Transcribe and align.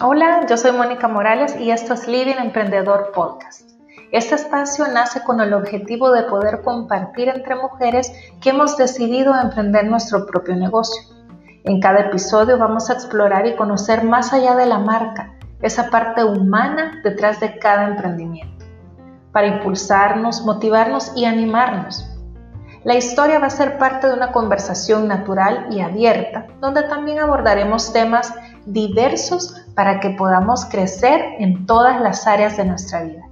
Hola, 0.00 0.46
yo 0.48 0.56
soy 0.56 0.72
Mónica 0.72 1.06
Morales 1.06 1.54
y 1.60 1.70
esto 1.70 1.94
es 1.94 2.08
Living 2.08 2.38
Emprendedor 2.40 3.12
Podcast. 3.14 3.70
Este 4.10 4.34
espacio 4.34 4.88
nace 4.88 5.22
con 5.22 5.40
el 5.40 5.52
objetivo 5.54 6.10
de 6.10 6.24
poder 6.24 6.62
compartir 6.62 7.28
entre 7.28 7.54
mujeres 7.54 8.12
que 8.40 8.50
hemos 8.50 8.76
decidido 8.76 9.32
emprender 9.40 9.86
nuestro 9.86 10.26
propio 10.26 10.56
negocio. 10.56 11.02
En 11.62 11.80
cada 11.80 12.00
episodio 12.00 12.58
vamos 12.58 12.90
a 12.90 12.94
explorar 12.94 13.46
y 13.46 13.54
conocer 13.54 14.02
más 14.02 14.32
allá 14.32 14.56
de 14.56 14.66
la 14.66 14.80
marca, 14.80 15.38
esa 15.62 15.88
parte 15.88 16.24
humana 16.24 17.00
detrás 17.04 17.38
de 17.38 17.60
cada 17.60 17.86
emprendimiento, 17.86 18.64
para 19.30 19.46
impulsarnos, 19.46 20.44
motivarnos 20.44 21.12
y 21.14 21.26
animarnos. 21.26 22.07
La 22.84 22.94
historia 22.94 23.40
va 23.40 23.48
a 23.48 23.50
ser 23.50 23.76
parte 23.76 24.06
de 24.06 24.14
una 24.14 24.30
conversación 24.30 25.08
natural 25.08 25.66
y 25.68 25.80
abierta, 25.80 26.46
donde 26.60 26.84
también 26.84 27.18
abordaremos 27.18 27.92
temas 27.92 28.32
diversos 28.66 29.66
para 29.74 29.98
que 29.98 30.10
podamos 30.10 30.64
crecer 30.66 31.20
en 31.40 31.66
todas 31.66 32.00
las 32.00 32.28
áreas 32.28 32.56
de 32.56 32.66
nuestra 32.66 33.02
vida. 33.02 33.22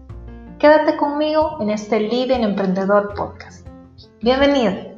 Quédate 0.58 0.96
conmigo 0.96 1.58
en 1.60 1.70
este 1.70 2.00
Living 2.00 2.40
Emprendedor 2.40 3.14
Podcast. 3.14 3.64
Bienvenido. 4.20 4.96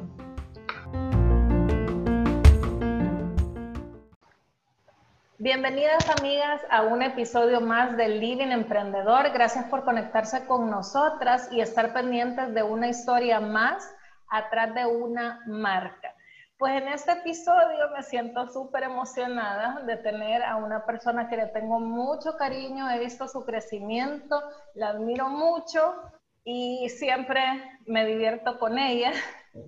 Bienvenidas 5.37 6.09
amigas 6.19 6.61
a 6.71 6.81
un 6.81 7.03
episodio 7.03 7.61
más 7.61 7.95
de 7.97 8.09
Living 8.09 8.47
Emprendedor. 8.47 9.29
Gracias 9.31 9.65
por 9.65 9.83
conectarse 9.83 10.47
con 10.47 10.71
nosotras 10.71 11.49
y 11.51 11.61
estar 11.61 11.93
pendientes 11.93 12.51
de 12.55 12.63
una 12.63 12.87
historia 12.87 13.39
más 13.39 13.93
atrás 14.29 14.73
de 14.73 14.85
una 14.85 15.41
marca. 15.47 16.15
Pues 16.57 16.81
en 16.81 16.89
este 16.89 17.13
episodio 17.13 17.89
me 17.95 18.03
siento 18.03 18.47
súper 18.49 18.83
emocionada 18.83 19.81
de 19.85 19.95
tener 19.95 20.43
a 20.43 20.57
una 20.57 20.85
persona 20.85 21.29
que 21.29 21.37
le 21.37 21.47
tengo 21.47 21.79
mucho 21.79 22.35
cariño, 22.37 22.89
he 22.89 22.99
visto 22.99 23.29
su 23.29 23.45
crecimiento, 23.45 24.41
la 24.75 24.89
admiro 24.89 25.29
mucho 25.29 25.95
y 26.43 26.89
siempre 26.89 27.41
me 27.85 28.05
divierto 28.05 28.59
con 28.59 28.77
ella. 28.77 29.13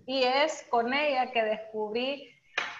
Y 0.06 0.24
es 0.24 0.66
con 0.70 0.94
ella 0.94 1.32
que 1.32 1.44
descubrí 1.44 2.30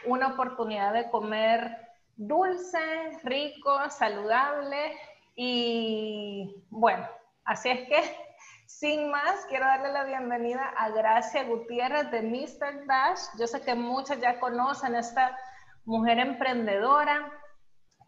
una 0.06 0.34
oportunidad 0.34 0.94
de 0.94 1.10
comer 1.10 1.78
dulce, 2.16 2.78
rico, 3.24 3.90
saludable 3.90 4.98
y 5.36 6.64
bueno, 6.70 7.08
así 7.46 7.70
es 7.70 7.88
que 7.88 8.31
sin 8.80 9.12
más, 9.12 9.46
quiero 9.50 9.66
darle 9.66 9.92
la 9.92 10.06
bienvenida 10.06 10.74
a 10.78 10.90
Gracia 10.90 11.44
Gutiérrez 11.44 12.10
de 12.10 12.22
Mr. 12.22 12.86
Dash. 12.88 13.20
Yo 13.38 13.46
sé 13.46 13.62
que 13.62 13.76
muchas 13.76 14.20
ya 14.20 14.40
conocen 14.40 14.96
esta 14.96 15.38
mujer 15.86 16.20
emprendedora 16.20 17.32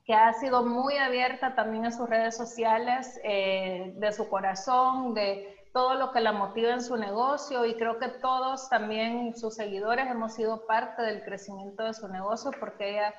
que 0.06 0.14
ha 0.14 0.34
sido 0.34 0.64
muy 0.64 0.98
abierta 0.98 1.56
también 1.56 1.86
en 1.86 1.94
sus 1.94 2.10
redes 2.10 2.36
sociales, 2.36 3.20
eh, 3.24 3.94
de 3.98 4.12
su 4.12 4.30
corazón, 4.30 5.14
de 5.14 5.56
todo 5.74 5.96
lo 5.96 6.12
que 6.12 6.22
la 6.22 6.32
motiva 6.32 6.72
en 6.72 6.82
su 6.82 6.98
negocio 6.98 7.66
y 7.66 7.76
creo 7.76 8.00
que 8.00 8.10
todos 8.10 8.70
también 8.70 9.36
sus 9.36 9.56
seguidores 9.56 10.08
hemos 10.10 10.34
sido 10.34 10.66
parte 10.66 11.02
del 11.02 11.24
crecimiento 11.24 11.84
de 11.84 11.94
su 11.94 12.08
negocio 12.08 12.52
porque 12.60 12.92
ella 12.92 13.14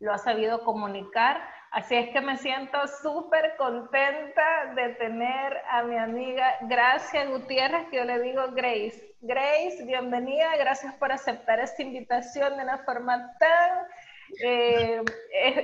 lo 0.00 0.12
ha 0.12 0.18
sabido 0.18 0.64
comunicar. 0.64 1.40
Así 1.74 1.94
es 1.96 2.10
que 2.10 2.20
me 2.20 2.38
siento 2.38 2.78
súper 3.02 3.56
contenta 3.58 4.74
de 4.76 4.90
tener 4.90 5.56
a 5.68 5.82
mi 5.82 5.98
amiga 5.98 6.54
Gracia 6.68 7.26
Gutiérrez, 7.26 7.88
que 7.90 7.96
yo 7.96 8.04
le 8.04 8.22
digo 8.22 8.42
Grace. 8.52 9.16
Grace, 9.22 9.84
bienvenida, 9.84 10.56
gracias 10.56 10.94
por 10.94 11.10
aceptar 11.10 11.58
esta 11.58 11.82
invitación 11.82 12.56
de 12.56 12.62
una 12.62 12.78
forma 12.84 13.32
tan 13.40 13.88
eh, 14.44 15.02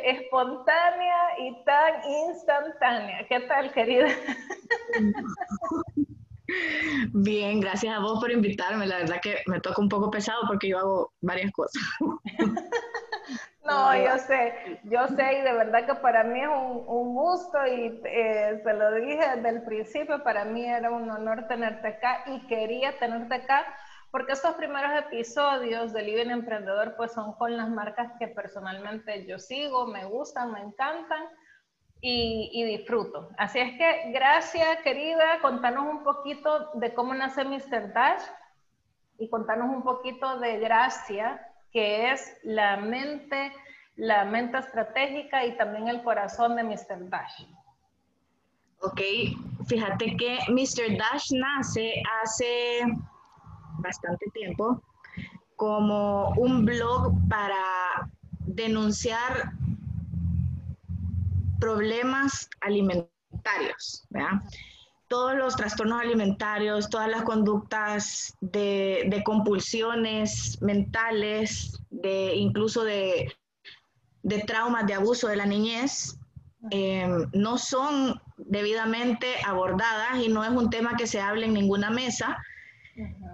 espontánea 0.05 1.17
y 1.39 1.65
tan 1.65 2.03
instantánea. 2.27 3.25
¿Qué 3.29 3.39
tal, 3.43 3.73
querida? 3.73 4.09
Bien, 7.13 7.61
gracias 7.61 7.95
a 7.95 8.01
vos 8.01 8.19
por 8.19 8.33
invitarme. 8.33 8.85
La 8.85 8.99
verdad 8.99 9.21
que 9.23 9.37
me 9.47 9.61
toca 9.61 9.81
un 9.81 9.89
poco 9.89 10.11
pesado 10.11 10.43
porque 10.49 10.71
yo 10.71 10.79
hago 10.81 11.13
varias 11.21 11.53
cosas. 11.53 11.81
No, 13.65 13.95
yo 13.95 14.17
sé, 14.19 14.81
yo 14.85 15.07
sé 15.09 15.39
y 15.39 15.43
de 15.43 15.53
verdad 15.53 15.85
que 15.85 15.95
para 15.97 16.25
mí 16.25 16.41
es 16.41 16.49
un, 16.49 17.15
gusto 17.15 17.59
y 17.67 18.01
eh, 18.05 18.61
se 18.65 18.73
lo 18.73 18.93
dije 18.93 19.37
desde 19.37 19.49
el 19.51 19.63
principio, 19.63 20.23
para 20.23 20.45
mí 20.47 20.65
era 20.65 20.91
un 20.91 21.11
honor 21.11 21.47
tenerte 21.47 21.89
acá 21.89 22.25
y 22.27 22.47
quería 22.47 22.99
tenerte 22.99 23.35
acá 23.35 23.67
porque 24.11 24.33
estos 24.33 24.55
primeros 24.55 24.91
episodios 24.99 25.93
de 25.93 26.03
Living 26.03 26.31
Emprendedor 26.31 26.97
pues 26.97 27.13
son 27.13 27.35
con 27.35 27.57
las 27.57 27.69
marcas 27.69 28.13
que 28.19 28.29
personalmente 28.29 29.27
yo 29.27 29.39
sigo, 29.39 29.87
me 29.87 30.07
gustan, 30.07 30.53
me 30.53 30.63
encantan 30.63 31.23
y, 32.01 32.51
y 32.55 32.65
disfruto. 32.65 33.29
Así 33.37 33.59
es 33.59 33.77
que 33.77 34.11
gracias 34.11 34.79
querida, 34.79 35.39
contanos 35.43 35.87
un 35.87 36.03
poquito 36.03 36.71
de 36.75 36.95
cómo 36.95 37.13
nace 37.15 37.45
Mr. 37.45 37.93
Dash 37.93 38.23
y 39.19 39.29
contanos 39.29 39.69
un 39.69 39.83
poquito 39.83 40.39
de 40.41 40.59
Gracia 40.59 41.47
que 41.73 42.11
es 42.13 42.37
la 42.43 42.77
mente, 42.77 43.53
la 43.97 44.25
mente 44.25 44.59
estratégica 44.59 45.45
y 45.45 45.57
también 45.57 45.89
el 45.89 46.03
corazón 46.03 46.57
de 46.57 46.65
Mr. 46.65 47.09
Dash. 47.09 47.45
Ok, 48.83 49.01
fíjate 49.67 50.17
que 50.17 50.39
Mr. 50.49 50.97
Dash 50.97 51.33
nace 51.33 52.03
hace 52.23 52.81
bastante 53.79 54.27
tiempo 54.33 54.83
como 55.57 56.31
un 56.31 56.65
blog 56.65 57.13
para 57.29 58.09
denunciar 58.47 59.53
problemas 61.61 62.49
alimentarios, 62.63 64.07
¿verdad? 64.09 64.41
Todos 65.11 65.35
los 65.35 65.57
trastornos 65.57 66.01
alimentarios, 66.01 66.89
todas 66.89 67.11
las 67.11 67.25
conductas 67.25 68.33
de, 68.41 69.23
compulsiones 69.25 70.63
mentales, 70.63 71.83
de, 71.91 72.37
incluso 72.37 72.85
de, 72.85 73.37
traumas 74.47 74.87
de 74.87 74.95
abuso 74.95 75.27
de 75.27 75.35
la 75.35 75.47
niñez, 75.47 76.17
eh, 76.71 77.09
no 77.33 77.59
son 77.59 78.23
debidamente 78.37 79.27
abordadas 79.45 80.25
y 80.25 80.29
no 80.29 80.45
es 80.45 80.51
un 80.51 80.71
tema 80.71 80.97
que 80.97 81.09
se 81.09 81.21
hable 81.21 81.47
en 81.47 81.55
ninguna 81.55 81.91
mesa. 81.91 82.39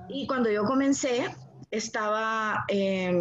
Y 0.09 0.27
cuando 0.27 0.51
yo 0.51 0.65
comencé, 0.65 1.27
estaba 1.71 2.65
eh, 2.69 3.13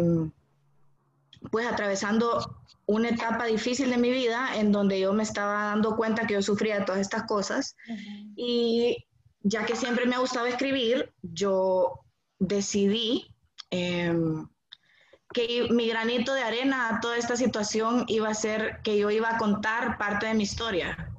pues 1.50 1.66
atravesando 1.66 2.55
una 2.86 3.08
etapa 3.08 3.46
difícil 3.46 3.90
de 3.90 3.96
mi 3.96 4.10
vida 4.10 4.56
en 4.56 4.70
donde 4.72 5.00
yo 5.00 5.12
me 5.12 5.24
estaba 5.24 5.64
dando 5.64 5.96
cuenta 5.96 6.26
que 6.26 6.34
yo 6.34 6.42
sufría 6.42 6.78
de 6.78 6.84
todas 6.84 7.00
estas 7.00 7.24
cosas. 7.24 7.76
Y 8.36 9.04
ya 9.42 9.66
que 9.66 9.76
siempre 9.76 10.06
me 10.06 10.14
ha 10.14 10.20
gustado 10.20 10.46
escribir, 10.46 11.12
yo 11.22 12.00
decidí 12.38 13.34
em, 13.70 14.46
que 15.32 15.68
mi 15.70 15.88
granito 15.88 16.32
de 16.32 16.42
arena 16.42 16.88
a 16.88 17.00
toda 17.00 17.16
esta 17.16 17.36
situación 17.36 18.04
iba 18.06 18.28
a 18.28 18.34
ser 18.34 18.80
que 18.84 18.96
yo 18.98 19.10
iba 19.10 19.34
a 19.34 19.38
contar 19.38 19.98
parte 19.98 20.26
de 20.26 20.34
mi 20.34 20.44
historia. 20.44 21.12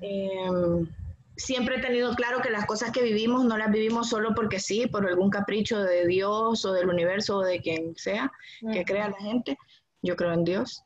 Em, 0.00 0.88
siempre 1.36 1.76
he 1.76 1.80
tenido 1.80 2.14
claro 2.14 2.40
que 2.40 2.50
las 2.50 2.66
cosas 2.66 2.90
que 2.90 3.02
vivimos 3.02 3.44
no 3.44 3.58
las 3.58 3.70
vivimos 3.70 4.08
solo 4.08 4.34
porque 4.34 4.58
sí, 4.58 4.86
por 4.86 5.06
algún 5.06 5.30
capricho 5.30 5.78
de 5.78 6.06
Dios 6.06 6.64
o 6.64 6.72
del 6.72 6.88
universo 6.88 7.38
o 7.38 7.44
de 7.44 7.60
quien 7.60 7.94
sea 7.96 8.32
que 8.72 8.84
crea 8.84 9.10
la 9.10 9.18
gente, 9.18 9.58
yo 10.06 10.16
creo 10.16 10.32
en 10.32 10.44
Dios, 10.44 10.82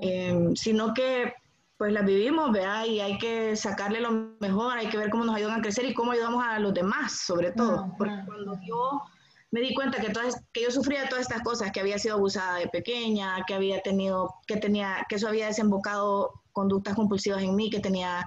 em, 0.00 0.56
sino 0.56 0.94
que 0.94 1.34
pues 1.76 1.92
las 1.92 2.04
vivimos, 2.04 2.52
¿verdad? 2.52 2.84
Y 2.84 3.00
hay 3.00 3.18
que 3.18 3.56
sacarle 3.56 4.00
lo 4.00 4.36
mejor, 4.38 4.78
hay 4.78 4.88
que 4.88 4.96
ver 4.96 5.10
cómo 5.10 5.24
nos 5.24 5.34
ayudan 5.34 5.58
a 5.58 5.62
crecer 5.62 5.84
y 5.84 5.94
cómo 5.94 6.12
ayudamos 6.12 6.44
a 6.44 6.60
los 6.60 6.72
demás, 6.72 7.22
sobre 7.26 7.50
todo. 7.50 7.92
Porque 7.98 8.14
cuando 8.24 8.56
yo 8.64 9.02
me 9.50 9.60
di 9.60 9.74
cuenta 9.74 10.00
que, 10.00 10.10
todas, 10.10 10.44
que 10.52 10.62
yo 10.62 10.70
sufría 10.70 11.08
todas 11.08 11.22
estas 11.22 11.42
cosas, 11.42 11.72
que 11.72 11.80
había 11.80 11.98
sido 11.98 12.14
abusada 12.14 12.58
de 12.58 12.68
pequeña, 12.68 13.36
que 13.48 13.54
había 13.54 13.80
tenido, 13.82 14.32
que 14.46 14.58
tenía, 14.58 15.04
que 15.08 15.16
eso 15.16 15.26
había 15.26 15.48
desembocado 15.48 16.42
conductas 16.52 16.94
compulsivas 16.94 17.42
en 17.42 17.56
mí, 17.56 17.68
que 17.68 17.80
tenía 17.80 18.26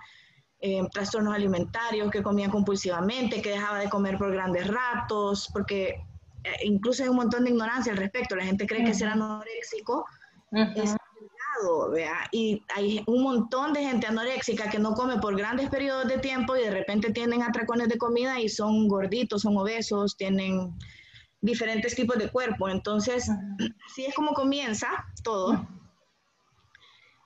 eh, 0.60 0.82
trastornos 0.92 1.34
alimentarios, 1.34 2.12
que 2.12 2.22
comía 2.22 2.50
compulsivamente, 2.50 3.42
que 3.42 3.52
dejaba 3.52 3.80
de 3.80 3.90
comer 3.90 4.18
por 4.18 4.34
grandes 4.34 4.68
ratos, 4.68 5.50
porque 5.54 6.04
eh, 6.44 6.50
incluso 6.66 7.04
hay 7.04 7.10
un 7.10 7.16
montón 7.16 7.46
de 7.46 7.52
ignorancia 7.52 7.94
al 7.94 7.98
respecto. 7.98 8.36
La 8.36 8.44
gente 8.44 8.68
cree 8.68 8.84
que 8.84 8.94
ser 8.94 9.08
anoréxico 9.08 10.06
es 10.52 10.96
y 12.32 12.64
hay 12.74 13.04
un 13.08 13.24
montón 13.24 13.74
de 13.74 13.82
gente 13.82 14.08
anoréxica 14.08 14.70
que 14.70 14.80
no 14.80 14.94
come 14.94 15.18
por 15.20 15.38
grandes 15.38 15.70
periodos 15.70 16.08
de 16.08 16.18
tiempo 16.18 16.56
y 16.56 16.62
de 16.62 16.72
repente 16.72 17.12
tienen 17.12 17.44
atracones 17.44 17.88
de 17.88 17.98
comida 17.98 18.40
y 18.40 18.50
son 18.50 18.88
gorditos, 18.88 19.44
son 19.44 19.58
obesos, 19.58 20.18
tienen 20.18 20.74
diferentes 21.42 21.96
tipos 21.96 22.18
de 22.18 22.30
cuerpo. 22.30 22.70
Entonces, 22.70 23.30
así 23.90 24.06
es 24.06 24.14
como 24.14 24.34
comienza 24.34 24.90
todo. 25.24 25.68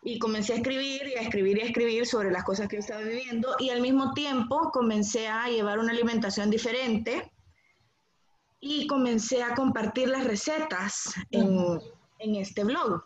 Y 0.04 0.18
comencé 0.19 0.54
a 0.54 0.57
escribir 0.57 1.07
y 1.07 1.18
a 1.18 1.22
escribir 1.22 1.57
y 1.57 1.62
a 1.62 1.65
escribir 1.65 2.06
sobre 2.06 2.31
las 2.31 2.44
cosas 2.44 2.68
que 2.68 2.77
yo 2.77 2.80
estaba 2.81 3.01
viviendo 3.01 3.56
y 3.60 3.69
al 3.69 3.81
mismo 3.81 4.13
tiempo 4.13 4.69
comencé 4.72 5.27
a 5.27 5.48
llevar 5.48 5.80
una 5.80 5.92
alimentación 5.92 6.50
diferente 6.50 7.31
y 8.62 8.88
comencé 8.88 9.44
a 9.44 9.56
compartir 9.56 10.07
las 10.07 10.24
recetas 10.24 11.13
en, 11.31 11.80
en 12.19 12.36
este 12.36 12.63
blog. 12.63 13.04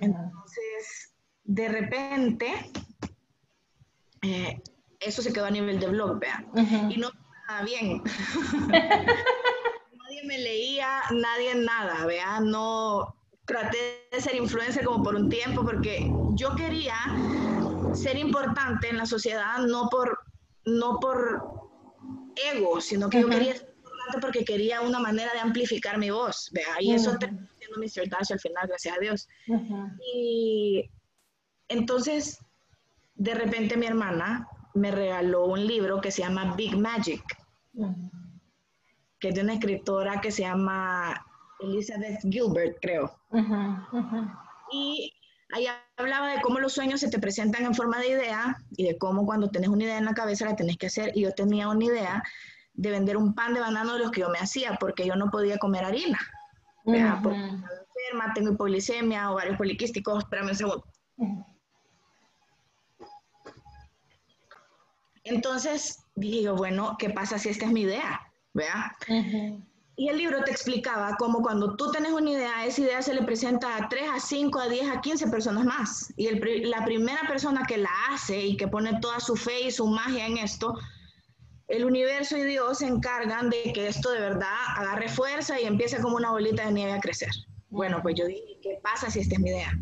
Entonces, 0.00 1.14
de 1.44 1.68
repente, 1.68 2.70
eh, 4.22 4.62
eso 5.00 5.22
se 5.22 5.32
quedó 5.32 5.46
a 5.46 5.50
nivel 5.50 5.78
de 5.78 5.88
blog, 5.88 6.18
vea. 6.18 6.44
Y 6.88 6.96
no 6.96 7.10
nada 7.48 7.62
bien. 7.64 8.02
nadie 8.68 10.24
me 10.24 10.38
leía, 10.38 11.02
nadie 11.10 11.54
nada, 11.56 12.06
vea. 12.06 12.40
No 12.40 13.14
traté 13.44 14.06
de 14.10 14.20
ser 14.20 14.36
influencer 14.36 14.84
como 14.84 15.04
por 15.04 15.14
un 15.14 15.28
tiempo 15.28 15.62
porque 15.64 16.10
yo 16.34 16.54
quería 16.54 16.96
ser 17.92 18.16
importante 18.16 18.88
en 18.88 18.96
la 18.96 19.06
sociedad 19.06 19.58
no 19.58 19.88
por, 19.90 20.18
no 20.64 20.98
por 20.98 21.42
ego, 22.52 22.80
sino 22.80 23.10
que 23.10 23.20
yo 23.20 23.28
quería 23.28 23.56
ser 23.56 23.74
importante 23.76 24.18
porque 24.20 24.44
quería 24.44 24.80
una 24.80 24.98
manera 24.98 25.32
de 25.32 25.40
amplificar 25.40 25.98
mi 25.98 26.10
voz, 26.10 26.50
vea. 26.52 26.80
Y 26.80 26.92
eso 26.92 27.16
siendo 27.74 28.02
Mr. 28.02 28.08
Dash 28.08 28.32
al 28.32 28.40
final, 28.40 28.66
gracias 28.68 28.96
a 28.96 29.00
Dios. 29.00 29.28
Y 30.14 30.90
entonces, 31.68 32.38
de 33.14 33.34
repente 33.34 33.76
mi 33.76 33.86
hermana 33.86 34.48
me 34.74 34.90
regaló 34.90 35.46
un 35.46 35.66
libro 35.66 36.00
que 36.00 36.10
se 36.10 36.22
llama 36.22 36.54
Big 36.56 36.76
Magic, 36.76 37.22
que 39.20 39.28
es 39.28 39.34
de 39.34 39.40
una 39.42 39.54
escritora 39.54 40.20
que 40.20 40.30
se 40.30 40.42
llama 40.42 41.24
Elizabeth 41.60 42.20
Gilbert, 42.22 42.76
creo. 42.80 43.16
Y 44.72 45.12
ahí 45.52 45.66
hablaba 45.96 46.32
de 46.32 46.40
cómo 46.40 46.58
los 46.58 46.72
sueños 46.72 47.00
se 47.00 47.08
te 47.08 47.18
presentan 47.18 47.64
en 47.64 47.74
forma 47.74 47.98
de 48.00 48.08
idea 48.08 48.56
y 48.76 48.84
de 48.84 48.98
cómo 48.98 49.24
cuando 49.24 49.50
tenés 49.50 49.68
una 49.68 49.84
idea 49.84 49.98
en 49.98 50.04
la 50.06 50.14
cabeza 50.14 50.46
la 50.46 50.56
tenés 50.56 50.76
que 50.76 50.86
hacer. 50.86 51.12
Y 51.14 51.22
yo 51.22 51.32
tenía 51.32 51.68
una 51.68 51.84
idea 51.84 52.22
de 52.74 52.90
vender 52.90 53.16
un 53.16 53.34
pan 53.34 53.54
de 53.54 53.60
banano 53.60 53.92
de 53.94 54.00
los 54.00 54.10
que 54.10 54.22
yo 54.22 54.28
me 54.30 54.38
hacía, 54.38 54.76
porque 54.80 55.06
yo 55.06 55.14
no 55.14 55.30
podía 55.30 55.58
comer 55.58 55.84
harina. 55.84 56.18
Porque 57.22 57.38
estaba 57.38 57.56
enferma, 57.64 58.34
tengo 58.34 58.52
hipoglicemia, 58.52 59.30
ovarios 59.30 59.56
poliquísticos, 59.56 60.24
espérame 60.24 60.50
un 60.50 60.54
segundo. 60.54 60.84
Entonces 65.24 66.04
dije 66.14 66.50
bueno, 66.50 66.96
¿qué 66.98 67.10
pasa 67.10 67.38
si 67.38 67.48
esta 67.48 67.64
es 67.66 67.72
mi 67.72 67.82
idea? 67.82 68.20
¿Vea? 68.52 68.96
Y 69.96 70.08
el 70.08 70.18
libro 70.18 70.42
te 70.42 70.50
explicaba 70.50 71.16
cómo 71.18 71.40
cuando 71.40 71.76
tú 71.76 71.90
tienes 71.92 72.12
una 72.12 72.30
idea, 72.30 72.66
esa 72.66 72.80
idea 72.80 73.00
se 73.00 73.14
le 73.14 73.22
presenta 73.22 73.76
a 73.76 73.88
3, 73.88 74.02
a 74.14 74.20
5, 74.20 74.58
a 74.58 74.68
10, 74.68 74.90
a 74.90 75.00
15 75.00 75.28
personas 75.28 75.64
más. 75.64 76.12
Y 76.16 76.28
la 76.66 76.84
primera 76.84 77.22
persona 77.28 77.62
que 77.66 77.78
la 77.78 77.90
hace 78.10 78.44
y 78.44 78.56
que 78.56 78.66
pone 78.66 78.98
toda 79.00 79.20
su 79.20 79.36
fe 79.36 79.66
y 79.66 79.70
su 79.70 79.86
magia 79.86 80.26
en 80.26 80.38
esto, 80.38 80.76
el 81.68 81.84
universo 81.84 82.36
y 82.36 82.44
Dios 82.44 82.78
se 82.78 82.86
encargan 82.86 83.50
de 83.50 83.72
que 83.72 83.88
esto 83.88 84.10
de 84.10 84.20
verdad 84.20 84.54
agarre 84.76 85.08
fuerza 85.08 85.60
y 85.60 85.64
empiece 85.64 86.00
como 86.00 86.16
una 86.16 86.30
bolita 86.30 86.66
de 86.66 86.72
nieve 86.72 86.92
a 86.92 87.00
crecer. 87.00 87.30
Bueno, 87.70 88.00
pues 88.02 88.14
yo 88.16 88.26
dije, 88.26 88.58
¿qué 88.62 88.78
pasa 88.82 89.10
si 89.10 89.20
esta 89.20 89.34
es 89.34 89.40
mi 89.40 89.50
idea? 89.50 89.72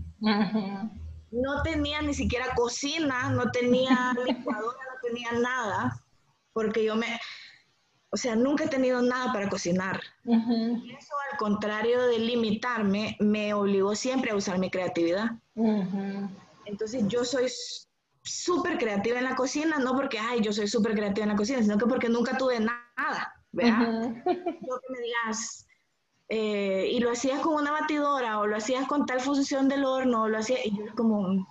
No 1.31 1.63
tenía 1.63 2.01
ni 2.03 2.15
siquiera 2.15 2.55
cocina, 2.55 3.31
no 3.31 3.51
tenía 3.51 4.15
licuadora, 4.27 4.79
tenía 5.03 5.33
nada, 5.33 6.01
porque 6.53 6.85
yo 6.85 6.95
me, 6.97 7.19
o 8.11 8.17
sea, 8.17 8.37
nunca 8.37 8.65
he 8.65 8.69
tenido 8.69 9.03
nada 9.03 9.33
para 9.33 9.49
cocinar. 9.49 10.01
Y 10.25 10.93
eso, 10.93 11.15
al 11.33 11.39
contrario 11.39 12.07
de 12.07 12.19
limitarme, 12.19 13.17
me 13.21 13.55
obligó 13.55 13.95
siempre 13.95 14.31
a 14.31 14.37
usar 14.37 14.59
mi 14.59 14.71
creatividad. 14.71 15.33
Entonces, 16.67 17.03
yo 17.09 17.25
soy 17.25 17.47
súper 18.23 18.79
creativa 18.79 19.19
en 19.19 19.25
la 19.25 19.35
cocina, 19.35 19.79
no 19.79 19.95
porque, 19.95 20.19
ay, 20.19 20.41
yo 20.41 20.53
soy 20.53 20.69
súper 20.69 20.95
creativa 20.95 21.25
en 21.25 21.31
la 21.31 21.37
cocina, 21.37 21.63
sino 21.63 21.79
que 21.79 21.87
porque 21.87 22.09
nunca 22.09 22.37
tuve 22.37 22.61
nada, 22.61 23.35
¿verdad? 23.51 24.15
Yo 24.27 24.81
que 24.81 24.93
me 24.93 25.01
digas, 25.01 25.67
eh, 26.29 26.89
y 26.93 27.01
lo 27.01 27.11
hacías 27.11 27.41
con 27.41 27.55
una 27.55 27.73
batidora, 27.73 28.39
o 28.39 28.47
lo 28.47 28.57
hacías 28.57 28.87
con 28.87 29.07
tal 29.07 29.21
función 29.21 29.69
del 29.69 29.85
horno, 29.85 30.23
o 30.23 30.29
lo 30.29 30.39
hacías, 30.39 30.61
y 30.65 30.77
yo 30.77 30.85
como 30.95 31.19
un 31.19 31.47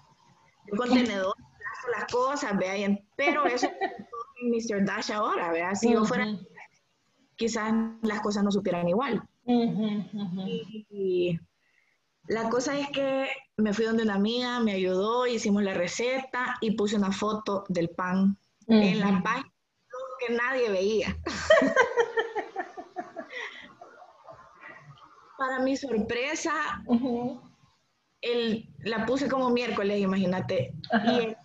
contenedor 0.77 1.35
las 1.89 2.11
cosas, 2.11 2.57
vea, 2.57 2.97
pero 3.15 3.45
eso 3.45 3.67
es 3.67 4.69
Mr. 4.69 4.85
Dash 4.85 5.11
ahora, 5.11 5.51
vea, 5.51 5.75
si 5.75 5.89
no 5.89 6.05
fuera, 6.05 6.27
quizás 7.35 7.73
las 8.01 8.21
cosas 8.21 8.43
no 8.43 8.51
supieran 8.51 8.87
igual. 8.87 9.21
Y, 9.45 11.39
la 12.27 12.49
cosa 12.49 12.77
es 12.77 12.89
que 12.89 13.27
me 13.57 13.73
fui 13.73 13.85
donde 13.85 14.03
una 14.03 14.15
amiga, 14.15 14.59
me 14.59 14.73
ayudó, 14.73 15.27
hicimos 15.27 15.63
la 15.63 15.73
receta 15.73 16.57
y 16.61 16.71
puse 16.71 16.95
una 16.95 17.11
foto 17.11 17.65
del 17.69 17.89
pan 17.89 18.37
en 18.67 18.99
la 18.99 19.21
página 19.23 19.51
que 20.19 20.33
nadie 20.33 20.69
veía. 20.69 21.17
Para 25.37 25.59
mi 25.59 25.75
sorpresa, 25.75 26.83
el, 28.21 28.69
la 28.79 29.05
puse 29.05 29.27
como 29.27 29.49
miércoles, 29.49 29.99
imagínate. 29.99 30.73
Y 31.07 31.35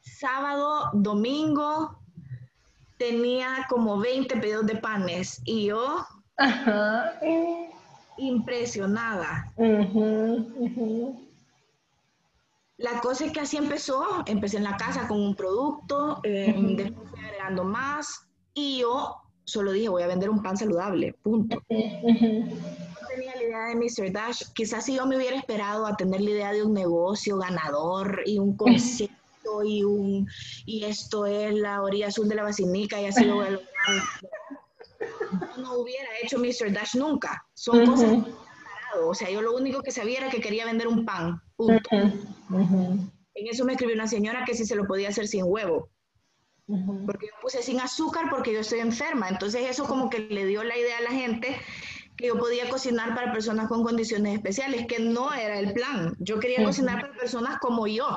sábado, 0.00 0.90
domingo, 0.92 1.98
tenía 2.98 3.66
como 3.68 3.98
20 3.98 4.36
pedidos 4.38 4.66
de 4.66 4.76
panes 4.76 5.40
y 5.44 5.66
yo 5.66 6.06
impresionada. 8.18 9.52
La 12.78 13.00
cosa 13.00 13.26
es 13.26 13.32
que 13.32 13.40
así 13.40 13.56
empezó, 13.56 14.04
empecé 14.26 14.58
en 14.58 14.64
la 14.64 14.76
casa 14.76 15.08
con 15.08 15.20
un 15.20 15.34
producto, 15.34 16.20
eh, 16.24 16.54
después 16.76 17.10
fui 17.10 17.20
agregando 17.20 17.64
más 17.64 18.28
y 18.52 18.80
yo 18.80 19.16
solo 19.44 19.72
dije 19.72 19.88
voy 19.88 20.02
a 20.02 20.08
vender 20.08 20.28
un 20.28 20.42
pan 20.42 20.56
saludable, 20.56 21.14
punto. 21.22 21.62
No 21.70 23.08
tenía 23.08 23.34
la 23.34 23.42
idea 23.42 23.66
de 23.68 23.76
Mr. 23.76 24.12
Dash, 24.12 24.42
quizás 24.54 24.84
si 24.84 24.96
yo 24.96 25.06
me 25.06 25.16
hubiera 25.16 25.36
esperado 25.36 25.86
a 25.86 25.96
tener 25.96 26.20
la 26.20 26.30
idea 26.30 26.52
de 26.52 26.64
un 26.64 26.74
negocio 26.74 27.38
ganador 27.38 28.22
y 28.26 28.38
un 28.38 28.56
concepto 28.56 29.16
y, 29.64 29.84
un, 29.84 30.28
y 30.66 30.84
esto 30.84 31.24
es 31.24 31.54
la 31.54 31.80
orilla 31.82 32.08
azul 32.08 32.28
de 32.28 32.34
la 32.34 32.42
basinica 32.42 33.00
y 33.00 33.06
ha 33.06 33.12
sido 33.12 33.42
el, 33.44 33.60
no 35.58 35.78
hubiera 35.78 36.08
hecho 36.22 36.38
Mr. 36.38 36.72
Dash 36.72 36.94
nunca. 36.94 37.44
Son 37.54 37.84
cosas 37.86 38.24
o 39.04 39.14
sea, 39.14 39.30
yo 39.30 39.42
lo 39.42 39.54
único 39.54 39.82
que 39.82 39.90
sabía 39.90 40.18
era 40.18 40.30
que 40.30 40.40
quería 40.40 40.64
vender 40.64 40.88
un 40.88 41.04
pan, 41.04 41.40
punto. 41.56 41.90
En 41.92 43.48
eso 43.48 43.64
me 43.64 43.72
escribió 43.72 43.94
una 43.94 44.06
señora 44.06 44.44
que 44.46 44.54
sí 44.54 44.64
se 44.64 44.76
lo 44.76 44.86
podía 44.86 45.10
hacer 45.10 45.28
sin 45.28 45.44
huevo. 45.44 45.90
Porque 46.66 47.26
yo 47.26 47.32
puse 47.40 47.62
sin 47.62 47.80
azúcar 47.80 48.26
porque 48.30 48.52
yo 48.52 48.60
estoy 48.60 48.80
enferma. 48.80 49.28
Entonces 49.28 49.68
eso 49.68 49.84
como 49.84 50.10
que 50.10 50.20
le 50.20 50.46
dio 50.46 50.64
la 50.64 50.76
idea 50.76 50.98
a 50.98 51.02
la 51.02 51.10
gente 51.10 51.56
que 52.16 52.28
yo 52.28 52.38
podía 52.38 52.68
cocinar 52.68 53.14
para 53.14 53.30
personas 53.30 53.68
con 53.68 53.84
condiciones 53.84 54.34
especiales, 54.34 54.86
que 54.86 54.98
no 54.98 55.32
era 55.32 55.58
el 55.58 55.74
plan. 55.74 56.16
Yo 56.18 56.40
quería 56.40 56.64
cocinar 56.64 57.02
para 57.02 57.12
personas 57.12 57.58
como 57.58 57.86
yo. 57.86 58.08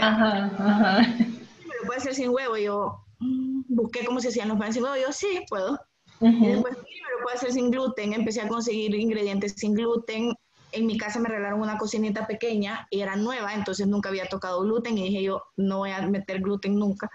Ajá, 0.00 0.46
ajá. 0.58 0.98
¿Me 1.18 1.76
lo 1.80 1.86
puede 1.86 1.98
hacer 1.98 2.14
sin 2.14 2.30
huevo? 2.30 2.56
Yo 2.56 3.04
mm, 3.18 3.62
busqué 3.68 4.04
cómo 4.06 4.20
se 4.20 4.28
hacían 4.28 4.48
los 4.48 4.58
panes 4.58 4.74
sin 4.74 4.82
huevo. 4.82 4.96
Yo, 4.96 5.12
sí, 5.12 5.44
puedo. 5.48 5.78
Y 6.22 6.46
después, 6.46 6.76
puedo 7.22 7.36
hacer 7.36 7.52
sin 7.52 7.70
gluten. 7.70 8.12
Empecé 8.12 8.40
a 8.40 8.48
conseguir 8.48 8.94
ingredientes 8.94 9.54
sin 9.56 9.74
gluten. 9.74 10.34
En 10.72 10.86
mi 10.86 10.96
casa 10.96 11.20
me 11.20 11.28
regalaron 11.28 11.60
una 11.60 11.76
cocinita 11.76 12.26
pequeña 12.26 12.86
y 12.90 13.00
era 13.00 13.14
nueva, 13.14 13.52
entonces 13.52 13.86
nunca 13.86 14.08
había 14.08 14.26
tocado 14.26 14.62
gluten 14.62 14.96
y 14.96 15.04
dije 15.04 15.22
yo, 15.24 15.42
no 15.56 15.78
voy 15.78 15.90
a 15.90 16.00
meter 16.06 16.40
gluten 16.40 16.78
nunca. 16.78 17.10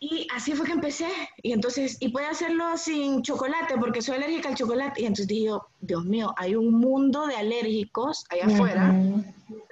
Y 0.00 0.26
así 0.34 0.52
fue 0.52 0.66
que 0.66 0.72
empecé. 0.72 1.08
Y 1.42 1.52
entonces, 1.52 1.96
y 2.00 2.10
puede 2.10 2.26
hacerlo 2.26 2.76
sin 2.76 3.22
chocolate 3.22 3.76
porque 3.80 4.02
soy 4.02 4.16
alérgica 4.16 4.50
al 4.50 4.54
chocolate. 4.54 5.00
Y 5.00 5.06
entonces 5.06 5.28
dije 5.28 5.46
yo, 5.46 5.66
Dios 5.80 6.04
mío, 6.04 6.34
hay 6.36 6.56
un 6.56 6.72
mundo 6.78 7.26
de 7.26 7.36
alérgicos 7.36 8.26
allá 8.28 8.46
afuera 8.46 8.94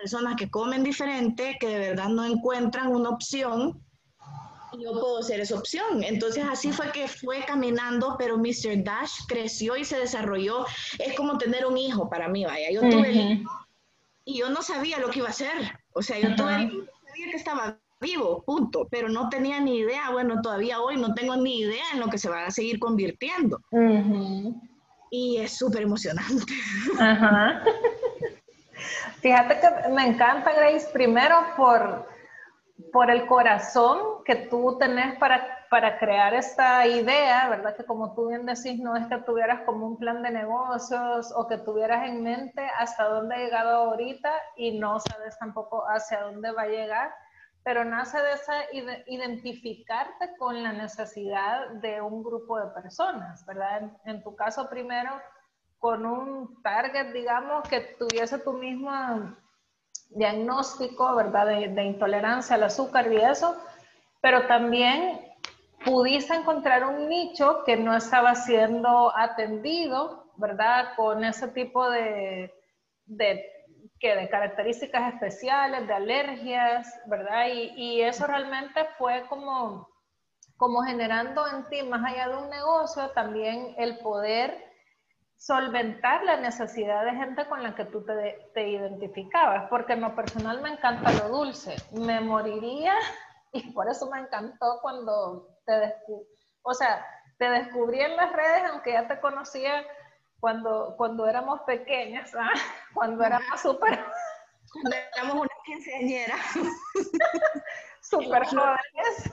personas 0.02 0.34
que 0.36 0.50
comen 0.50 0.82
diferente, 0.82 1.56
que 1.60 1.68
de 1.68 1.78
verdad 1.78 2.08
no 2.08 2.24
encuentran 2.24 2.88
una 2.88 3.10
opción, 3.10 3.80
yo 4.79 4.93
puedo 4.93 5.23
ser 5.23 5.41
esa 5.41 5.57
opción. 5.57 6.02
Entonces 6.02 6.45
así 6.50 6.73
fue 6.73 6.91
que 6.93 7.09
fue 7.09 7.45
caminando, 7.45 8.17
pero 8.19 8.38
Mr. 8.38 8.83
Dash 8.83 9.12
creció 9.29 9.76
y 9.76 9.85
se 9.85 9.99
desarrolló. 9.99 10.67
Es 10.99 11.14
como 11.14 11.38
tener 11.38 11.67
un 11.67 11.76
hijo 11.76 12.09
para 12.09 12.29
mí, 12.29 12.45
vaya. 12.45 12.71
Yo 12.71 12.81
tuve 12.81 13.11
el 13.11 13.21
hijo 13.21 13.50
y 14.25 14.38
yo 14.38 14.50
no 14.50 14.62
sabía 14.62 14.99
lo 14.99 15.11
que 15.11 15.19
iba 15.19 15.29
a 15.29 15.33
hacer. 15.33 15.79
O 15.93 16.02
sea, 16.02 16.19
yo 16.19 16.35
tuve 16.37 16.55
el 16.55 16.62
hijo, 16.73 16.85
sabía 17.07 17.31
que 17.31 17.37
estaba 17.37 17.79
vivo, 18.00 18.43
punto, 18.43 18.88
pero 18.91 19.09
no 19.09 19.29
tenía 19.29 19.61
ni 19.61 19.79
idea, 19.79 20.11
bueno, 20.11 20.43
todavía 20.43 20.81
hoy 20.81 20.97
no 20.97 21.14
tengo 21.14 21.37
ni 21.37 21.61
idea 21.61 21.85
en 21.95 22.00
lo 22.00 22.09
que 22.09 22.19
se 22.19 22.29
va 22.29 22.47
a 22.47 22.50
seguir 22.50 22.79
convirtiendo. 22.79 23.61
Y 25.11 25.37
es 25.38 25.57
súper 25.57 25.83
emocionante. 25.83 26.52
Ajá. 26.99 27.62
Fíjate 29.21 29.61
que 29.61 29.88
me 29.91 30.09
encanta, 30.09 30.52
Grace, 30.52 30.88
primero 30.93 31.37
por, 31.57 32.09
por 32.90 33.10
el 33.10 33.26
corazón 33.26 34.24
que 34.24 34.36
tú 34.36 34.78
tenés 34.78 35.18
para, 35.18 35.66
para 35.68 35.98
crear 35.98 36.34
esta 36.34 36.86
idea, 36.86 37.48
¿verdad? 37.48 37.76
Que 37.76 37.84
como 37.84 38.14
tú 38.14 38.28
bien 38.28 38.46
decís, 38.46 38.78
no 38.78 38.96
es 38.96 39.06
que 39.06 39.18
tuvieras 39.18 39.60
como 39.62 39.86
un 39.86 39.98
plan 39.98 40.22
de 40.22 40.30
negocios 40.30 41.32
o 41.36 41.46
que 41.46 41.58
tuvieras 41.58 42.06
en 42.08 42.22
mente 42.22 42.66
hasta 42.78 43.08
dónde 43.08 43.34
ha 43.34 43.38
llegado 43.38 43.74
ahorita 43.74 44.32
y 44.56 44.78
no 44.78 45.00
sabes 45.00 45.38
tampoco 45.38 45.84
hacia 45.86 46.22
dónde 46.22 46.50
va 46.52 46.62
a 46.62 46.68
llegar, 46.68 47.14
pero 47.64 47.84
nace 47.84 48.18
de 48.18 48.32
esa 48.32 48.54
identificarte 49.06 50.36
con 50.38 50.62
la 50.62 50.72
necesidad 50.72 51.68
de 51.80 52.00
un 52.00 52.22
grupo 52.22 52.58
de 52.58 52.66
personas, 52.72 53.44
¿verdad? 53.46 53.90
En, 54.04 54.22
tu 54.22 54.34
caso 54.34 54.68
primero, 54.68 55.10
con 55.78 56.04
un 56.04 56.62
target, 56.62 57.12
digamos, 57.12 57.68
que 57.68 57.80
tuviese 57.98 58.38
tu 58.38 58.52
mismo 58.54 58.90
diagnóstico, 60.14 61.14
¿verdad? 61.14 61.47
De, 61.47 61.85
intolerancia 61.85 62.57
al 62.57 62.64
azúcar 62.64 63.12
y 63.12 63.16
eso, 63.16 63.57
pero 64.21 64.47
también 64.47 65.21
pudiste 65.85 66.35
encontrar 66.35 66.85
un 66.85 67.09
nicho 67.09 67.64
que 67.64 67.76
no 67.76 67.97
estaba 67.97 68.35
siendo 68.35 69.16
atendido, 69.16 70.31
¿verdad? 70.37 70.95
Con 70.97 71.25
ese 71.25 71.49
tipo 71.49 71.90
de, 71.90 72.54
de 73.07 73.45
que 74.02 74.16
de 74.16 74.28
características 74.28 75.14
especiales, 75.14 75.87
de 75.87 75.95
alergias, 75.95 77.00
¿verdad? 77.07 77.47
Y, 77.52 78.00
eso 78.02 78.26
realmente 78.26 78.85
fue 78.99 79.25
como, 79.28 79.88
como 80.57 80.83
generando 80.83 81.47
en 81.47 81.69
ti, 81.69 81.85
más 81.85 82.04
allá 82.04 82.28
de 82.28 82.37
un 82.37 82.50
negocio, 82.50 83.11
también 83.11 83.76
el 83.78 83.99
poder 83.99 84.72
solventar 85.44 86.22
la 86.22 86.37
necesidad 86.37 87.04
de 87.04 87.16
gente 87.16 87.49
con 87.49 87.64
la 87.64 87.75
que 87.75 87.84
tú 87.87 88.04
te, 88.04 88.49
te 88.54 88.68
identificabas, 88.68 89.68
porque 89.68 89.94
en 89.94 90.02
lo 90.02 90.14
personal 90.14 90.62
me 90.62 90.68
encanta 90.68 91.11
lo 91.14 91.30
dulce, 91.30 91.75
me 91.90 92.20
moriría 92.20 92.94
y 93.52 93.72
por 93.72 93.88
eso 93.88 94.08
me 94.08 94.20
encantó 94.20 94.78
cuando 94.80 95.49
te 95.66 95.72
descubrí, 95.72 96.28
o 96.62 96.72
sea, 96.72 97.04
te 97.38 97.50
descubrí 97.50 98.00
en 98.00 98.16
las 98.16 98.32
redes, 98.32 98.70
aunque 98.70 98.92
ya 98.92 99.08
te 99.08 99.20
conocía 99.20 99.84
cuando, 100.38 100.94
cuando 100.96 101.26
éramos 101.26 101.61
pequeñas, 101.62 102.32
¿ah? 102.37 102.52
cuando 102.94 103.25
éramos 103.25 103.61
súper... 103.61 103.99
Cuando 104.72 104.96
éramos 105.12 105.34
una 105.34 105.50
quinceañera. 105.66 106.37
súper 108.00 108.46
jóvenes. 108.46 109.30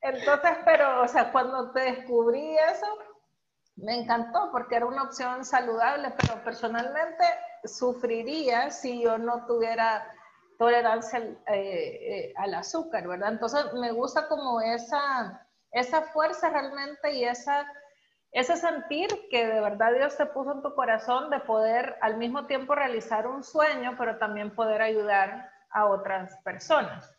Entonces, 0.00 0.50
pero, 0.64 1.02
o 1.02 1.08
sea, 1.08 1.32
cuando 1.32 1.72
te 1.72 1.80
descubrí 1.80 2.56
eso, 2.56 2.86
me 3.78 4.00
encantó 4.00 4.50
porque 4.52 4.76
era 4.76 4.86
una 4.86 5.04
opción 5.04 5.44
saludable, 5.44 6.12
pero 6.18 6.42
personalmente 6.44 7.24
sufriría 7.64 8.70
si 8.70 9.02
yo 9.02 9.18
no 9.18 9.46
tuviera 9.46 10.12
tolerancia 10.58 11.18
al, 11.18 11.38
eh, 11.46 12.26
eh, 12.28 12.32
al 12.36 12.54
azúcar, 12.54 13.06
¿verdad? 13.06 13.32
Entonces, 13.32 13.72
me 13.74 13.92
gusta 13.92 14.28
como 14.28 14.60
esa, 14.60 15.46
esa 15.70 16.02
fuerza 16.02 16.50
realmente 16.50 17.12
y 17.14 17.24
esa 17.24 17.66
ese 18.32 18.56
sentir 18.56 19.08
que 19.30 19.46
de 19.46 19.60
verdad 19.60 19.92
Dios 19.94 20.16
te 20.16 20.26
puso 20.26 20.52
en 20.52 20.62
tu 20.62 20.74
corazón 20.74 21.30
de 21.30 21.40
poder 21.40 21.96
al 22.02 22.18
mismo 22.18 22.46
tiempo 22.46 22.74
realizar 22.74 23.26
un 23.26 23.42
sueño, 23.42 23.94
pero 23.96 24.18
también 24.18 24.54
poder 24.54 24.82
ayudar 24.82 25.50
a 25.70 25.86
otras 25.86 26.36
personas. 26.44 27.10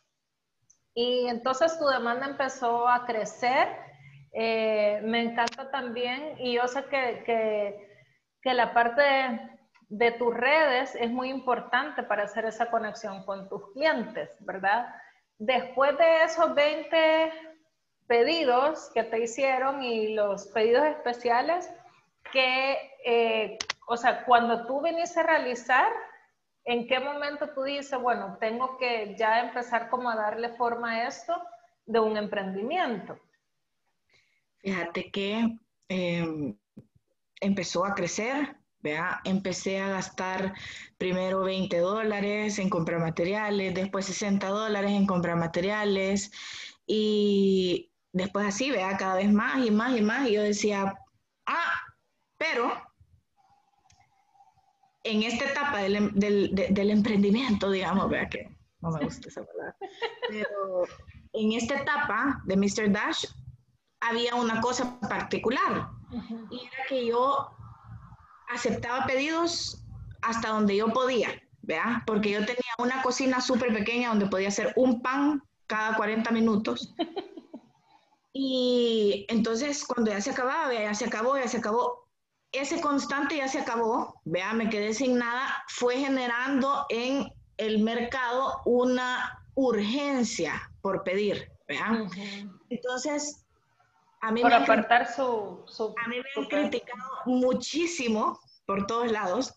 Y 0.94 1.28
entonces 1.28 1.78
tu 1.80 1.88
demanda 1.88 2.28
empezó 2.28 2.88
a 2.88 3.06
crecer. 3.06 3.68
Eh, 4.32 5.02
me 5.04 5.22
encanta 5.22 5.72
también, 5.72 6.36
y 6.38 6.54
yo 6.54 6.68
sé 6.68 6.86
que, 6.86 7.24
que, 8.42 8.54
la 8.54 8.74
parte 8.74 9.02
de, 9.90 10.12
tus 10.12 10.34
redes 10.34 10.96
es 10.96 11.10
muy 11.10 11.30
importante 11.30 12.04
para 12.04 12.24
hacer 12.24 12.46
esa 12.46 12.70
conexión 12.70 13.24
con 13.26 13.50
tus 13.50 13.72
clientes, 13.74 14.36
¿verdad? 14.42 14.94
Después 15.38 15.98
de 15.98 16.24
esos 16.24 16.54
20 16.54 17.32
pedidos 18.08 18.92
que 18.94 19.04
te 19.04 19.24
hicieron 19.24 19.84
y 19.84 20.14
los 20.14 20.48
pedidos 20.48 20.86
especiales 20.86 21.72
que, 22.32 22.78
eh, 23.06 23.58
o 23.88 23.98
sea, 23.98 24.26
cuando 24.26 24.66
tú 24.66 24.82
viniste 24.82 25.20
a 25.20 25.24
realizar, 25.24 25.92
¿en 26.66 26.88
qué 26.88 27.00
momento 27.00 27.50
tú 27.50 27.64
dices, 27.64 28.00
bueno, 28.00 28.38
tengo 28.40 28.78
que 28.78 29.16
ya 29.16 29.42
empezar 29.42 29.90
como 29.90 30.10
a 30.10 30.16
darle 30.16 30.50
forma 30.50 30.92
a 30.92 31.08
esto 31.08 31.40
de 31.86 32.00
un 32.00 32.18
emprendimiento? 32.18 33.20
Fíjate 34.60 35.12
que 35.12 35.58
em, 35.88 36.58
empezó 37.42 37.86
a 37.86 37.96
crecer, 37.96 38.58
¿vea? 38.80 39.22
Empecé 39.24 39.80
a 39.80 39.90
gastar 39.90 40.54
primero 40.98 41.42
20 41.42 41.78
dólares 41.78 42.60
en 42.60 42.70
comprar 42.70 43.00
materiales, 43.00 43.74
después 43.74 44.06
60 44.06 44.48
dólares 44.48 44.92
en 44.92 45.06
comprar 45.06 45.38
materiales 45.38 46.32
y 46.86 47.92
después 48.12 48.48
así, 48.48 48.72
vea, 48.72 48.98
cada 48.98 49.16
vez 49.16 49.32
más 49.32 49.66
y 49.66 49.72
más 49.72 49.98
y 49.98 50.02
más, 50.02 50.28
y 50.28 50.34
yo 50.34 50.44
decía, 50.44 50.94
ah, 51.46 51.82
pero 52.38 52.72
en 55.04 55.24
esta 55.24 55.46
etapa 55.46 55.80
del, 55.80 55.96
em, 55.96 56.14
del, 56.14 56.52
del 56.54 56.92
emprendimiento, 56.92 57.72
digamos, 57.72 58.10
vea 58.10 58.28
que 58.30 58.50
no 58.82 58.92
me 58.92 59.04
gusta 59.04 59.28
esa 59.30 59.46
palabra, 59.46 59.78
pero 60.30 60.84
en 61.34 61.54
esta 61.54 61.82
etapa 61.82 62.42
de 62.46 62.58
Mr. 62.58 62.92
Dash 62.92 63.26
había 64.02 64.36
una 64.36 64.62
cosa 64.62 65.00
particular, 65.00 65.90
y 66.50 66.66
era 66.66 66.86
que 66.88 67.08
yo 67.08 67.52
aceptaba 68.50 69.06
pedidos 69.06 69.84
hasta 70.22 70.50
donde 70.50 70.76
yo 70.76 70.88
podía, 70.88 71.30
vea, 71.62 72.04
porque 72.06 72.32
yo 72.32 72.40
tenía 72.40 72.74
una 72.78 73.02
cocina 73.02 73.42
súper 73.42 73.74
pequeña 73.74 74.10
donde 74.10 74.28
podía 74.28 74.48
hacer 74.48 74.74
un 74.76 75.02
pan 75.02 75.44
cada 75.68 75.96
40 75.96 76.32
minutos. 76.32 76.94
Y 78.32 79.26
entonces 79.28 79.84
cuando 79.84 80.12
ya 80.12 80.22
se 80.22 80.30
acababa, 80.30 80.72
ya 80.72 80.94
se 80.94 81.06
acabó, 81.06 81.36
ya 81.38 81.48
se 81.48 81.58
acabó, 81.58 82.08
ese 82.52 82.80
constante 82.80 83.38
ya 83.38 83.48
se 83.48 83.60
acabó, 83.60 84.22
vea, 84.24 84.54
me 84.54 84.70
quedé 84.70 84.94
sin 84.94 85.18
nada, 85.18 85.64
fue 85.68 85.98
generando 85.98 86.86
en 86.90 87.28
el 87.58 87.80
mercado 87.80 88.62
una 88.66 89.44
urgencia 89.56 90.72
por 90.82 91.04
pedir, 91.04 91.52
vea. 91.68 92.08
Entonces, 92.70 93.46
a 94.22 94.32
mí 94.32 94.42
por 94.42 94.52
me 94.52 94.58
apartar 94.58 95.12
su, 95.14 95.66
A 96.04 96.08
mí 96.08 96.18
me 96.18 96.42
han 96.42 96.50
criticado 96.50 97.04
muchísimo 97.26 98.40
por 98.66 98.86
todos 98.86 99.12
lados 99.12 99.54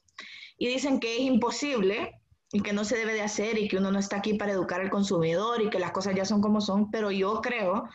y 0.56 0.68
dicen 0.68 1.00
que 1.00 1.16
es 1.16 1.22
imposible 1.22 2.20
y 2.52 2.62
que 2.62 2.72
no 2.72 2.84
se 2.84 2.96
debe 2.96 3.14
de 3.14 3.22
hacer 3.22 3.58
y 3.58 3.68
que 3.68 3.78
uno 3.78 3.90
no 3.90 3.98
está 3.98 4.18
aquí 4.18 4.34
para 4.34 4.52
educar 4.52 4.80
al 4.80 4.90
consumidor 4.90 5.62
y 5.62 5.70
que 5.70 5.78
las 5.78 5.92
cosas 5.92 6.14
ya 6.14 6.24
son 6.24 6.40
como 6.40 6.60
son, 6.60 6.90
pero 6.90 7.10
yo 7.10 7.40
creo 7.40 7.88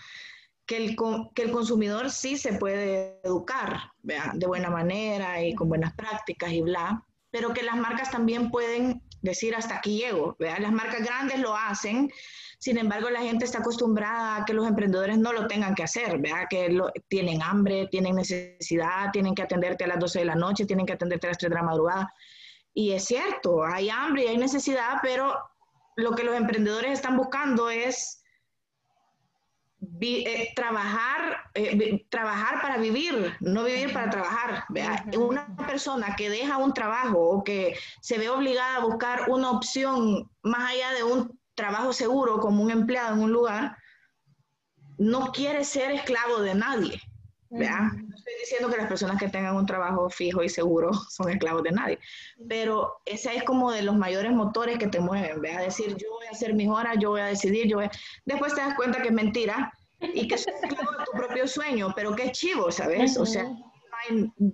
que 0.65 0.77
el, 0.77 0.95
que 1.33 1.43
el 1.43 1.51
consumidor 1.51 2.11
sí 2.11 2.37
se 2.37 2.53
puede 2.53 3.21
educar 3.23 3.91
de 4.01 4.47
buena 4.47 4.69
manera 4.69 5.41
y 5.41 5.55
con 5.55 5.69
buenas 5.69 5.93
prácticas 5.93 6.51
y 6.51 6.61
bla, 6.61 7.05
pero 7.31 7.53
que 7.53 7.63
las 7.63 7.77
marcas 7.77 8.11
también 8.11 8.51
pueden 8.51 9.01
decir 9.21 9.55
hasta 9.55 9.77
aquí 9.77 9.97
llego. 9.97 10.35
Las 10.39 10.71
marcas 10.71 11.03
grandes 11.03 11.39
lo 11.39 11.55
hacen, 11.55 12.11
sin 12.59 12.77
embargo 12.77 13.09
la 13.09 13.21
gente 13.21 13.45
está 13.45 13.59
acostumbrada 13.59 14.37
a 14.37 14.45
que 14.45 14.53
los 14.53 14.67
emprendedores 14.67 15.17
no 15.17 15.33
lo 15.33 15.47
tengan 15.47 15.75
que 15.75 15.83
hacer, 15.83 16.21
que 16.49 16.69
lo, 16.69 16.91
tienen 17.07 17.41
hambre, 17.41 17.87
tienen 17.87 18.15
necesidad, 18.15 19.11
tienen 19.11 19.35
que 19.35 19.43
atenderte 19.43 19.83
a 19.83 19.87
las 19.87 19.99
12 19.99 20.19
de 20.19 20.25
la 20.25 20.35
noche, 20.35 20.65
tienen 20.65 20.85
que 20.85 20.93
atenderte 20.93 21.27
a 21.27 21.31
las 21.31 21.37
3 21.37 21.49
de 21.49 21.55
la 21.55 21.63
madrugada. 21.63 22.13
Y 22.73 22.91
es 22.91 23.05
cierto, 23.05 23.65
hay 23.65 23.89
hambre 23.89 24.25
y 24.25 24.27
hay 24.27 24.37
necesidad, 24.37 24.99
pero 25.01 25.35
lo 25.95 26.11
que 26.11 26.23
los 26.23 26.35
emprendedores 26.35 26.91
están 26.91 27.17
buscando 27.17 27.69
es 27.69 28.23
eh, 30.01 30.53
trabajar, 30.55 31.51
eh, 31.53 32.05
trabajar 32.09 32.61
para 32.61 32.77
vivir, 32.77 33.35
no 33.39 33.63
vivir 33.63 33.93
para 33.93 34.09
trabajar. 34.09 34.65
Una 35.17 35.55
persona 35.55 36.15
que 36.15 36.29
deja 36.29 36.57
un 36.57 36.73
trabajo 36.73 37.19
o 37.19 37.43
que 37.43 37.77
se 38.01 38.17
ve 38.17 38.29
obligada 38.29 38.77
a 38.77 38.85
buscar 38.85 39.29
una 39.29 39.51
opción 39.51 40.29
más 40.41 40.71
allá 40.71 40.93
de 40.93 41.03
un 41.03 41.39
trabajo 41.53 41.93
seguro 41.93 42.39
como 42.39 42.63
un 42.63 42.71
empleado 42.71 43.15
en 43.15 43.21
un 43.21 43.31
lugar, 43.31 43.77
no 44.97 45.31
quiere 45.31 45.63
ser 45.63 45.91
esclavo 45.91 46.41
de 46.41 46.55
nadie. 46.55 47.01
No 47.49 48.15
estoy 48.15 48.33
diciendo 48.39 48.69
que 48.69 48.77
las 48.77 48.87
personas 48.87 49.17
que 49.19 49.29
tengan 49.29 49.55
un 49.55 49.65
trabajo 49.65 50.09
fijo 50.09 50.43
y 50.43 50.49
seguro 50.49 50.91
son 51.09 51.29
esclavos 51.29 51.63
de 51.63 51.71
nadie, 51.71 51.99
pero 52.47 53.01
ese 53.05 53.35
es 53.35 53.43
como 53.43 53.71
de 53.71 53.83
los 53.83 53.95
mayores 53.95 54.31
motores 54.31 54.77
que 54.77 54.87
te 54.87 54.99
mueven, 54.99 55.41
¿vea? 55.41 55.61
Decir, 55.61 55.95
yo 55.95 56.11
voy 56.11 56.27
a 56.27 56.31
hacer 56.31 56.53
mis 56.53 56.67
horas, 56.67 56.97
yo 56.99 57.11
voy 57.11 57.21
a 57.21 57.25
decidir, 57.25 57.67
yo 57.67 57.77
voy 57.77 57.89
Después 58.25 58.53
te 58.53 58.61
das 58.61 58.75
cuenta 58.75 59.01
que 59.01 59.09
es 59.09 59.13
mentira 59.13 59.71
y 60.01 60.27
que 60.27 60.35
es 60.35 60.47
esclavo 60.47 60.91
de 60.91 61.05
tu 61.05 61.11
propio 61.11 61.47
sueño, 61.47 61.93
pero 61.95 62.15
qué 62.15 62.31
chivo, 62.31 62.71
¿sabes? 62.71 63.17
O 63.17 63.25
sea, 63.25 63.45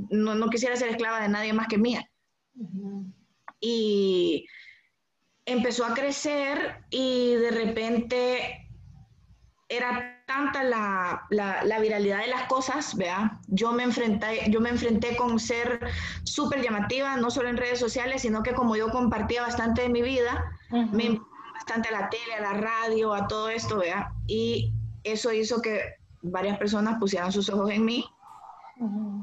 no, 0.09 0.35
no, 0.35 0.49
quisiera 0.49 0.75
ser 0.75 0.89
esclava 0.89 1.21
de 1.21 1.29
nadie 1.29 1.53
más 1.53 1.67
que 1.67 1.77
mía. 1.77 2.09
Y 3.59 4.45
empezó 5.45 5.85
a 5.85 5.93
crecer 5.93 6.85
y 6.89 7.35
de 7.35 7.51
repente 7.51 8.69
era 9.67 10.12
tanta 10.25 10.63
la, 10.63 11.25
la, 11.29 11.79
viralidad 11.79 12.19
de 12.19 12.27
las 12.27 12.43
cosas, 12.43 12.95
¿vea? 12.95 13.39
Yo 13.47 13.71
me 13.73 13.83
enfrenté, 13.83 14.49
yo 14.49 14.61
me 14.61 14.69
enfrenté 14.69 15.15
con 15.15 15.39
ser 15.39 15.79
súper 16.23 16.61
llamativa, 16.61 17.17
no 17.17 17.29
solo 17.29 17.49
en 17.49 17.57
redes 17.57 17.79
sociales, 17.79 18.21
sino 18.21 18.43
que 18.43 18.53
como 18.53 18.75
yo 18.75 18.89
compartía 18.89 19.41
bastante 19.41 19.83
de 19.83 19.89
mi 19.89 20.01
vida, 20.01 20.43
me 20.69 21.19
bastante 21.53 21.89
a 21.89 21.91
la 21.91 22.09
tele, 22.09 22.35
a 22.35 22.41
la 22.41 22.53
radio, 22.53 23.13
a 23.13 23.27
todo 23.27 23.49
esto, 23.49 23.77
¿vea? 23.77 24.11
Y 24.27 24.73
eso 25.03 25.31
hizo 25.31 25.61
que 25.61 25.95
varias 26.21 26.57
personas 26.57 26.99
pusieran 26.99 27.31
sus 27.31 27.49
ojos 27.49 27.71
en 27.71 27.85
mí 27.85 28.05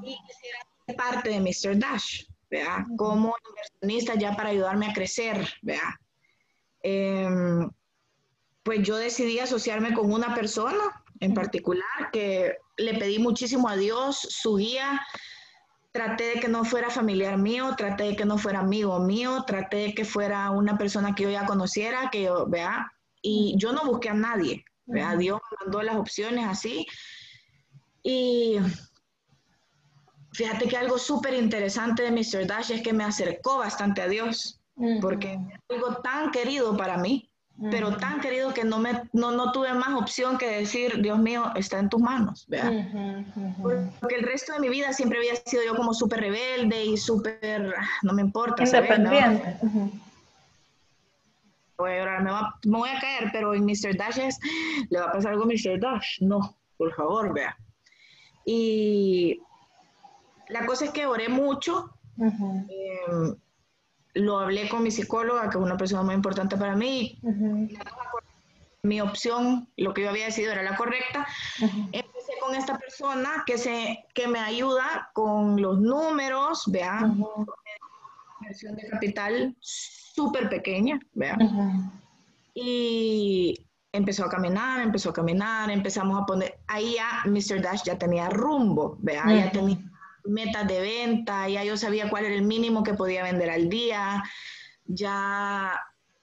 y 0.03 0.17
quisieran 0.27 0.63
ser 0.87 0.97
parte 0.97 1.31
de 1.31 1.41
Mr. 1.41 1.79
Dash, 1.79 2.25
¿vea? 2.51 2.87
Como 2.97 3.35
inversionista 3.49 4.15
ya 4.15 4.37
para 4.37 4.51
ayudarme 4.51 4.87
a 4.87 4.93
crecer, 4.93 5.49
¿vea? 5.63 5.99
Em, 6.83 7.71
pues 8.63 8.83
yo 8.83 8.97
decidí 8.97 9.39
asociarme 9.39 9.95
con 9.95 10.13
una 10.13 10.35
persona 10.35 11.03
en 11.21 11.35
particular 11.35 12.11
que 12.13 12.57
le 12.77 12.99
pedí 12.99 13.19
muchísimo 13.19 13.69
a 13.69 13.77
Dios 13.77 14.19
su 14.19 14.57
guía. 14.57 15.01
Traté 15.93 16.35
de 16.35 16.41
que 16.41 16.49
no 16.49 16.65
fuera 16.65 16.89
familiar 16.89 17.37
mío, 17.37 17.75
traté 17.77 18.05
de 18.05 18.17
que 18.17 18.25
no 18.25 18.39
fuera 18.39 18.61
amigo 18.61 18.99
mío, 19.01 19.45
traté 19.47 19.77
de 19.79 19.95
que 19.95 20.05
fuera 20.05 20.51
una 20.51 20.79
persona 20.79 21.15
que 21.15 21.25
yo 21.25 21.31
ya 21.31 21.47
conociera, 21.47 22.11
que 22.11 22.23
yo, 22.23 22.47
vea, 22.47 22.93
y 23.23 23.55
yo 23.57 23.73
no 23.73 23.85
busqué 23.85 24.09
a 24.09 24.15
nadie, 24.15 24.65
vea, 24.87 25.17
Dios 25.17 25.41
me 25.51 25.65
mandó 25.65 25.83
las 25.83 25.97
opciones 25.97 26.47
así. 26.47 26.87
Y 28.05 28.59
fíjate 30.33 30.69
que 30.69 30.77
algo 30.77 30.97
súper 30.97 31.35
interesante 31.35 32.05
de 32.05 32.13
Mr. 32.13 32.47
Dash 32.47 32.71
es 32.71 32.83
que 32.83 32.93
me 32.93 33.05
acercó 33.05 33.59
bastante 33.59 34.01
a 34.01 34.09
Dios, 34.09 34.61
porque 35.01 35.33
es 35.33 35.77
algo 35.77 35.97
tan 35.97 36.31
querido 36.31 36.77
para 36.77 36.97
mí 36.99 37.30
pero 37.71 37.97
tan 37.97 38.21
querido 38.21 38.55
que 38.55 38.65
no, 38.65 38.79
me, 38.79 39.03
no, 39.13 39.33
no, 39.33 39.53
tuve 39.53 39.73
más 39.75 40.01
opción 40.01 40.39
que 40.39 40.49
decir, 40.49 41.03
Dios 41.03 41.19
mío, 41.19 41.53
está 41.57 41.79
en 41.79 41.89
tus 41.89 42.01
manos, 42.01 42.47
Porque 44.01 44.15
el 44.17 44.23
resto 44.23 44.55
de 44.55 44.61
mi 44.61 44.69
vida 44.69 44.93
siempre 44.93 45.19
había 45.19 45.37
sido 45.37 45.63
yo 45.65 45.77
como 45.77 45.93
súper 45.93 46.21
rebelde 46.21 46.85
y 46.85 46.97
súper, 46.97 47.75
ah, 47.77 47.89
no 48.03 48.13
me 48.15 48.23
importa. 48.23 48.65
Independiente. 48.65 49.57
Voy 51.77 51.93
a 51.93 52.21
me, 52.21 52.31
me, 52.71 52.79
voy 52.79 52.89
a 52.89 53.01
caer, 53.01 53.31
pero 53.33 53.55
en 53.55 53.65
Mr. 53.65 53.97
Dash 53.97 54.19
le 54.91 54.99
va 54.99 55.07
a 55.07 55.13
pasar 55.13 55.33
algo 55.33 55.45
a 55.45 55.47
Mr. 55.47 55.81
Dash. 55.81 56.21
No, 56.21 56.57
por 56.77 56.95
favor, 56.95 57.33
vea. 57.33 57.57
Y 58.45 59.41
la 60.49 60.67
cosa 60.67 60.87
es 60.87 60.91
que 60.91 61.07
oré 61.07 61.29
mucho 61.29 61.95
lo 64.15 64.39
hablé 64.39 64.69
con 64.69 64.83
mi 64.83 64.91
psicóloga, 64.91 65.43
que 65.51 65.59
es 65.59 65.65
una 65.65 65.77
persona 65.77 66.03
muy 66.03 66.15
importante 66.15 66.57
para 66.57 66.75
mí. 66.75 67.19
Mi 68.83 69.01
opción, 69.01 69.69
lo 69.77 69.93
que 69.93 70.03
yo 70.03 70.11
había 70.11 70.27
decidido 70.27 70.53
era 70.53 70.63
la 70.63 70.77
correcta. 70.77 71.27
Empecé 71.61 72.33
con 72.41 72.55
esta 72.55 72.79
persona 72.79 73.45
que, 73.47 73.59
se, 73.59 74.05
que 74.15 74.27
me 74.27 74.39
ayuda 74.39 75.11
con 75.13 75.61
los 75.61 75.81
números, 75.81 76.65
vean, 76.67 77.23
inversión 78.41 78.77
de 78.77 78.89
capital 78.89 79.57
súper 79.61 80.49
pequeña, 80.49 80.99
vean. 81.13 81.93
Y 82.55 83.67
empezó 83.93 84.25
a 84.25 84.31
caminar, 84.31 84.81
empezó 84.81 85.11
a 85.11 85.13
caminar, 85.13 85.71
empezamos 85.71 86.21
a 86.21 86.25
poner, 86.25 86.59
ahí 86.67 86.95
ya 86.95 87.23
Mr. 87.27 87.61
Dash 87.61 87.83
ya 87.85 87.99
tenía 87.99 88.29
rumbo, 88.29 88.97
vean, 89.01 89.37
ya 89.37 89.53
tenía 89.53 89.79
metas 90.25 90.67
de 90.69 90.81
venta, 90.81 91.49
ya 91.49 91.65
yo 91.65 91.77
sabía 91.77 92.11
cuál 92.11 92.27
era 92.27 92.35
el 92.35 92.43
mínimo 92.43 92.83
que 92.83 92.95
podía 92.95 93.23
vender 93.23 93.51
al 93.51 93.69
día, 93.69 94.23
ya 94.85 95.81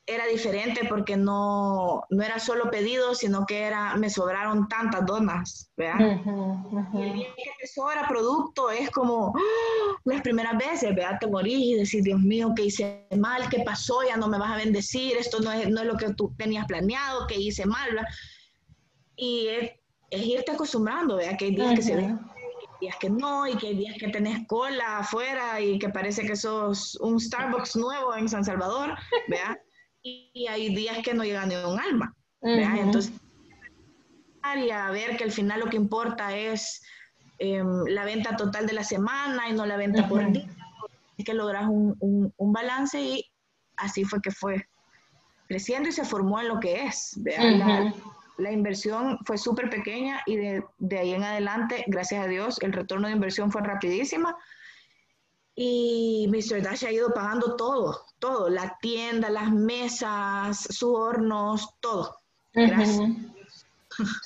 era 0.10 0.26
diferente 0.26 0.86
porque 0.88 1.18
no, 1.18 2.02
no 2.10 2.24
era 2.24 2.40
solo 2.40 2.72
pedido, 2.72 3.14
sino 3.14 3.46
que 3.46 3.64
era, 3.64 3.94
me 3.96 4.10
sobraron 4.10 4.70
tantas 4.70 5.06
donas, 5.06 5.70
¿verdad? 5.76 6.22
Y 6.94 7.02
el 7.02 7.14
día 7.14 7.28
que 7.36 7.52
te 7.60 7.68
sobra 7.68 8.08
producto 8.08 8.72
es 8.72 8.90
como 8.90 9.34
¡ah! 9.36 10.00
las 10.06 10.22
primeras 10.22 10.58
veces, 10.58 10.96
¿verdad? 10.96 11.18
Te 11.20 11.28
morís 11.28 11.60
y 11.60 11.74
decís, 11.74 12.04
Dios 12.04 12.22
mío, 12.22 12.54
¿qué 12.56 12.64
hice 12.64 13.06
mal? 13.18 13.50
¿Qué 13.50 13.64
pasó? 13.66 14.02
Ya 14.08 14.16
no 14.16 14.30
me 14.30 14.40
vas 14.40 14.52
a 14.52 14.58
bendecir, 14.58 15.18
esto 15.18 15.42
no 15.42 15.52
es, 15.52 15.70
no 15.70 15.82
es 15.82 15.88
lo 15.88 15.98
que 15.98 16.14
tú 16.14 16.34
tenías 16.38 16.66
planeado, 16.68 17.28
¿qué 17.28 17.36
hice 17.36 17.66
mal? 17.66 17.90
Y 19.18 19.48
es, 19.48 19.72
irte 20.12 20.54
acostumbrando, 20.54 21.18
¿verdad? 21.18 21.38
Que 21.38 21.46
hay 21.46 21.56
días 21.56 21.76
que 21.76 21.82
se 21.82 21.96
ven 21.98 22.18
días 22.80 22.96
que 23.00 23.10
no, 23.10 23.48
y 23.48 23.56
que 23.58 23.68
hay 23.68 23.76
días 23.76 23.96
que 24.00 24.10
tenés 24.10 24.46
cola 24.48 25.00
afuera 25.00 25.60
y 25.60 25.80
que 25.80 25.90
parece 25.90 26.26
que 26.26 26.36
sos 26.36 26.96
un 27.02 27.20
Starbucks 27.20 27.76
nuevo 27.76 28.16
en 28.16 28.30
San 28.30 28.44
Salvador, 28.44 28.98
¿vea? 29.28 29.58
y, 30.04 30.48
hay 30.48 30.74
días 30.74 31.00
que 31.04 31.14
no 31.14 31.24
llega 31.24 31.46
ni 31.46 31.56
un 31.56 31.80
alma, 31.80 32.14
¿vea? 32.42 32.78
Entonces, 32.80 33.14
y 34.56 34.70
a 34.70 34.90
ver 34.92 35.18
que 35.18 35.26
al 35.26 35.32
final 35.32 35.60
lo 35.60 35.68
que 35.68 35.76
importa 35.76 36.36
es 36.36 36.82
em, 37.40 37.84
la 37.88 38.06
venta 38.06 38.36
total 38.38 38.66
de 38.66 38.74
la 38.74 38.84
semana 38.84 39.50
y 39.50 39.54
no 39.54 39.66
la 39.66 39.78
venta 39.78 40.08
por 40.08 40.32
día, 40.32 40.48
es 41.18 41.26
que 41.26 41.34
logras 41.34 41.68
un, 41.68 42.34
un, 42.38 42.54
balance 42.54 43.02
y 43.02 43.26
así 43.76 44.06
fue 44.06 44.22
que 44.22 44.32
fue 44.32 44.68
creciendo 45.48 45.90
y 45.90 45.92
se 45.92 46.06
formó 46.06 46.40
en 46.40 46.48
lo 46.48 46.60
que 46.60 46.86
es, 46.86 47.14
¿vea? 47.18 47.44
la 47.44 47.94
inversión 48.52 49.20
fue 49.26 49.38
súper 49.38 49.70
pequeña 49.70 50.22
y 50.26 50.38
de, 50.38 50.64
de, 50.78 51.00
ahí 51.00 51.14
en 51.14 51.24
adelante, 51.24 51.84
gracias 51.88 52.24
a 52.24 52.28
Dios, 52.28 52.60
el 52.62 52.74
retorno 52.74 53.08
de 53.08 53.14
inversión 53.14 53.52
fue 53.52 53.62
rapidísima. 53.62 54.38
Y 55.56 56.28
Mr. 56.30 56.62
Dash 56.62 56.86
ha 56.86 56.92
ido 56.92 57.12
pagando 57.14 57.56
todo, 57.56 58.06
todo, 58.20 58.48
la 58.50 58.78
tienda, 58.80 59.30
las 59.30 59.52
mesas, 59.52 60.60
sus 60.60 60.96
hornos, 60.96 61.76
todo. 61.80 62.16
Gracias. 62.54 63.00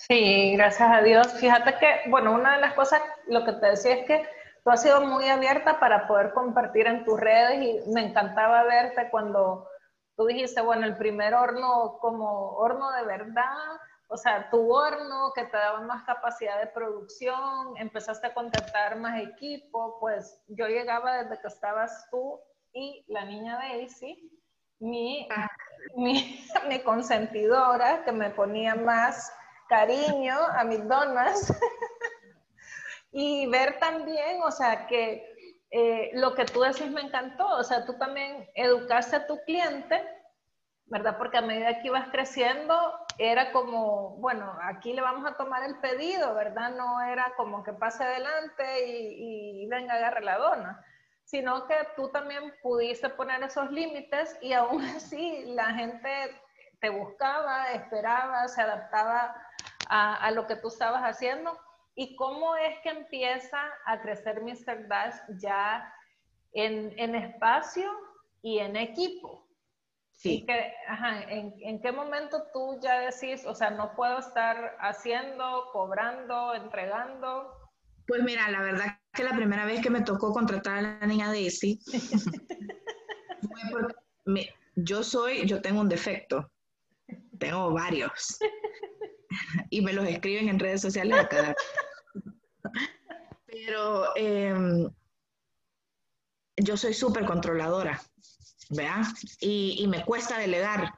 Sí, 0.07 0.53
gracias 0.57 0.89
a 0.91 1.01
Dios. 1.01 1.31
Fíjate 1.39 1.75
que, 1.79 2.09
bueno, 2.09 2.33
una 2.33 2.55
de 2.55 2.61
las 2.61 2.73
cosas, 2.73 3.01
lo 3.27 3.45
que 3.45 3.53
te 3.53 3.67
decía 3.67 3.95
es 3.95 4.07
que 4.07 4.25
tú 4.63 4.69
has 4.69 4.81
sido 4.81 5.01
muy 5.01 5.27
abierta 5.29 5.79
para 5.79 6.07
poder 6.07 6.33
compartir 6.33 6.87
en 6.87 7.05
tus 7.05 7.19
redes 7.19 7.61
y 7.61 7.89
me 7.91 8.05
encantaba 8.05 8.63
verte 8.63 9.07
cuando 9.09 9.67
tú 10.15 10.25
dijiste, 10.25 10.61
bueno, 10.61 10.85
el 10.85 10.97
primer 10.97 11.33
horno 11.33 11.97
como 11.99 12.51
horno 12.57 12.91
de 12.91 13.03
verdad, 13.03 13.79
o 14.11 14.17
sea, 14.17 14.49
tu 14.49 14.73
horno 14.73 15.31
que 15.33 15.45
te 15.45 15.55
daba 15.55 15.79
más 15.81 16.03
capacidad 16.03 16.59
de 16.59 16.67
producción, 16.67 17.77
empezaste 17.77 18.27
a 18.27 18.33
contratar 18.33 18.97
más 18.97 19.21
equipo, 19.21 19.97
pues 20.01 20.37
yo 20.49 20.67
llegaba 20.67 21.23
desde 21.23 21.41
que 21.41 21.47
estabas 21.47 22.09
tú 22.11 22.37
y 22.73 23.05
la 23.07 23.23
niña 23.23 23.55
Daisy, 23.55 24.37
mi, 24.79 25.29
ah. 25.31 25.49
mi, 25.95 26.45
mi 26.67 26.79
consentidora, 26.81 28.03
que 28.03 28.11
me 28.11 28.29
ponía 28.31 28.75
más 28.75 29.31
cariño 29.69 30.35
a 30.35 30.65
mis 30.65 30.85
donas. 30.89 31.53
y 33.13 33.47
ver 33.47 33.79
también, 33.79 34.43
o 34.43 34.51
sea, 34.51 34.87
que 34.87 35.55
eh, 35.71 36.11
lo 36.15 36.35
que 36.35 36.43
tú 36.43 36.59
decís 36.59 36.91
me 36.91 36.99
encantó, 36.99 37.47
o 37.47 37.63
sea, 37.63 37.85
tú 37.85 37.97
también 37.97 38.49
educaste 38.55 39.15
a 39.15 39.25
tu 39.25 39.39
cliente 39.45 40.03
¿verdad? 40.91 41.17
Porque 41.17 41.37
a 41.37 41.41
medida 41.41 41.79
que 41.79 41.87
ibas 41.87 42.09
creciendo, 42.09 42.75
era 43.17 43.53
como, 43.53 44.17
bueno, 44.17 44.57
aquí 44.61 44.91
le 44.91 45.01
vamos 45.01 45.25
a 45.25 45.37
tomar 45.37 45.63
el 45.63 45.79
pedido, 45.79 46.35
¿verdad? 46.35 46.71
No 46.71 46.99
era 46.99 47.33
como 47.37 47.63
que 47.63 47.71
pase 47.71 48.03
adelante 48.03 48.85
y, 48.85 49.65
venga, 49.67 49.93
agarre 49.93 50.21
la 50.21 50.37
dona, 50.37 50.85
sino 51.23 51.65
que 51.65 51.75
tú 51.95 52.09
también 52.09 52.53
pudiste 52.61 53.07
poner 53.07 53.41
esos 53.41 53.71
límites 53.71 54.37
y 54.41 54.51
aún 54.51 54.83
así 54.97 55.45
la 55.55 55.67
gente 55.67 56.09
te 56.81 56.89
buscaba, 56.89 57.71
esperaba, 57.71 58.49
se 58.49 58.61
adaptaba 58.61 59.33
a, 59.87 60.29
lo 60.31 60.45
que 60.45 60.57
tú 60.57 60.67
estabas 60.67 61.03
haciendo. 61.03 61.57
¿Y 61.95 62.17
cómo 62.17 62.57
es 62.57 62.77
que 62.81 62.89
empieza 62.89 63.61
a 63.85 64.01
crecer 64.01 64.41
Mr. 64.41 64.89
Dash 64.89 65.15
ya 65.39 65.93
en 66.51 67.15
espacio 67.15 67.89
y 68.41 68.59
en 68.59 68.75
equipo? 68.75 69.50
Sí. 70.21 70.45
Que, 70.45 70.71
ajá, 70.87 71.23
¿en, 71.31 71.55
¿en, 71.61 71.81
qué 71.81 71.91
momento 71.91 72.43
tú 72.53 72.79
ya 72.79 72.99
decís, 72.99 73.43
o 73.43 73.55
sea, 73.55 73.71
no 73.71 73.95
puedo 73.95 74.19
estar 74.19 74.77
haciendo, 74.79 75.69
cobrando, 75.73 76.53
entregando? 76.53 77.51
Pues 78.05 78.21
mira, 78.21 78.47
la 78.51 78.61
verdad 78.61 78.99
que 79.13 79.23
la 79.23 79.35
primera 79.35 79.65
vez 79.65 79.81
que 79.81 79.89
me 79.89 80.01
tocó 80.01 80.31
contratar 80.31 80.77
a 80.77 80.81
la 80.81 81.07
niña 81.07 81.29
Daisy, 81.29 81.79
fue 83.41 83.61
porque 83.71 83.95
yo 84.75 85.01
soy, 85.01 85.47
yo 85.47 85.59
tengo 85.59 85.81
un 85.81 85.89
defecto, 85.89 86.51
tengo 87.39 87.73
varios, 87.73 88.37
y 89.71 89.81
me 89.81 89.93
los 89.93 90.07
escriben 90.07 90.49
en 90.49 90.59
redes 90.59 90.81
sociales 90.81 91.17
a 91.17 91.27
cada 91.27 91.55
Pero 93.47 94.15
eh, 94.15 94.87
yo 96.57 96.77
soy 96.77 96.93
súper 96.93 97.25
controladora. 97.25 97.99
¿Vea? 98.71 99.03
Y, 99.39 99.85
me 99.87 100.03
cuesta 100.03 100.37
delegar. 100.37 100.93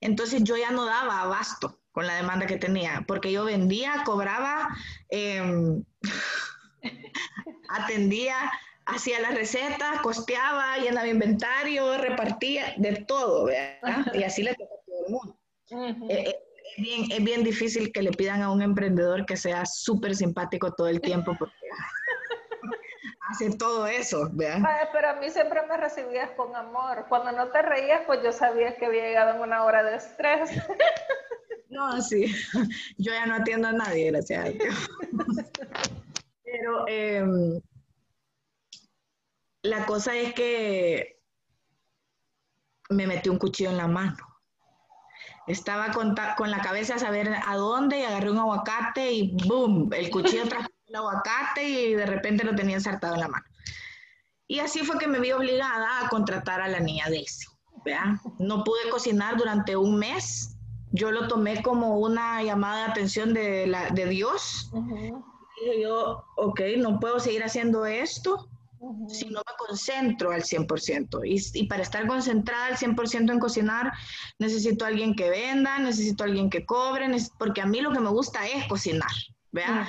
Entonces 0.00 0.42
yo 0.44 0.56
ya 0.56 0.70
no 0.70 0.84
daba 0.84 1.22
abasto 1.22 1.78
con 1.92 2.06
la 2.06 2.16
demanda 2.16 2.46
que 2.46 2.56
tenía, 2.56 3.04
porque 3.06 3.30
yo 3.30 3.44
vendía, 3.44 4.02
cobraba, 4.04 4.68
em, 5.10 5.84
atendía, 7.68 8.50
hacía 8.86 9.20
las 9.20 9.34
recetas, 9.34 10.00
costeaba, 10.02 10.78
llenaba 10.78 11.06
inventario, 11.06 11.98
repartía, 11.98 12.74
de 12.78 13.04
todo, 13.06 13.44
¿vea? 13.44 13.78
Y 14.14 14.22
así 14.24 14.42
le 14.42 14.54
toca 14.54 14.74
a 14.74 14.84
todo 14.84 15.06
el 15.06 15.12
mundo. 15.12 15.38
Eh, 16.10 16.24
eh, 16.28 16.36
es, 16.76 16.82
bien, 16.82 17.12
es 17.12 17.24
bien 17.24 17.44
difícil 17.44 17.92
que 17.92 18.02
le 18.02 18.10
pidan 18.10 18.42
a 18.42 18.50
un 18.50 18.62
emprendedor 18.62 19.24
que 19.26 19.36
sea 19.36 19.64
súper 19.66 20.16
simpático 20.16 20.72
todo 20.72 20.88
el 20.88 21.00
tiempo, 21.00 21.36
porque 21.38 21.54
hace 23.32 23.56
todo 23.56 23.86
eso, 23.86 24.28
¿vean? 24.32 24.64
pero 24.92 25.10
a 25.10 25.14
mí 25.14 25.30
siempre 25.30 25.60
me 25.66 25.76
recibías 25.76 26.30
con 26.32 26.54
amor. 26.54 27.06
Cuando 27.08 27.32
no 27.32 27.48
te 27.48 27.62
reías, 27.62 28.02
pues 28.06 28.22
yo 28.22 28.32
sabía 28.32 28.76
que 28.76 28.86
había 28.86 29.04
llegado 29.04 29.34
en 29.34 29.40
una 29.40 29.64
hora 29.64 29.82
de 29.82 29.96
estrés. 29.96 30.50
No, 31.68 32.02
sí, 32.02 32.26
yo 32.98 33.12
ya 33.14 33.24
no 33.24 33.36
atiendo 33.36 33.66
a 33.66 33.72
nadie, 33.72 34.10
gracias 34.10 34.44
a 34.44 34.50
Dios. 34.50 34.90
Pero 36.44 36.84
em, 36.86 37.62
la 39.62 39.86
cosa 39.86 40.14
es 40.14 40.34
que 40.34 41.18
me 42.90 43.06
metí 43.06 43.30
un 43.30 43.38
cuchillo 43.38 43.70
en 43.70 43.78
la 43.78 43.88
mano. 43.88 44.18
Estaba 45.46 45.92
con, 45.92 46.14
con 46.36 46.50
la 46.50 46.60
cabeza 46.60 46.96
a 46.96 46.98
saber 46.98 47.30
a 47.42 47.56
dónde 47.56 48.00
y 48.00 48.02
agarré 48.02 48.30
un 48.30 48.38
aguacate 48.38 49.10
y 49.10 49.34
¡boom! 49.48 49.90
El 49.94 50.10
cuchillo 50.10 50.46
tras 50.46 50.68
el 50.92 50.96
aguacate 50.96 51.64
y 51.64 51.94
de 51.94 52.06
repente 52.06 52.44
lo 52.44 52.54
tenía 52.54 52.76
ensartado 52.76 53.14
en 53.14 53.20
la 53.20 53.28
mano. 53.28 53.44
Y 54.46 54.58
así 54.58 54.80
fue 54.80 54.98
que 54.98 55.06
me 55.06 55.20
vi 55.20 55.32
obligada 55.32 56.00
a 56.00 56.08
contratar 56.08 56.60
a 56.60 56.68
la 56.68 56.80
niña 56.80 57.06
Daisy. 57.08 57.46
¿vea? 57.84 58.20
No 58.38 58.62
pude 58.64 58.90
cocinar 58.90 59.36
durante 59.38 59.74
un 59.74 59.98
mes. 59.98 60.56
Yo 60.92 61.10
lo 61.10 61.26
tomé 61.26 61.62
como 61.62 61.98
una 61.98 62.42
llamada 62.42 62.84
de 62.84 62.90
atención 62.90 63.32
de, 63.32 63.66
la, 63.66 63.88
de 63.90 64.06
Dios. 64.06 64.70
Dije 64.72 65.80
yo, 65.80 66.24
ok, 66.36 66.60
no 66.78 67.00
puedo 67.00 67.18
seguir 67.18 67.42
haciendo 67.42 67.86
esto 67.86 68.48
si 69.08 69.26
no 69.26 69.38
me 69.38 69.66
concentro 69.66 70.32
al 70.32 70.42
100%. 70.42 71.20
Y, 71.24 71.60
y 71.60 71.66
para 71.68 71.82
estar 71.82 72.06
concentrada 72.06 72.66
al 72.66 72.76
100% 72.76 73.30
en 73.30 73.38
cocinar, 73.38 73.92
necesito 74.38 74.84
alguien 74.84 75.14
que 75.14 75.30
venda, 75.30 75.78
necesito 75.78 76.24
alguien 76.24 76.50
que 76.50 76.66
cobre, 76.66 77.06
porque 77.38 77.62
a 77.62 77.66
mí 77.66 77.80
lo 77.80 77.92
que 77.92 78.00
me 78.00 78.10
gusta 78.10 78.46
es 78.46 78.66
cocinar. 78.66 79.12
¿vea? 79.52 79.88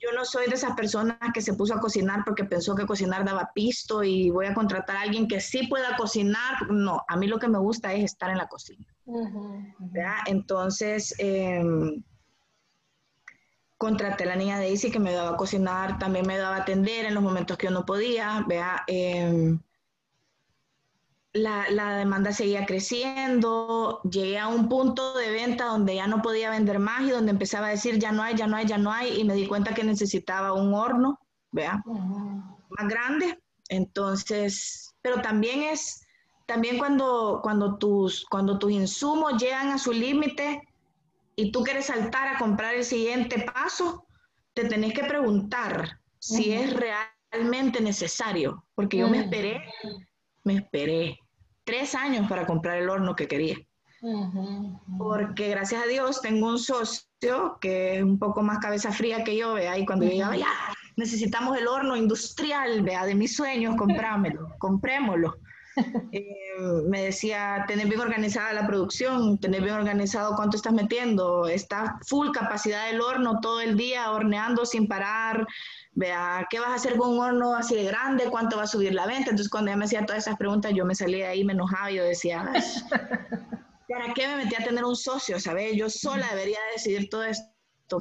Yo 0.00 0.12
no 0.12 0.24
soy 0.24 0.46
de 0.46 0.54
esas 0.54 0.74
personas 0.74 1.18
que 1.34 1.40
se 1.40 1.54
puso 1.54 1.74
a 1.74 1.80
cocinar 1.80 2.22
porque 2.24 2.44
pensó 2.44 2.74
que 2.74 2.86
cocinar 2.86 3.24
daba 3.24 3.50
pisto 3.54 4.02
y 4.04 4.30
voy 4.30 4.46
a 4.46 4.54
contratar 4.54 4.96
a 4.96 5.00
alguien 5.02 5.26
que 5.26 5.40
sí 5.40 5.66
pueda 5.66 5.96
cocinar. 5.96 6.70
No, 6.70 7.04
a 7.08 7.16
mí 7.16 7.26
lo 7.26 7.38
que 7.38 7.48
me 7.48 7.58
gusta 7.58 7.92
es 7.92 8.04
estar 8.04 8.30
en 8.30 8.38
la 8.38 8.48
cocina. 8.48 8.86
Entonces, 10.26 11.14
eh, 11.18 11.62
contraté 13.78 14.24
a 14.24 14.28
la 14.28 14.36
niña 14.36 14.58
Daisy 14.58 14.90
que 14.90 14.98
me 14.98 15.12
daba 15.12 15.30
a 15.30 15.36
cocinar, 15.36 15.98
también 15.98 16.26
me 16.26 16.36
daba 16.36 16.56
a 16.56 16.60
atender 16.62 17.06
en 17.06 17.14
los 17.14 17.22
momentos 17.22 17.56
que 17.56 17.68
yo 17.68 17.70
no 17.70 17.86
podía, 17.86 18.44
vea, 18.46 18.82
em, 18.88 19.60
la, 21.32 21.70
la, 21.70 21.96
demanda 21.96 22.32
seguía 22.32 22.66
creciendo, 22.66 24.00
llegué 24.02 24.38
a 24.38 24.48
un 24.48 24.68
punto 24.68 25.16
de 25.16 25.30
venta 25.30 25.66
donde 25.66 25.94
ya 25.94 26.06
no 26.06 26.22
podía 26.22 26.50
vender 26.50 26.78
más 26.78 27.02
y 27.02 27.10
donde 27.10 27.32
empezaba 27.32 27.66
a 27.66 27.70
decir 27.70 27.98
ya 27.98 28.12
no 28.12 28.22
hay, 28.22 28.34
ya 28.34 28.46
no 28.46 28.56
hay, 28.56 28.66
ya 28.66 28.78
no 28.78 28.92
hay, 28.92 29.20
y 29.20 29.24
me 29.24 29.34
di 29.34 29.46
cuenta 29.46 29.74
que 29.74 29.84
necesitaba 29.84 30.52
un 30.52 30.72
horno, 30.74 31.18
vea, 31.50 31.82
más 31.84 32.88
grande, 32.88 33.38
entonces, 33.68 34.94
pero 35.02 35.20
también 35.20 35.62
es, 35.62 36.02
también 36.46 36.78
cuando, 36.78 37.40
cuando, 37.42 37.76
tus, 37.76 38.24
cuando 38.26 38.58
tus 38.58 38.72
insumos 38.72 39.40
llegan 39.40 39.68
a 39.68 39.78
su 39.78 39.92
límite, 39.92 40.62
y 41.38 41.52
tú 41.52 41.62
quieres 41.62 41.86
saltar 41.86 42.34
a 42.34 42.38
comprar 42.38 42.74
el 42.74 42.82
siguiente 42.82 43.46
paso, 43.54 44.08
te 44.54 44.64
tenés 44.64 44.92
que 44.92 45.04
preguntar 45.04 46.00
si 46.18 46.52
es 46.52 46.74
realmente 46.74 47.80
necesario, 47.80 48.64
porque 48.74 48.96
yo 48.96 49.08
me 49.08 49.20
esperé, 49.20 49.62
me 50.48 50.54
esperé 50.54 51.18
tres 51.64 51.94
años 51.94 52.26
para 52.26 52.46
comprar 52.46 52.78
el 52.78 52.88
horno 52.88 53.14
que 53.14 53.28
quería. 53.28 53.58
Porque 54.96 55.48
gracias 55.48 55.82
a 55.82 55.86
Dios 55.86 56.22
tengo 56.22 56.46
un 56.48 56.58
socio 56.58 57.58
que 57.60 57.96
es 57.96 58.02
un 58.02 58.18
poco 58.18 58.42
más 58.42 58.58
cabeza 58.58 58.90
fría 58.90 59.24
que 59.24 59.36
yo, 59.36 59.54
vea, 59.54 59.76
y 59.76 59.84
cuando 59.84 60.06
yo 60.06 60.12
llegaba, 60.12 60.36
ya, 60.36 60.48
necesitamos 60.96 61.58
el 61.58 61.68
horno 61.68 61.96
industrial, 61.96 62.82
vea, 62.82 63.04
de 63.04 63.14
mis 63.14 63.36
sueños, 63.36 63.76
comprámelo, 63.76 64.48
comprémoslo. 64.58 65.36
Eh, 66.10 66.24
me 66.88 67.04
decía, 67.04 67.64
tener 67.68 67.86
bien 67.86 68.00
organizada 68.00 68.52
la 68.52 68.66
producción, 68.66 69.38
tener 69.38 69.62
bien 69.62 69.74
organizado 69.74 70.34
cuánto 70.34 70.56
estás 70.56 70.72
metiendo, 70.72 71.46
está 71.46 71.98
full 72.06 72.30
capacidad 72.32 72.86
del 72.86 73.00
horno 73.00 73.40
todo 73.40 73.60
el 73.60 73.76
día 73.76 74.10
horneando 74.10 74.64
sin 74.64 74.88
parar, 74.88 75.46
vea, 75.98 76.46
¿qué 76.48 76.60
vas 76.60 76.68
a 76.68 76.74
hacer 76.74 76.96
con 76.96 77.10
un 77.10 77.18
horno 77.18 77.56
así 77.56 77.74
de 77.74 77.82
grande? 77.82 78.30
¿Cuánto 78.30 78.56
va 78.56 78.62
a 78.62 78.68
subir 78.68 78.94
la 78.94 79.06
venta? 79.06 79.30
Entonces 79.30 79.48
cuando 79.48 79.70
ella 79.70 79.78
me 79.78 79.84
hacía 79.84 80.06
todas 80.06 80.22
esas 80.22 80.36
preguntas, 80.36 80.72
yo 80.72 80.84
me 80.84 80.94
salía 80.94 81.26
de 81.26 81.32
ahí, 81.32 81.44
me 81.44 81.54
enojaba 81.54 81.90
y 81.90 81.96
yo 81.96 82.04
decía, 82.04 82.52
¿para 83.88 84.14
qué 84.14 84.28
me 84.28 84.36
metí 84.36 84.54
a 84.54 84.64
tener 84.64 84.84
un 84.84 84.94
socio? 84.94 85.40
¿Sabes? 85.40 85.76
Yo 85.76 85.90
sola 85.90 86.28
debería 86.30 86.60
decidir 86.72 87.10
todo 87.10 87.24
esto, 87.24 87.50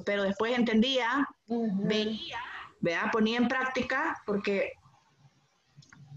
pero 0.05 0.23
después 0.23 0.55
entendía, 0.55 1.27
veía, 1.47 2.38
vea, 2.81 3.10
ponía 3.12 3.38
en 3.38 3.47
práctica, 3.47 4.15
porque 4.27 4.73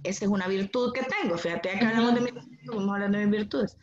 esa 0.02 0.26
es 0.26 0.30
una 0.30 0.48
virtud 0.48 0.92
que 0.92 1.02
tengo. 1.04 1.38
Fíjate, 1.38 1.70
acá 1.70 1.88
hablamos 1.88 2.14
de 2.14 2.20
mis 2.20 2.34
vamos 2.64 2.94
hablando 2.94 3.18
de 3.18 3.26
virtudes. 3.26 3.76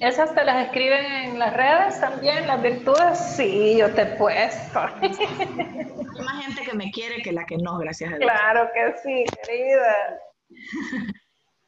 ¿Esas 0.00 0.34
te 0.34 0.44
las 0.44 0.66
escriben 0.66 1.04
en 1.04 1.38
las 1.38 1.54
redes 1.54 2.00
también, 2.00 2.46
las 2.46 2.62
virtudes? 2.62 3.18
Sí, 3.36 3.76
yo 3.78 3.92
te 3.92 4.02
he 4.02 4.06
puesto. 4.16 4.80
Hay 4.80 6.24
más 6.24 6.44
gente 6.44 6.62
que 6.62 6.74
me 6.74 6.90
quiere 6.90 7.22
que 7.22 7.32
la 7.32 7.44
que 7.46 7.56
no, 7.58 7.78
gracias 7.78 8.12
a 8.12 8.16
Dios. 8.16 8.30
Claro 8.30 8.68
que 8.74 8.94
sí, 9.02 9.24
querida. 9.42 10.20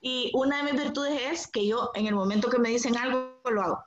y 0.00 0.30
una 0.34 0.58
de 0.58 0.72
mis 0.72 0.82
virtudes 0.82 1.20
es 1.30 1.46
que 1.46 1.66
yo, 1.66 1.90
en 1.94 2.06
el 2.06 2.14
momento 2.14 2.48
que 2.48 2.58
me 2.58 2.68
dicen 2.68 2.96
algo, 2.96 3.40
lo 3.50 3.62
hago. 3.62 3.84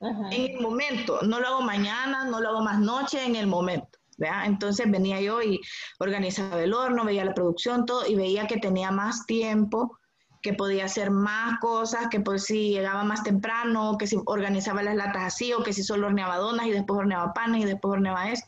En 0.00 0.56
el 0.56 0.60
momento, 0.60 1.20
no 1.22 1.40
lo 1.40 1.48
hago 1.48 1.62
mañana, 1.62 2.24
no 2.24 2.40
lo 2.40 2.50
hago 2.50 2.62
más 2.62 2.78
noche, 2.78 3.24
en 3.24 3.34
el 3.34 3.46
momento. 3.46 3.98
Entonces 4.44 4.90
venía 4.90 5.20
yo 5.20 5.42
y 5.42 5.60
organizaba 5.98 6.62
el 6.62 6.72
horno, 6.72 7.04
veía 7.04 7.24
la 7.24 7.34
producción, 7.34 7.84
todo, 7.86 8.06
y 8.06 8.14
veía 8.14 8.46
que 8.46 8.58
tenía 8.58 8.90
más 8.90 9.26
tiempo, 9.26 9.98
que 10.46 10.54
podía 10.54 10.84
hacer 10.84 11.10
más 11.10 11.58
cosas, 11.58 12.06
que 12.08 12.20
pues 12.20 12.44
si 12.44 12.70
llegaba 12.70 13.02
más 13.02 13.24
temprano, 13.24 13.96
que 13.98 14.06
si 14.06 14.16
organizaba 14.26 14.80
las 14.80 14.94
latas 14.94 15.24
así, 15.24 15.52
o 15.52 15.64
que 15.64 15.72
si 15.72 15.82
solo 15.82 16.06
horneaba 16.06 16.36
donas 16.36 16.68
y 16.68 16.70
después 16.70 17.00
horneaba 17.00 17.32
panes 17.32 17.62
y 17.62 17.64
después 17.64 17.94
horneaba 17.94 18.30
esto. 18.30 18.46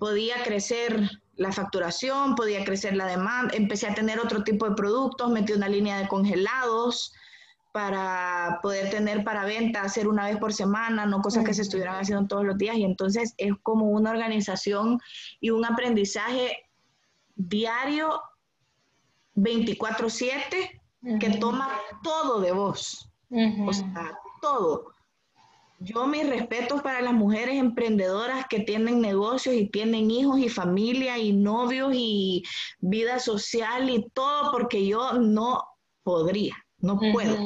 Podía 0.00 0.42
crecer 0.44 1.10
la 1.36 1.52
facturación, 1.52 2.36
podía 2.36 2.64
crecer 2.64 2.96
la 2.96 3.04
demanda, 3.04 3.54
empecé 3.54 3.86
a 3.86 3.94
tener 3.94 4.18
otro 4.18 4.44
tipo 4.44 4.66
de 4.66 4.74
productos, 4.74 5.30
metí 5.30 5.52
una 5.52 5.68
línea 5.68 5.98
de 5.98 6.08
congelados, 6.08 7.12
para 7.72 8.60
poder 8.62 8.88
tener 8.88 9.24
para 9.24 9.44
venta, 9.44 9.82
hacer 9.82 10.08
una 10.08 10.24
vez 10.26 10.38
por 10.38 10.54
semana, 10.54 11.04
no 11.04 11.20
cosas 11.20 11.44
que 11.44 11.52
se 11.52 11.62
estuvieran 11.62 11.96
haciendo 11.96 12.26
todos 12.28 12.46
los 12.46 12.56
días. 12.56 12.76
Y 12.76 12.84
entonces 12.84 13.34
es 13.36 13.52
como 13.62 13.90
una 13.90 14.10
organización 14.10 15.00
y 15.38 15.50
un 15.50 15.66
aprendizaje 15.66 16.56
diario 17.34 18.22
24/7 19.34 20.80
que 21.20 21.30
toma 21.38 21.68
todo 22.02 22.40
de 22.40 22.52
vos. 22.52 23.10
O 23.66 23.72
sea, 23.72 24.18
todo. 24.40 24.92
Yo 25.80 26.06
mis 26.06 26.28
respetos 26.28 26.82
para 26.82 27.02
las 27.02 27.12
mujeres 27.12 27.56
emprendedoras 27.56 28.46
que 28.48 28.60
tienen 28.60 29.00
negocios 29.00 29.54
y 29.54 29.68
tienen 29.68 30.10
hijos 30.10 30.38
y 30.38 30.48
familia 30.48 31.18
y 31.18 31.32
novios 31.32 31.92
y 31.94 32.42
vida 32.78 33.18
social 33.18 33.90
y 33.90 34.08
todo, 34.14 34.52
porque 34.52 34.86
yo 34.86 35.14
no 35.14 35.62
podría 36.02 36.54
no 36.84 36.98
puedo. 36.98 37.36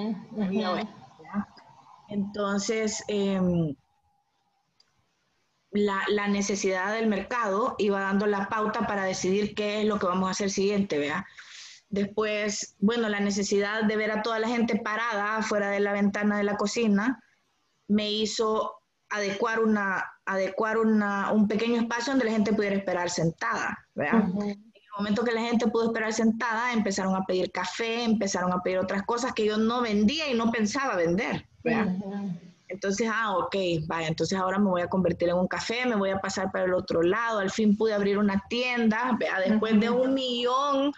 Entonces, 2.08 3.04
em, 3.08 3.74
la, 5.70 6.28
necesidad 6.28 6.92
del 6.92 7.06
mercado 7.06 7.76
iba 7.78 8.00
dando 8.00 8.26
la 8.26 8.48
pauta 8.48 8.86
para 8.86 9.04
decidir 9.04 9.54
qué 9.54 9.80
es 9.80 9.86
lo 9.86 9.98
que 9.98 10.06
vamos 10.06 10.28
a 10.28 10.32
hacer 10.32 10.50
siguiente, 10.50 10.98
¿vea? 10.98 11.26
Después, 11.90 12.76
bueno, 12.80 13.08
la 13.08 13.20
necesidad 13.20 13.84
de 13.84 13.96
ver 13.96 14.10
a 14.10 14.22
toda 14.22 14.38
la 14.38 14.48
gente 14.48 14.76
parada 14.76 15.42
fuera 15.42 15.70
de 15.70 15.80
la 15.80 15.92
ventana 15.92 16.36
de 16.36 16.44
la 16.44 16.56
cocina 16.56 17.22
me 17.88 18.10
hizo 18.10 18.82
adecuar 19.08 19.60
una 19.60 20.04
adecuar 20.26 20.76
una, 20.76 21.32
un 21.32 21.48
pequeño 21.48 21.80
espacio 21.80 22.12
donde 22.12 22.26
la 22.26 22.32
gente 22.32 22.52
pudiera 22.52 22.76
esperar 22.76 23.08
sentada, 23.08 23.78
¿verdad? 23.94 24.28
momento 24.98 25.24
que 25.24 25.32
la 25.32 25.42
gente 25.42 25.68
pudo 25.68 25.86
esperar 25.86 26.12
sentada, 26.12 26.72
empezaron 26.72 27.14
a 27.14 27.24
pedir 27.24 27.52
café, 27.52 28.02
empezaron 28.02 28.52
a 28.52 28.60
pedir 28.62 28.78
otras 28.78 29.04
cosas 29.04 29.32
que 29.32 29.46
yo 29.46 29.56
no 29.56 29.80
vendía 29.80 30.28
y 30.28 30.34
no 30.34 30.50
pensaba 30.50 30.96
vender. 30.96 31.46
Entonces, 32.66 33.08
ah, 33.10 33.36
ok, 33.38 33.54
vaya, 33.86 34.08
entonces 34.08 34.38
ahora 34.38 34.58
me 34.58 34.68
voy 34.68 34.82
a 34.82 34.88
convertir 34.88 35.28
en 35.28 35.36
un 35.36 35.46
café, 35.46 35.86
me 35.86 35.96
voy 35.96 36.10
a 36.10 36.20
pasar 36.20 36.50
para 36.52 36.64
el 36.64 36.74
otro 36.74 37.00
lado, 37.02 37.38
al 37.38 37.50
fin 37.50 37.76
pude 37.76 37.94
abrir 37.94 38.18
una 38.18 38.42
tienda, 38.48 39.16
vea, 39.18 39.40
después 39.40 39.78
de 39.80 39.88
un 39.88 40.12
millón 40.12 40.92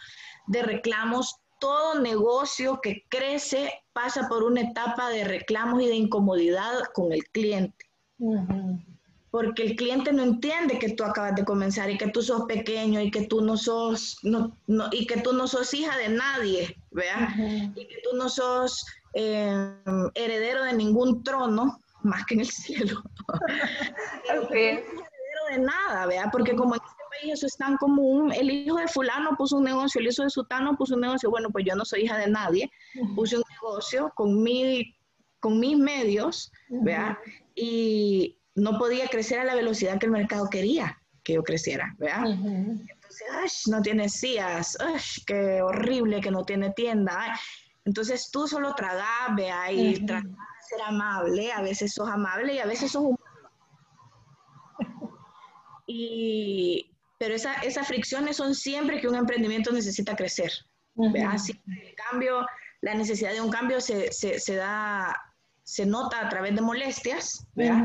de 0.51 0.63
reclamos, 0.63 1.37
todo 1.61 2.01
negocio 2.01 2.81
que 2.83 3.05
crece 3.09 3.73
pasa 3.93 4.29
por 4.29 4.43
una 4.43 4.63
etapa 4.63 5.09
de 5.11 5.25
reclamos 5.25 5.83
y 5.83 5.87
de 5.87 5.95
incomodidad 5.95 6.85
con 6.95 7.13
el 7.13 7.25
cliente 7.25 7.87
porque 9.31 9.63
el 9.63 9.77
cliente 9.77 10.13
no 10.13 10.23
entiende 10.23 10.79
que 10.79 10.91
tú 10.91 11.05
acabas 11.05 11.37
de 11.37 11.45
comenzar 11.45 11.89
y 11.91 11.97
que 11.97 12.09
tú 12.09 12.21
sos 12.21 12.47
pequeño 12.47 13.01
y 13.01 13.11
que 13.11 13.27
tú 13.27 13.41
no 13.41 13.57
sos, 13.57 14.19
no, 14.23 14.57
y 14.91 15.07
que 15.07 15.21
tú 15.21 15.33
no 15.33 15.47
sos 15.47 15.73
hija 15.73 15.97
de 15.99 16.09
nadie, 16.09 16.77
¿vea? 16.91 17.33
Y 17.77 17.87
que 17.87 18.01
tú 18.03 18.17
no 18.17 18.29
sos 18.29 18.85
eh, 19.15 19.73
heredero 20.15 20.65
de 20.65 20.73
ningún 20.73 21.23
trono, 21.23 21.79
más 22.03 22.25
que 22.27 22.35
en 22.35 22.41
el 22.41 22.51
cielo. 22.51 23.03
no 24.35 24.49
heredero 24.51 25.45
de 25.51 25.59
nada, 25.59 26.07
¿vea? 26.07 26.29
Porque 26.33 26.57
como 26.57 26.75
en 26.75 26.81
país 27.11 27.35
eso 27.35 27.47
es 27.47 27.57
tan 27.57 27.77
común, 27.77 28.33
el 28.33 28.51
hijo 28.51 28.77
de 28.77 28.89
fulano 28.89 29.37
puso 29.37 29.59
un 29.59 29.65
negocio, 29.65 30.01
el 30.01 30.09
hijo 30.09 30.23
de 30.23 30.31
sutano 30.31 30.77
puso 30.77 30.95
un 30.95 31.03
negocio, 31.03 31.31
bueno, 31.31 31.51
pues 31.51 31.65
yo 31.67 31.75
no 31.75 31.85
soy 31.85 32.03
hija 32.03 32.17
de 32.19 32.29
nadie, 32.29 32.71
puse 33.15 33.37
un 33.37 33.45
negocio 33.61 34.13
con, 34.15 34.43
mi, 34.43 34.97
con 35.41 35.59
mis 35.59 35.77
medios, 35.77 36.51
¿vea? 36.69 37.19
Y, 37.55 38.37
no 38.55 38.79
podía 38.79 39.07
crecer 39.09 39.39
a 39.39 39.45
la 39.45 39.55
velocidad 39.55 39.99
que 39.99 40.07
el 40.07 40.13
mercado 40.13 40.49
quería 40.51 41.01
que 41.23 41.35
yo 41.35 41.43
creciera, 41.43 41.95
¿verdad? 41.99 42.25
Entonces, 42.27 43.69
no 43.69 43.83
tiene 43.83 44.09
sillas, 44.09 44.77
qué 45.27 45.63
horrible 45.63 46.21
que 46.21 46.31
no 46.31 46.45
tiene 46.45 46.71
tienda. 46.71 47.39
Entonces 47.85 48.31
tú 48.31 48.47
solo 48.47 48.75
tragás, 48.75 49.35
vea, 49.37 49.71
y 49.71 49.99
de 50.01 50.23
ser 50.69 50.83
amable, 50.87 51.53
a 51.53 51.63
veces 51.63 51.93
sos 51.95 52.09
amable 52.09 52.55
y 52.55 52.59
a 52.59 52.67
veces 52.67 52.93
sos 52.93 53.03
humano. 53.03 53.17
Y, 55.93 56.90
pero 57.21 57.35
esa, 57.35 57.53
esas 57.57 57.87
fricciones 57.87 58.39
son 58.39 58.55
siempre 58.55 58.99
que 58.99 59.07
un 59.07 59.15
emprendimiento 59.15 59.71
necesita 59.73 60.17
crecer. 60.17 60.51
¿vea? 60.95 61.37
el 61.67 61.95
cambio, 61.95 62.47
la 62.81 62.95
necesidad 62.95 63.33
de 63.33 63.43
un 63.43 63.51
cambio 63.51 63.83
se, 63.83 64.11
se, 64.11 64.41
se, 64.41 64.55
da, 64.55 65.15
se 65.63 65.85
nota 65.85 66.19
a 66.19 66.31
través 66.31 66.55
de 66.55 66.63
molestias, 66.63 67.47
¿vea? 67.55 67.85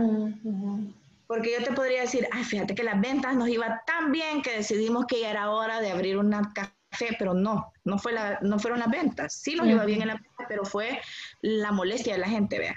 Porque 1.28 1.52
yo 1.52 1.66
te 1.66 1.74
podría 1.74 2.02
decir, 2.02 2.30
ay, 2.32 2.46
fíjate 2.46 2.76
que 2.76 2.84
las 2.84 3.02
ventas 3.02 3.36
nos 3.36 3.50
iba 3.50 3.84
tan 3.86 4.14
bien 4.14 4.42
que 4.42 4.56
decidimos 4.56 5.06
que 5.06 5.20
ya 5.20 5.32
era 5.32 5.50
hora 5.50 5.82
de 5.82 5.92
abrir 5.92 6.18
una 6.18 6.54
café, 6.96 7.16
pero 7.18 7.34
no, 7.34 7.72
no, 7.84 7.98
fue 7.98 8.14
la, 8.14 8.40
no 8.42 8.60
fueron 8.60 8.80
las 8.80 8.90
ventas. 8.90 9.34
Sí 9.34 9.56
nos 9.56 9.68
iba 9.68 9.86
bien 9.86 10.02
en 10.02 10.08
la 10.08 10.14
venta, 10.16 10.46
pero 10.48 10.66
fue 10.66 11.00
la 11.42 11.72
molestia 11.72 12.14
de 12.14 12.20
la 12.20 12.28
gente, 12.28 12.60
vea. 12.60 12.76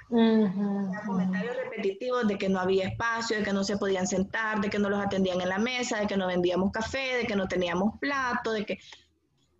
Comentarios 1.07 1.57
repetitivos 1.57 2.27
de 2.27 2.37
que 2.37 2.49
no 2.49 2.59
había 2.59 2.89
espacio, 2.89 3.39
de 3.39 3.45
que 3.45 3.53
no 3.53 3.65
se 3.65 3.77
podían 3.77 4.07
sentar, 4.07 4.61
de 4.61 4.71
que 4.71 4.79
no 4.79 4.89
los 4.89 5.05
atendían 5.05 5.41
en 5.41 5.49
la 5.49 5.59
mesa, 5.59 6.01
de 6.01 6.07
que 6.07 6.17
no 6.17 6.27
vendíamos 6.27 6.73
café, 6.73 7.19
de 7.19 7.27
que 7.27 7.37
no 7.37 7.47
teníamos 7.49 7.99
plato, 8.01 8.53
de 8.53 8.65
que... 8.65 8.79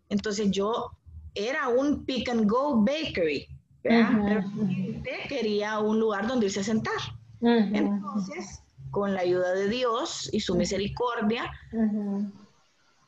Entonces 0.09 0.51
yo 0.51 0.91
era 1.35 1.69
un 1.69 2.05
pick 2.05 2.29
and 2.29 2.51
go 2.51 2.83
bakery, 2.83 3.47
¿vea? 3.85 4.11
pero 4.11 4.35
la 4.35 4.43
gente 4.43 5.11
quería 5.29 5.79
un 5.79 6.01
lugar 6.01 6.27
donde 6.27 6.47
irse 6.47 6.61
a 6.61 6.65
sentar. 6.65 7.01
Entonces 7.41 8.63
con 8.91 9.15
la 9.15 9.21
ayuda 9.21 9.53
de 9.53 9.69
Dios 9.69 10.29
y 10.33 10.41
su 10.41 10.57
misericordia, 10.57 11.51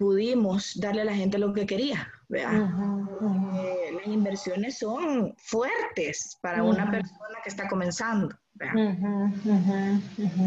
pudimos 0.00 0.80
darle 0.80 1.02
a 1.02 1.04
la 1.04 1.14
gente 1.14 1.36
lo 1.36 1.52
que 1.52 1.66
quería. 1.66 2.10
las 2.30 4.06
inversiones 4.06 4.78
son 4.78 5.34
fuertes 5.36 6.38
para 6.40 6.62
una 6.62 6.90
persona 6.90 7.38
que 7.44 7.50
está 7.50 7.68
comenzando. 7.68 8.30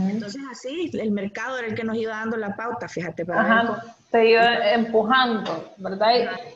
Entonces 0.09 0.41
así, 0.51 0.89
el 0.93 1.11
mercado 1.11 1.59
era 1.59 1.67
el 1.67 1.75
que 1.75 1.83
nos 1.83 1.97
iba 1.97 2.13
dando 2.13 2.35
la 2.37 2.55
pauta, 2.55 2.87
fíjate. 2.87 3.25
Para 3.25 3.83
te 4.09 4.31
iba 4.31 4.71
empujando, 4.71 5.71
¿verdad? 5.77 6.09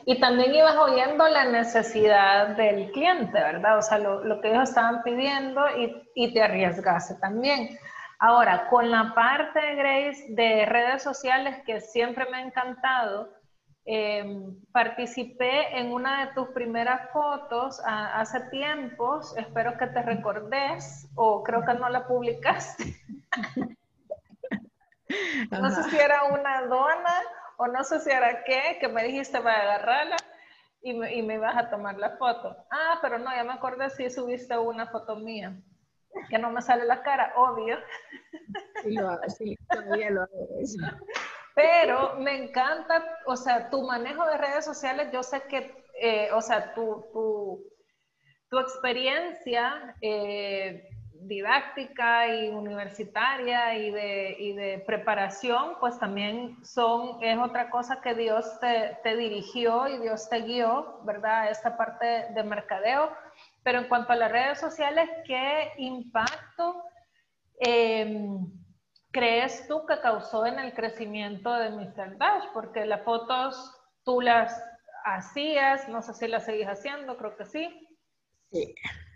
Y, 0.04 0.18
también 0.18 0.54
ibas 0.54 0.76
oyendo 0.76 1.28
la 1.28 1.44
necesidad 1.44 2.56
del 2.56 2.90
cliente, 2.90 3.32
¿verdad? 3.32 3.78
O 3.78 3.82
sea, 3.82 3.98
lo, 3.98 4.40
que 4.40 4.50
ellos 4.50 4.68
estaban 4.68 5.02
pidiendo 5.04 5.60
y, 5.76 6.02
y 6.16 6.34
te 6.34 6.42
arriesgaste 6.42 7.14
también. 7.14 7.78
Ahora, 8.20 8.66
con 8.68 8.90
la 8.90 9.14
parte, 9.14 9.76
Grace, 9.76 10.26
de 10.30 10.66
redes 10.66 11.04
sociales 11.04 11.62
que 11.64 11.80
siempre 11.80 12.28
me 12.28 12.38
ha 12.38 12.42
encantado, 12.42 13.32
em, 13.84 14.60
participé 14.72 15.78
en 15.78 15.92
una 15.92 16.26
de 16.26 16.32
tus 16.34 16.48
primeras 16.48 17.10
fotos 17.12 17.80
hace 17.86 18.40
tiempos, 18.50 19.36
espero 19.36 19.78
que 19.78 19.86
te 19.86 20.02
recordes, 20.02 21.08
o 21.14 21.44
creo 21.44 21.64
que 21.64 21.74
no 21.74 21.88
la 21.88 22.08
publicaste. 22.08 22.96
no 25.50 25.70
sé 25.70 25.84
si 25.84 25.96
era 25.96 26.24
una 26.24 26.62
dona 26.62 27.14
o 27.56 27.68
no 27.68 27.84
sé 27.84 28.00
si 28.00 28.10
era 28.10 28.42
qué, 28.42 28.78
que 28.80 28.88
me 28.88 29.04
dijiste 29.04 29.40
para 29.40 29.62
agarrarla 29.62 30.16
y 30.82 30.92
me, 30.92 31.14
y 31.14 31.22
me 31.22 31.34
ibas 31.34 31.56
a 31.56 31.70
tomar 31.70 31.96
la 31.98 32.16
foto. 32.16 32.56
Ah, 32.70 32.98
pero 33.00 33.18
no, 33.18 33.30
ya 33.34 33.44
me 33.44 33.52
acordé 33.52 33.90
si 33.90 34.10
subiste 34.10 34.58
una 34.58 34.88
foto 34.88 35.14
mía 35.16 35.56
que 36.28 36.38
no 36.38 36.50
me 36.50 36.62
sale 36.62 36.84
la 36.84 37.02
cara, 37.02 37.32
obvio. 37.36 37.76
Sí, 38.82 38.94
lo 38.94 39.08
hago, 39.08 39.28
sí, 39.28 39.56
todavía 39.68 40.10
lo 40.10 40.22
hago. 40.22 40.58
Pero 41.54 42.14
me 42.20 42.36
encanta, 42.44 43.02
o 43.26 43.36
sea, 43.36 43.68
tu 43.68 43.82
manejo 43.82 44.24
de 44.26 44.38
redes 44.38 44.64
sociales, 44.64 45.08
yo 45.12 45.24
sé 45.24 45.42
que, 45.48 45.74
eh, 46.00 46.30
o 46.32 46.40
sea, 46.40 46.72
tu, 46.72 47.04
tu, 47.12 47.64
tu 48.48 48.58
experiencia 48.60 49.96
eh, 50.00 50.88
didáctica 51.22 52.28
y 52.28 52.48
universitaria 52.50 53.76
y 53.76 53.90
de, 53.90 54.36
y 54.38 54.52
de, 54.52 54.78
preparación, 54.86 55.76
pues 55.80 55.98
también 55.98 56.64
son, 56.64 57.22
es 57.22 57.36
otra 57.38 57.70
cosa 57.70 58.00
que 58.00 58.14
Dios 58.14 58.60
te, 58.60 58.96
te 59.02 59.16
dirigió 59.16 59.88
y 59.88 59.98
Dios 59.98 60.28
te 60.28 60.42
guió, 60.42 61.00
¿verdad? 61.04 61.50
Esta 61.50 61.76
parte 61.76 62.28
de 62.34 62.44
mercadeo 62.44 63.10
pero 63.62 63.80
en 63.80 63.88
cuanto 63.88 64.12
a 64.12 64.16
las 64.16 64.32
redes 64.32 64.60
sociales, 64.60 65.08
¿qué 65.26 65.72
impacto 65.78 66.82
em, 67.60 68.46
crees 69.10 69.66
tú 69.68 69.84
que 69.86 70.00
causó 70.00 70.46
en 70.46 70.58
el 70.58 70.72
crecimiento 70.74 71.52
de 71.54 71.70
Mr. 71.70 72.16
Dash? 72.18 72.44
Porque 72.52 72.86
las 72.86 73.02
fotos 73.02 73.74
tú 74.04 74.20
las 74.20 74.62
hacías, 75.04 75.88
no 75.88 76.02
sé 76.02 76.14
si 76.14 76.28
las 76.28 76.44
seguís 76.44 76.66
haciendo, 76.66 77.16
creo 77.16 77.36
que 77.36 77.44
sí. 77.44 77.88
Sí. 78.50 78.74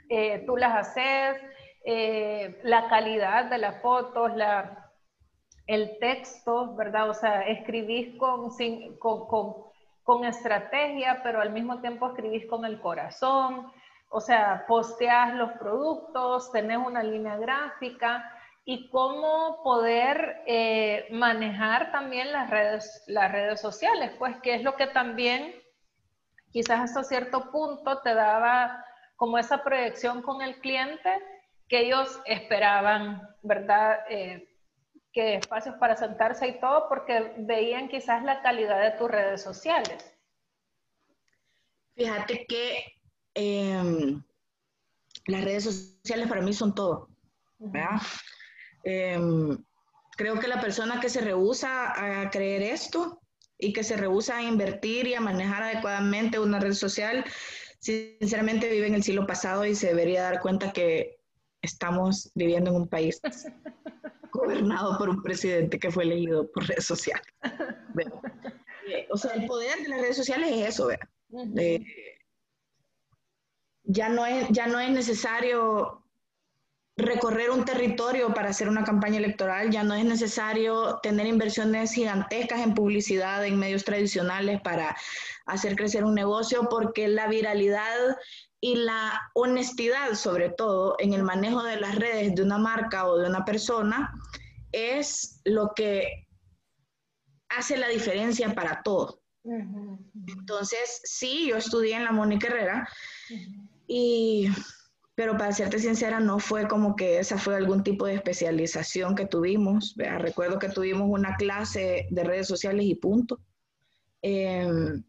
Eh, 0.09 0.45
tú 0.47 0.57
las 0.57 0.75
haces, 0.75 1.41
eh, 1.85 2.61
la 2.65 2.89
calidad 2.89 3.47
de 3.47 3.59
las 3.59 3.81
fotos, 3.81 4.35
la, 4.37 4.91
el 5.67 5.99
texto, 5.99 6.75
¿verdad? 6.75 7.09
O 7.09 7.15
sea, 7.15 7.43
escribís 7.43 8.17
con, 8.19 8.51
con, 8.99 9.27
con, 9.27 9.55
con 10.03 10.25
estrategia, 10.25 11.21
pero 11.23 11.41
al 11.41 11.51
mismo 11.51 11.81
tiempo 11.81 12.09
escribís 12.09 12.47
con 12.47 12.65
el 12.65 12.81
corazón 12.81 13.73
o 14.13 14.21
sea, 14.21 14.67
posteas 14.69 15.35
los 15.35 15.53
productos, 15.53 16.53
tenés 16.53 16.79
una 16.79 17.03
línea 17.03 17.39
gráfica 17.39 18.31
y 18.65 18.91
cómo 18.91 19.63
poder 19.65 20.43
eh, 20.47 21.09
manejar 21.11 21.91
también 21.91 22.31
las 22.31 22.51
redes, 22.51 23.05
las 23.07 23.33
redes 23.33 23.61
sociales, 23.61 24.13
pues 24.19 24.37
que 24.43 24.55
es 24.55 24.63
lo 24.63 24.77
que 24.77 24.87
también 24.87 25.55
quizás 26.51 26.81
hasta 26.81 27.03
cierto 27.05 27.51
punto 27.51 28.03
te 28.03 28.15
daba 28.15 28.85
como 29.17 29.39
esa 29.39 29.65
proyección 29.65 30.21
con 30.21 30.43
el 30.43 30.61
cliente 30.61 31.11
que 31.67 31.81
ellos 31.87 32.21
esperaban, 32.27 33.27
¿verdad? 33.43 34.01
Eh, 34.11 34.47
que 35.11 35.37
espacios 35.37 35.77
para 35.77 35.97
sentarse 35.97 36.49
y 36.49 36.61
todo, 36.61 36.87
porque 36.89 37.33
veían 37.39 37.89
quizás 37.89 38.23
la 38.25 38.43
calidad 38.43 38.81
de 38.81 38.99
tus 38.99 39.11
redes 39.11 39.43
sociales. 39.43 40.15
Fíjate 41.95 42.47
que 42.47 43.02
Em, 43.35 44.23
las 45.27 45.45
redes 45.45 45.65
sociales 45.65 46.29
para 46.29 46.43
mí 46.43 46.53
son 46.53 46.75
todo. 46.75 47.09
Em, 48.85 49.57
creo 50.17 50.39
que 50.39 50.49
la 50.49 50.61
persona 50.61 51.01
que 51.01 51.09
se 51.09 51.21
rehúsa 51.21 52.23
a 52.23 52.31
creer 52.31 52.63
esto 52.63 53.21
y 53.59 53.73
que 53.73 53.85
se 53.85 53.97
rehúsa 53.97 54.39
a 54.39 54.43
invertir 54.43 55.07
y 55.07 55.15
a 55.15 55.21
manejar 55.21 55.63
adecuadamente 55.63 56.39
una 56.39 56.59
red 56.59 56.73
social, 56.73 57.25
sinceramente 57.79 58.69
vive 58.69 58.89
en 58.89 58.95
el 58.95 59.03
siglo 59.03 59.27
pasado 59.27 59.65
y 59.65 59.75
se 59.75 59.89
debería 59.89 60.23
dar 60.23 60.41
cuenta 60.41 60.73
que 60.73 61.19
estamos 61.63 62.31
viviendo 62.35 62.71
en 62.71 62.77
un 62.77 62.89
país 62.89 63.21
gobernado 64.33 64.99
por 64.99 65.09
un 65.09 65.23
presidente 65.23 65.79
que 65.79 65.91
fue 65.91 66.05
elegido 66.05 66.51
por 66.51 66.67
redes 66.67 66.87
sociales. 66.87 67.27
Eh, 68.89 69.07
o 69.11 69.17
sea, 69.17 69.31
el 69.35 69.47
poder 69.47 69.81
de 69.81 69.89
las 69.89 70.01
redes 70.01 70.17
sociales 70.17 70.51
es 70.51 70.71
eso, 70.71 70.89
¿verdad? 70.89 71.09
Ya 73.85 74.09
no 74.09 74.27
es, 74.27 74.49
ya 74.51 74.67
no 74.67 74.79
es 74.81 74.91
necesario 74.91 76.03
recorrer 76.97 77.51
un 77.51 77.65
territorio 77.65 78.35
para 78.35 78.51
hacer 78.51 78.69
una 78.69 78.85
campaña 78.85 79.19
electoral, 79.19 79.71
ya 79.71 79.83
no 79.83 79.95
es 79.95 80.05
necesario 80.05 81.01
tener 81.03 81.27
inversiones 81.27 81.93
gigantescas 81.93 82.61
en 82.61 82.75
publicidad 82.75 83.45
en 83.47 83.59
medios 83.59 83.85
tradicionales 83.85 84.61
para 84.61 84.97
hacer 85.47 85.75
crecer 85.75 86.05
un 86.05 86.15
negocio, 86.15 86.69
porque 86.69 87.09
la 87.09 87.29
viralidad 87.29 88.17
y 88.61 88.77
la 88.77 89.31
honestidad, 89.35 90.15
sobre 90.15 90.51
todo, 90.51 90.97
en 90.99 91.15
el 91.15 91.23
manejo 91.23 91.63
de 91.63 91.81
las 91.81 91.97
redes 91.97 92.35
de 92.35 92.43
una 92.43 92.59
marca 92.59 93.07
o 93.07 93.19
de 93.19 93.29
una 93.29 93.45
persona, 93.45 94.13
es 94.71 95.41
lo 95.45 95.73
que 95.75 96.29
hace 97.49 97.77
la 97.77 97.89
diferencia 97.89 98.55
para 98.55 98.83
todo. 98.83 99.21
Entonces, 100.39 101.01
sí, 101.03 101.49
yo 101.49 101.57
estudié 101.57 101.97
en 101.97 102.05
la 102.05 102.13
Mónica 102.13 102.47
Herrera, 102.47 102.89
y, 103.87 104.49
pero 105.15 105.37
para 105.37 105.53
serte 105.53 105.79
sincera, 105.79 106.21
no 106.21 106.39
fue 106.39 106.67
como 106.69 106.97
que 106.97 107.19
esa 107.19 107.39
fue 107.39 107.57
algún 107.57 107.83
tipo 107.83 108.07
de 108.07 108.15
especialización 108.15 109.15
que 109.15 109.27
tuvimos. 109.27 109.95
Recuerdo 109.97 110.59
que 110.59 110.69
tuvimos 110.69 111.09
una 111.09 111.37
clase 111.37 112.07
de 112.11 112.25
redes 112.25 112.49
sociales 112.49 112.87
y 112.87 112.95
punto. 112.95 113.41
Em, 114.23 115.03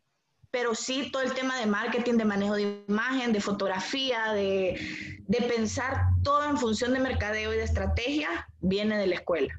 pero 0.52 0.76
sí 0.76 1.10
todo 1.12 1.24
el 1.24 1.34
tema 1.34 1.60
de 1.60 1.66
marketing, 1.66 2.14
de 2.14 2.26
manejo 2.26 2.56
de 2.56 2.84
imagen, 2.88 3.34
de 3.34 3.42
fotografía, 3.42 4.34
de, 4.34 4.80
de, 5.28 5.42
pensar 5.48 6.10
todo 6.24 6.48
en 6.48 6.58
función 6.58 6.94
de 6.94 7.00
mercadeo 7.00 7.54
y 7.54 7.58
de 7.58 7.64
estrategia, 7.64 8.48
viene 8.60 8.98
de 8.98 9.08
la 9.08 9.16
escuela. 9.16 9.54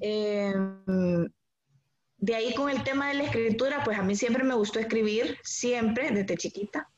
Em, 0.00 1.28
de 2.18 2.34
ahí 2.34 2.54
con 2.54 2.68
el 2.68 2.82
tema 2.84 3.08
de 3.08 3.14
la 3.14 3.24
escritura, 3.24 3.82
pues 3.84 3.98
a 3.98 4.02
mí 4.02 4.14
siempre 4.14 4.44
me 4.44 4.54
gustó 4.54 4.78
escribir, 4.78 5.38
siempre, 5.42 6.10
desde 6.10 6.36
chiquita. 6.36 6.88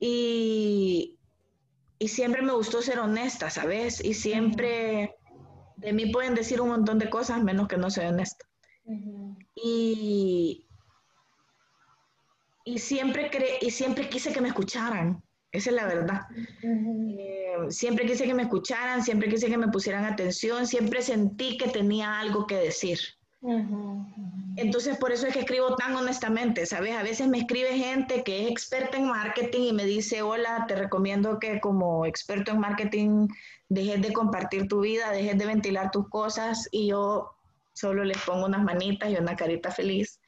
Y, 0.00 1.16
siempre 2.00 2.42
me 2.42 2.52
gustó 2.52 2.82
ser 2.82 2.98
honesta, 2.98 3.50
¿sabes? 3.50 4.02
Y 4.02 4.14
siempre 4.14 5.14
de 5.76 5.92
mí 5.92 6.06
pueden 6.10 6.34
decir 6.34 6.60
un 6.60 6.68
montón 6.68 6.98
de 6.98 7.10
cosas 7.10 7.42
menos 7.42 7.68
que 7.68 7.76
no 7.76 7.90
soy 7.90 8.06
honesta. 8.06 8.46
Y 9.54 10.66
y 12.64 12.78
siempre, 12.78 13.30
y 13.60 13.70
siempre 13.70 14.08
quise 14.08 14.32
que 14.32 14.40
me 14.40 14.48
escucharan. 14.48 15.22
Esa 15.52 15.70
es 15.70 15.76
la 15.76 15.86
verdad. 15.86 16.20
Eh, 16.62 17.56
siempre 17.68 18.06
quise 18.06 18.24
que 18.24 18.34
me 18.34 18.42
escucharan, 18.42 19.02
siempre 19.02 19.28
quise 19.28 19.48
que 19.48 19.58
me 19.58 19.68
pusieran 19.68 20.04
atención, 20.04 20.66
siempre 20.66 21.02
sentí 21.02 21.58
que 21.58 21.68
tenía 21.68 22.20
algo 22.20 22.46
que 22.46 22.56
decir. 22.56 23.00
Entonces, 24.60 24.98
por 24.98 25.10
eso 25.10 25.26
es 25.26 25.32
que 25.32 25.40
escribo 25.40 25.74
tan 25.76 25.96
honestamente, 25.96 26.66
¿sabes? 26.66 26.94
A 26.94 27.02
veces 27.02 27.28
me 27.28 27.38
escribe 27.38 27.78
gente 27.78 28.22
que 28.22 28.44
es 28.44 28.50
experta 28.50 28.98
en 28.98 29.08
marketing 29.08 29.62
y 29.62 29.72
me 29.72 29.86
dice, 29.86 30.20
hola, 30.20 30.66
te 30.68 30.76
recomiendo 30.76 31.38
que 31.38 31.60
como 31.60 32.04
experto 32.04 32.50
en 32.50 32.60
marketing 32.60 33.28
dejes 33.70 34.02
de 34.02 34.12
compartir 34.12 34.68
tu 34.68 34.80
vida, 34.80 35.12
dejes 35.12 35.38
de 35.38 35.46
ventilar 35.46 35.90
tus 35.90 36.10
cosas 36.10 36.68
y 36.72 36.88
yo 36.88 37.30
solo 37.72 38.04
les 38.04 38.18
pongo 38.18 38.44
unas 38.44 38.62
manitas 38.62 39.10
y 39.10 39.16
una 39.16 39.34
carita 39.34 39.70
feliz. 39.70 40.20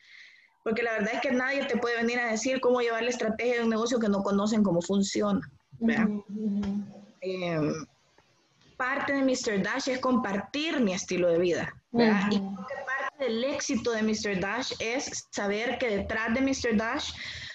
Porque 0.64 0.82
la 0.82 0.92
verdad 0.92 1.14
es 1.14 1.20
que 1.20 1.32
nadie 1.32 1.66
te 1.66 1.76
puede 1.76 1.96
venir 1.96 2.18
a 2.18 2.30
decir 2.30 2.58
cómo 2.60 2.80
llevar 2.80 3.02
la 3.02 3.10
estrategia 3.10 3.56
de 3.56 3.64
un 3.64 3.70
negocio 3.70 3.98
que 3.98 4.08
no 4.08 4.22
conocen 4.22 4.62
cómo 4.62 4.80
funciona. 4.80 5.46
Em, 7.20 7.74
parte 8.78 9.12
de 9.12 9.22
Mr. 9.22 9.62
Dash 9.62 9.88
es 9.88 9.98
compartir 9.98 10.80
mi 10.80 10.94
estilo 10.94 11.28
de 11.28 11.38
vida. 11.38 11.74
Y 11.92 12.40
del 13.18 13.44
éxito 13.44 13.92
de 13.92 14.02
Mr. 14.02 14.40
Dash 14.40 14.72
es 14.78 15.28
saber 15.30 15.78
que 15.78 15.98
detrás 15.98 16.34
de 16.34 16.40
Mr. 16.40 16.76
Dash 16.76 17.12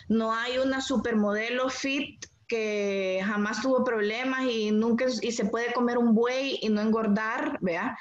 no 0.07 0.33
hay 0.33 0.57
una 0.57 0.81
supermodelo 0.81 1.69
fit 1.69 2.25
que 2.47 3.21
jamás 3.25 3.61
tuvo 3.61 3.83
problemas 3.83 4.45
y 4.45 4.71
nunca 4.71 5.05
y 5.21 5.31
se 5.31 5.45
puede 5.45 5.73
comer 5.73 5.97
un 5.97 6.15
buey 6.15 6.59
y 6.61 6.69
no 6.69 6.81
engordar, 6.81 7.57
¿vea? 7.61 7.97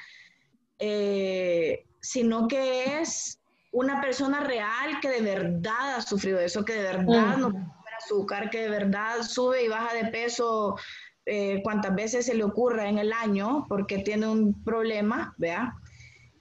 Eh, 0.79 1.85
sino 1.99 2.47
que 2.47 3.01
es 3.01 3.39
una 3.71 3.99
persona 3.99 4.39
real 4.39 4.99
que 5.01 5.09
de 5.09 5.21
verdad 5.21 5.95
ha 5.95 6.01
sufrido 6.01 6.39
eso, 6.39 6.63
que 6.63 6.73
de 6.73 6.83
verdad 6.83 7.37
no 7.37 7.51
puede 7.51 7.95
azúcar, 7.97 8.49
que 8.49 8.61
de 8.61 8.69
verdad 8.69 9.21
sube 9.23 9.63
y 9.63 9.67
baja 9.67 9.93
de 9.93 10.05
peso 10.05 10.77
eh, 11.25 11.61
cuantas 11.61 11.93
veces 11.93 12.25
se 12.25 12.35
le 12.35 12.45
ocurra 12.45 12.87
en 12.87 12.99
el 12.99 13.11
año 13.11 13.65
porque 13.67 13.97
tiene 13.97 14.27
un 14.27 14.63
problema, 14.63 15.35
¿vea? 15.37 15.75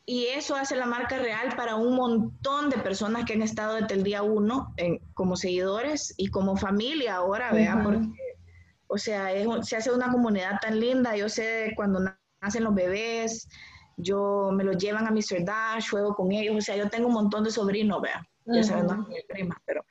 Y 0.09 0.27
eso 0.27 0.55
hace 0.55 0.77
la 0.77 0.87
marca 0.87 1.19
real 1.19 1.55
para 1.57 1.75
un 1.75 1.97
montón 1.97 2.71
de 2.71 2.79
personas 2.79 3.25
que 3.25 3.33
han 3.33 3.43
estado 3.43 3.75
desde 3.75 3.95
el 3.95 4.05
día 4.05 4.23
uno 4.23 4.73
como 5.15 5.35
seguidores 5.35 6.15
y 6.17 6.29
como 6.29 6.57
familia 6.57 7.17
ahora, 7.17 7.53
¿vea? 7.53 7.81
Porque, 7.83 8.09
o 8.87 8.99
sea, 8.99 9.31
se 9.63 9.77
hace 9.77 9.91
una 9.91 10.13
comunidad 10.13 10.61
tan 10.63 10.79
linda. 10.79 11.17
Yo 11.17 11.29
sé 11.29 11.73
cuando 11.75 11.99
nacen 12.41 12.63
los 12.63 12.73
bebés, 12.73 13.49
yo 13.97 14.51
me 14.53 14.63
los 14.63 14.77
llevan 14.79 15.09
a 15.09 15.11
Mr. 15.11 15.45
Dash, 15.45 15.91
juego 15.91 16.15
con 16.15 16.31
ellos. 16.31 16.57
O 16.57 16.61
sea, 16.61 16.77
yo 16.77 16.89
tengo 16.89 17.09
un 17.09 17.15
montón 17.15 17.43
de 17.43 17.51
sobrinos, 17.51 18.01
¿vea? 18.01 18.25
Ya 18.45 18.63
saben, 18.63 18.87
no 18.87 19.09
mi 19.09 19.17
prima, 19.29 19.61
pero... 19.67 19.85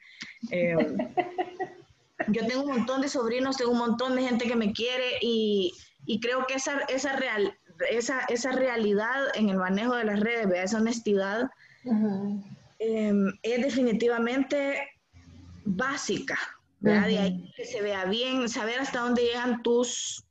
Eh, 0.49 0.77
yo 2.29 2.47
tengo 2.47 2.63
un 2.63 2.69
montón 2.69 3.01
de 3.01 3.09
sobrinos, 3.09 3.57
tengo 3.57 3.71
un 3.71 3.79
montón 3.79 4.15
de 4.15 4.21
gente 4.21 4.47
que 4.47 4.55
me 4.55 4.71
quiere 4.71 5.17
y, 5.19 5.73
y 6.05 6.21
creo 6.21 6.45
que 6.47 6.53
esa, 6.53 6.79
esa 6.87 7.17
real, 7.17 7.53
esa, 7.89 8.21
esa 8.29 8.51
realidad 8.51 9.25
en 9.35 9.49
el 9.49 9.57
manejo 9.57 9.95
de 9.95 10.05
las 10.05 10.19
redes, 10.19 10.63
esa 10.63 10.77
honestidad, 10.77 11.49
em, 12.79 13.33
es 13.43 13.61
definitivamente 13.61 14.87
básica. 15.65 16.37
De 16.79 16.93
ahí 16.93 17.51
que 17.55 17.65
se 17.65 17.81
vea 17.81 18.05
bien, 18.05 18.47
saber 18.47 18.79
hasta 18.79 18.99
dónde 18.99 19.23
llegan 19.23 19.63
tus 19.63 20.25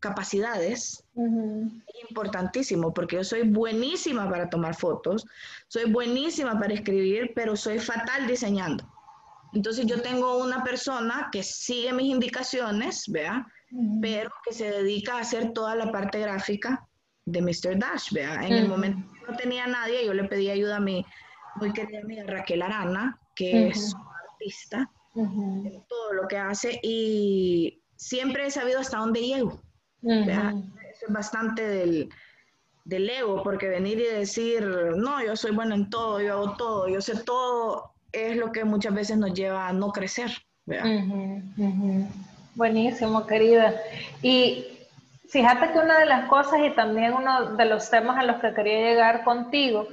capacidades 0.00 1.04
es 1.16 2.08
importantísimo 2.08 2.94
porque 2.94 3.16
yo 3.16 3.24
soy 3.24 3.42
buenísima 3.42 4.28
para 4.30 4.48
tomar 4.48 4.76
fotos, 4.76 5.26
soy 5.66 5.90
buenísima 5.90 6.58
para 6.58 6.74
escribir, 6.74 7.32
pero 7.34 7.56
soy 7.56 7.78
fatal 7.78 8.26
diseñando. 8.26 8.88
Entonces 9.54 9.86
yo 9.86 10.00
tengo 10.02 10.38
una 10.38 10.62
persona 10.62 11.28
que 11.32 11.42
sigue 11.42 11.92
mis 11.92 12.12
indicaciones, 12.12 13.04
vea, 13.08 13.46
pero 14.00 14.30
que 14.44 14.52
se 14.52 14.70
dedica 14.70 15.16
a 15.16 15.20
hacer 15.20 15.52
toda 15.52 15.74
la 15.74 15.92
parte 15.92 16.18
gráfica 16.20 16.86
de 17.24 17.42
Mr. 17.42 17.78
Dash, 17.78 18.12
¿vea? 18.12 18.46
En 18.46 18.52
el 18.54 18.68
momento 18.68 19.12
que 19.12 19.30
no 19.30 19.36
tenía 19.36 19.66
nadie, 19.66 20.06
yo 20.06 20.14
le 20.14 20.24
pedí 20.24 20.50
ayuda 20.50 20.76
a 20.76 20.80
mi 20.80 21.04
muy 21.56 21.72
querida 21.72 22.00
amiga 22.00 22.24
Raquel 22.26 22.62
Arana, 22.62 23.18
que 23.34 23.68
es 23.68 23.94
artista, 24.32 24.90
en 25.14 25.84
todo 25.88 26.12
lo 26.12 26.28
que 26.28 26.38
hace, 26.38 26.78
y 26.82 27.82
siempre 27.96 28.46
he 28.46 28.50
sabido 28.50 28.80
hasta 28.80 28.98
dónde 28.98 29.20
llego. 29.20 29.60
Eso 30.00 31.06
es 31.06 31.12
bastante 31.12 31.66
del, 31.66 32.08
del 32.84 33.10
ego, 33.10 33.42
porque 33.42 33.68
venir 33.68 33.98
y 33.98 34.04
decir, 34.04 34.64
no, 34.96 35.22
yo 35.22 35.36
soy 35.36 35.50
bueno 35.50 35.74
en 35.74 35.90
todo, 35.90 36.20
yo 36.20 36.34
hago 36.34 36.56
todo, 36.56 36.88
yo 36.88 37.00
sé 37.00 37.22
todo, 37.24 37.92
es 38.12 38.36
lo 38.36 38.52
que 38.52 38.64
muchas 38.64 38.94
veces 38.94 39.18
nos 39.18 39.34
lleva 39.34 39.68
a 39.68 39.72
no 39.72 39.90
crecer. 39.90 40.30
Buenísimo, 42.58 43.24
querida. 43.24 43.72
Y 44.20 44.66
fíjate 45.28 45.70
que 45.70 45.78
una 45.78 46.00
de 46.00 46.06
las 46.06 46.28
cosas 46.28 46.58
y 46.58 46.70
también 46.70 47.12
uno 47.14 47.54
de 47.54 47.64
los 47.66 47.88
temas 47.88 48.18
a 48.18 48.24
los 48.24 48.40
que 48.40 48.52
quería 48.52 48.80
llegar 48.80 49.22
contigo, 49.22 49.86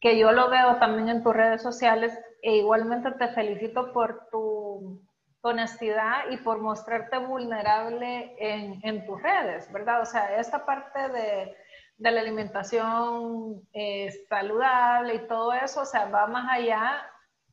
que 0.00 0.18
yo 0.18 0.32
lo 0.32 0.48
veo 0.48 0.76
también 0.76 1.10
en 1.10 1.22
tus 1.22 1.34
redes 1.34 1.60
sociales, 1.60 2.18
e 2.40 2.56
igualmente 2.56 3.10
te 3.10 3.28
felicito 3.28 3.92
por 3.92 4.26
tu, 4.30 5.02
honestidad 5.42 6.30
y 6.30 6.38
por 6.38 6.62
mostrarte 6.62 7.18
vulnerable 7.18 8.34
en, 8.38 9.04
tus 9.04 9.20
redes, 9.20 9.70
¿verdad? 9.70 10.00
O 10.00 10.06
sea, 10.06 10.38
esta 10.38 10.64
parte 10.64 11.10
de, 11.10 11.54
la 11.98 12.20
alimentación 12.20 13.60
eh, 13.74 14.10
saludable 14.30 15.16
y 15.16 15.28
todo 15.28 15.52
eso, 15.52 15.82
o 15.82 15.84
sea, 15.84 16.06
va 16.06 16.26
más 16.26 16.50
allá 16.50 17.06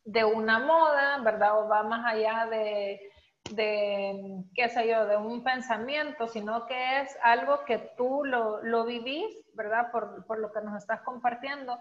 de 0.06 0.24
una 0.24 0.60
moda, 0.60 1.18
¿verdad? 1.18 1.60
O 1.60 1.68
va 1.68 1.84
más 1.84 2.06
allá 2.06 2.48
de 2.50 3.11
de, 3.56 4.44
qué 4.56 4.70
sé 4.70 4.88
yo, 4.88 5.06
de 5.06 5.18
un 5.18 5.44
pensamiento, 5.44 6.28
sino 6.28 6.66
que 6.66 7.02
es 7.02 7.18
algo 7.24 7.64
que 7.66 7.78
tú 7.98 8.24
lo, 8.26 8.62
lo 8.64 8.86
vivís, 8.86 9.26
¿verdad? 9.54 9.92
Por, 9.92 10.26
por, 10.26 10.40
lo 10.40 10.52
que 10.52 10.62
nos 10.62 10.78
estás 10.78 11.02
compartiendo. 11.02 11.78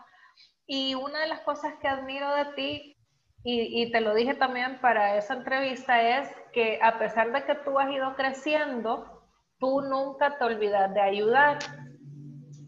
Y 0.66 0.94
una 0.94 1.20
de 1.20 1.28
las 1.28 1.40
cosas 1.40 1.74
que 1.80 1.88
admiro 1.88 2.34
de 2.34 2.44
ti, 2.56 2.96
y, 3.42 3.82
y, 3.82 3.90
te 3.90 4.00
lo 4.00 4.14
dije 4.14 4.34
también 4.34 4.80
para 4.80 5.16
esa 5.16 5.34
entrevista, 5.34 6.02
es 6.02 6.28
que 6.52 6.78
a 6.82 6.98
pesar 6.98 7.32
de 7.32 7.44
que 7.44 7.54
tú 7.54 7.78
has 7.78 7.90
ido 7.90 8.14
creciendo, 8.14 9.24
tú 9.58 9.80
nunca 9.82 10.36
te 10.36 10.44
olvidas 10.44 10.92
de 10.92 11.00
ayudar. 11.00 11.58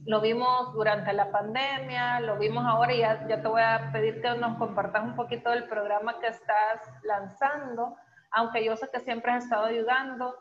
Lo 0.05 0.21
vimos 0.21 0.73
durante 0.73 1.13
la 1.13 1.31
pandemia, 1.31 2.21
lo 2.21 2.39
vimos 2.39 2.65
ahora 2.67 2.93
y 2.93 2.99
ya, 2.99 3.27
ya 3.29 3.41
te 3.41 3.49
voy 3.49 3.63
a 3.63 3.91
pedir 3.93 4.21
que 4.21 4.35
nos 4.35 4.59
compartas 4.59 5.05
un 5.05 5.15
poquito 5.15 5.51
del 5.51 5.69
programa 5.69 6.19
que 6.19 6.29
estás 6.29 6.81
lanzando 7.05 7.97
aunque 8.33 8.65
yo 8.65 8.77
sé 8.77 8.89
que 8.93 9.01
siempre 9.01 9.33
has 9.33 9.45
estado 9.45 9.67
ayudando, 9.67 10.35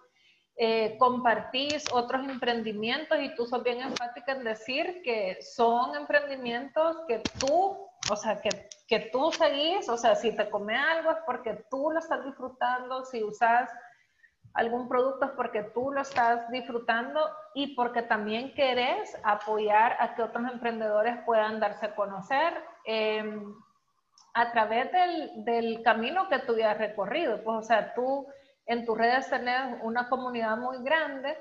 eh, 0.57 0.97
compartís 0.99 1.85
otros 1.91 2.27
emprendimientos 2.27 3.17
y 3.19 3.33
tú 3.35 3.45
sos 3.45 3.63
bien 3.63 3.81
enfática 3.81 4.33
en 4.33 4.43
decir 4.43 5.01
que 5.03 5.37
son 5.41 5.95
emprendimientos 5.95 6.97
que 7.07 7.23
tú, 7.39 7.87
o 8.09 8.15
sea, 8.15 8.41
que, 8.41 8.69
que 8.87 9.09
tú 9.11 9.31
seguís, 9.31 9.87
o 9.89 9.97
sea, 9.97 10.15
si 10.15 10.35
te 10.35 10.49
come 10.49 10.75
algo 10.75 11.11
es 11.11 11.17
porque 11.25 11.65
tú 11.69 11.89
lo 11.91 11.99
estás 11.99 12.23
disfrutando, 12.25 13.05
si 13.05 13.23
usas 13.23 13.71
algún 14.53 14.87
producto 14.87 15.25
es 15.25 15.31
porque 15.31 15.63
tú 15.73 15.91
lo 15.91 16.01
estás 16.01 16.51
disfrutando 16.51 17.21
y 17.53 17.73
porque 17.75 18.01
también 18.01 18.53
querés 18.53 19.17
apoyar 19.23 19.95
a 19.99 20.13
que 20.15 20.23
otros 20.23 20.51
emprendedores 20.51 21.17
puedan 21.25 21.59
darse 21.59 21.87
a 21.87 21.95
conocer. 21.95 22.53
Em, 22.85 23.55
a 24.33 24.51
través 24.51 24.91
del, 24.91 25.45
del, 25.45 25.83
camino 25.83 26.29
que 26.29 26.39
tú 26.39 26.55
has 26.63 26.77
recorrido. 26.77 27.43
Pues, 27.43 27.57
o 27.57 27.63
sea, 27.63 27.93
tú 27.93 28.27
en 28.65 28.85
tus 28.85 28.97
redes 28.97 29.29
tenés 29.29 29.77
una 29.81 30.07
comunidad 30.09 30.57
muy 30.57 30.83
grande 30.83 31.37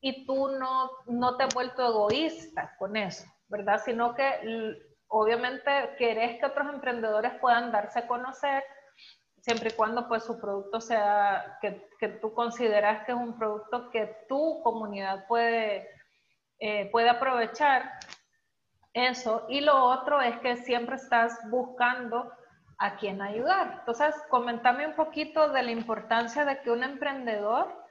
y 0.00 0.26
tú 0.26 0.48
no, 0.48 0.90
no 1.06 1.36
te 1.36 1.44
has 1.44 1.54
vuelto 1.54 1.86
egoísta 1.86 2.74
con 2.78 2.96
eso, 2.96 3.24
¿verdad? 3.48 3.80
Sino 3.84 4.14
que 4.14 4.76
obviamente 5.08 5.70
querés 5.96 6.38
que 6.38 6.46
otros 6.46 6.68
emprendedores 6.68 7.32
puedan 7.40 7.72
darse 7.72 8.00
a 8.00 8.06
conocer 8.06 8.64
siempre 9.44 9.70
y 9.70 9.76
cuando 9.76 10.08
pues 10.08 10.24
su 10.24 10.40
producto 10.40 10.80
sea 10.80 11.58
que, 11.60 11.86
que 11.98 12.08
tú 12.08 12.32
consideras 12.32 13.04
que 13.04 13.12
es 13.12 13.18
un 13.18 13.38
producto 13.38 13.90
que 13.90 14.24
tu 14.28 14.62
comunidad 14.62 15.26
puede, 15.26 15.88
eh, 16.58 16.90
puede 16.90 17.10
aprovechar 17.10 17.92
eso. 18.94 19.44
Y 19.48 19.60
lo 19.60 19.84
otro 19.84 20.20
es 20.20 20.38
que 20.38 20.56
siempre 20.56 20.96
estás 20.96 21.38
buscando 21.50 22.32
a 22.78 22.96
quién 22.96 23.20
ayudar. 23.20 23.78
Entonces, 23.80 24.14
comentame 24.30 24.86
un 24.86 24.94
poquito 24.94 25.48
de 25.50 25.62
la 25.62 25.70
importancia 25.70 26.44
de 26.44 26.60
que 26.62 26.70
un 26.70 26.82
emprendedor, 26.82 27.84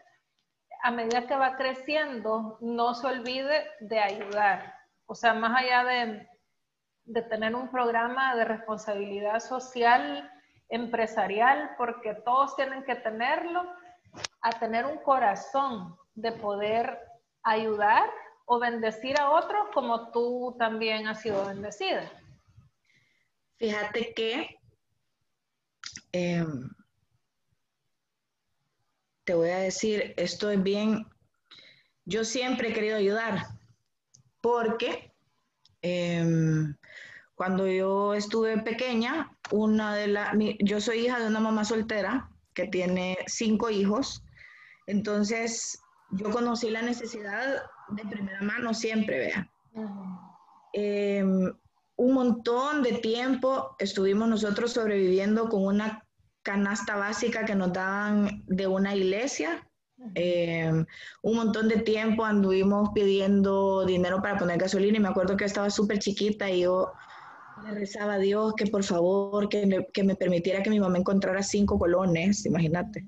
a 0.81 0.91
medida 0.91 1.27
que 1.27 1.35
va 1.35 1.55
creciendo, 1.55 2.57
no 2.61 2.93
se 2.93 3.07
olvide 3.07 3.69
de 3.81 3.99
ayudar. 3.99 4.73
O 5.05 5.15
sea, 5.15 5.33
más 5.33 5.55
allá 5.61 5.83
de, 5.83 6.27
de 7.05 7.21
tener 7.23 7.55
un 7.55 7.69
programa 7.69 8.35
de 8.35 8.45
responsabilidad 8.45 9.39
social, 9.39 10.29
empresarial, 10.69 11.71
porque 11.77 12.15
todos 12.15 12.55
tienen 12.55 12.83
que 12.83 12.95
tenerlo, 12.95 13.63
a 14.41 14.51
tener 14.51 14.85
un 14.85 14.97
corazón 14.97 15.95
de 16.15 16.31
poder 16.33 16.99
ayudar 17.43 18.09
o 18.45 18.59
bendecir 18.59 19.19
a 19.19 19.31
otros 19.31 19.67
como 19.73 20.11
tú 20.11 20.55
también 20.57 21.07
has 21.07 21.21
sido 21.21 21.45
bendecida. 21.45 22.11
Fíjate 23.57 24.13
que 24.13 24.57
em, 26.11 26.69
te 29.23 29.33
voy 29.33 29.49
a 29.49 29.59
decir, 29.59 30.13
esto 30.17 30.49
es 30.49 30.61
bien, 30.61 31.07
yo 32.05 32.25
siempre 32.25 32.69
he 32.69 32.73
querido 32.73 32.97
ayudar, 32.97 33.45
porque 34.41 35.13
em, 35.81 36.75
cuando 37.35 37.67
yo 37.67 38.13
estuve 38.13 38.57
pequeña, 38.61 39.31
una 39.51 39.95
de 39.95 40.07
las, 40.07 40.33
yo 40.59 40.81
soy 40.81 41.05
hija 41.05 41.19
de 41.19 41.27
una 41.27 41.39
mamá 41.39 41.63
soltera 41.63 42.29
que 42.53 42.67
tiene 42.67 43.17
cinco 43.27 43.69
hijos, 43.69 44.23
entonces 44.87 45.81
yo 46.11 46.29
conocí 46.31 46.69
la 46.69 46.81
necesidad 46.81 47.63
de 47.89 48.05
primera 48.05 48.41
mano 48.41 48.73
siempre, 48.73 49.17
vea. 49.19 49.49
Em, 50.73 51.51
un 51.95 52.13
montón 52.13 52.83
de 52.83 52.93
tiempo 52.93 53.75
estuvimos 53.79 54.27
nosotros 54.27 54.73
sobreviviendo 54.73 55.49
con 55.49 55.65
una 55.65 56.03
canasta 56.41 56.95
básica 56.95 57.45
que 57.45 57.55
nos 57.55 57.71
daban 57.73 58.43
de 58.47 58.67
una 58.67 58.95
iglesia. 58.95 59.67
Em, 60.15 60.85
un 61.21 61.35
montón 61.35 61.69
de 61.69 61.77
tiempo 61.77 62.25
anduvimos 62.25 62.89
pidiendo 62.93 63.85
dinero 63.85 64.21
para 64.21 64.37
poner 64.37 64.57
gasolina 64.57 64.97
y 64.97 65.01
me 65.01 65.07
acuerdo 65.07 65.37
que 65.37 65.45
estaba 65.45 65.69
súper 65.69 65.99
chiquita 65.99 66.49
y 66.49 66.61
yo 66.61 66.91
le 67.63 67.75
rezaba 67.75 68.15
a 68.15 68.17
Dios 68.17 68.53
que 68.57 68.65
por 68.67 68.83
favor, 68.83 69.47
que 69.47 69.65
me, 69.65 69.87
que 69.93 70.03
me 70.03 70.15
permitiera 70.15 70.61
que 70.61 70.69
mi 70.69 70.79
mamá 70.79 70.97
encontrara 70.97 71.41
cinco 71.41 71.79
colones, 71.79 72.45
imagínate 72.45 73.05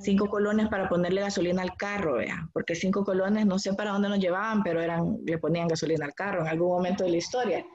cinco 0.00 0.28
colones 0.28 0.68
para 0.68 0.88
ponerle 0.88 1.20
gasolina 1.20 1.62
al 1.62 1.76
carro, 1.76 2.14
vea, 2.14 2.48
porque 2.52 2.74
cinco 2.74 3.04
colones 3.04 3.46
no 3.46 3.58
sé 3.58 3.74
para 3.74 3.92
dónde 3.92 4.08
nos 4.08 4.18
llevaban, 4.18 4.62
pero 4.62 4.80
eran, 4.80 5.18
le 5.24 5.38
ponían 5.38 5.68
gasolina 5.68 6.04
al 6.04 6.14
carro 6.14 6.40
en 6.42 6.48
algún 6.48 6.68
momento 6.68 7.04
de 7.04 7.10
la 7.10 7.16
historia. 7.16 7.66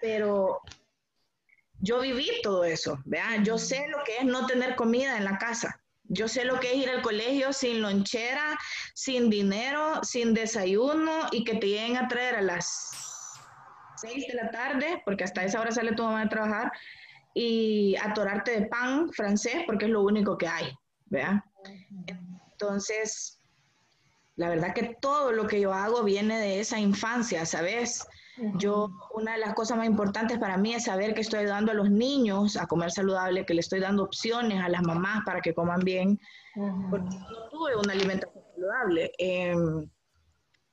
Pero 0.00 0.60
yo 1.80 2.00
viví 2.00 2.28
todo 2.42 2.64
eso, 2.64 2.98
vea, 3.04 3.42
yo 3.42 3.58
sé 3.58 3.86
lo 3.88 3.98
que 4.04 4.18
es 4.18 4.24
no 4.24 4.46
tener 4.46 4.76
comida 4.76 5.16
en 5.16 5.24
la 5.24 5.38
casa. 5.38 5.80
Yo 6.06 6.28
sé 6.28 6.44
lo 6.44 6.60
que 6.60 6.70
es 6.70 6.76
ir 6.76 6.90
al 6.90 7.00
colegio 7.00 7.52
sin 7.54 7.80
lonchera, 7.80 8.58
sin 8.94 9.30
dinero, 9.30 10.02
sin 10.02 10.34
desayuno 10.34 11.28
y 11.32 11.44
que 11.44 11.54
te 11.54 11.66
lleguen 11.68 11.96
a 11.96 12.08
traer 12.08 12.36
a 12.36 12.42
las 12.42 12.92
seis 13.96 14.26
de 14.28 14.34
la 14.34 14.50
tarde, 14.50 15.02
porque 15.04 15.24
hasta 15.24 15.44
esa 15.44 15.60
hora 15.60 15.72
sale 15.72 15.94
tu 15.94 16.02
mamá 16.02 16.22
a 16.22 16.28
trabajar, 16.28 16.72
y 17.34 17.96
atorarte 17.96 18.60
de 18.60 18.66
pan 18.66 19.10
francés 19.12 19.64
porque 19.66 19.86
es 19.86 19.90
lo 19.90 20.02
único 20.02 20.38
que 20.38 20.46
hay, 20.46 20.72
¿vea? 21.06 21.44
Entonces, 22.52 23.40
la 24.36 24.48
verdad 24.48 24.72
que 24.72 24.96
todo 25.00 25.32
lo 25.32 25.46
que 25.46 25.60
yo 25.60 25.74
hago 25.74 26.04
viene 26.04 26.38
de 26.38 26.60
esa 26.60 26.78
infancia, 26.78 27.44
¿sabes? 27.44 28.06
Yo, 28.56 28.90
una 29.14 29.34
de 29.34 29.38
las 29.38 29.54
cosas 29.54 29.76
más 29.76 29.86
importantes 29.86 30.38
para 30.38 30.56
mí 30.56 30.74
es 30.74 30.84
saber 30.84 31.14
que 31.14 31.20
estoy 31.20 31.40
ayudando 31.40 31.70
a 31.70 31.74
los 31.74 31.90
niños 31.90 32.56
a 32.56 32.66
comer 32.66 32.90
saludable, 32.90 33.46
que 33.46 33.54
le 33.54 33.60
estoy 33.60 33.78
dando 33.78 34.02
opciones 34.02 34.60
a 34.60 34.68
las 34.68 34.82
mamás 34.82 35.22
para 35.24 35.40
que 35.40 35.54
coman 35.54 35.80
bien, 35.80 36.18
porque 36.90 37.16
no 37.16 37.48
tuve 37.50 37.76
una 37.76 37.92
alimentación 37.92 38.42
saludable. 38.54 39.12
Em, 39.18 39.88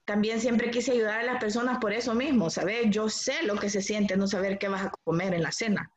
también 0.05 0.39
siempre 0.41 0.72
quise 0.72 0.93
ayudar 0.93 1.20
a 1.20 1.24
las 1.24 1.39
personas 1.39 1.78
por 1.78 1.93
eso 1.93 2.16
mismo, 2.16 2.49
¿sabes? 2.49 2.88
Yo 2.89 3.09
sé 3.09 3.43
lo 3.43 3.55
que 3.55 3.70
se 3.70 3.82
siente 3.82 4.18
no 4.18 4.26
saber 4.26 4.57
qué 4.57 4.68
vas 4.68 4.86
a 4.86 4.91
comer 5.03 5.36
en 5.36 5.43
la 5.43 5.51
cena. 5.51 5.91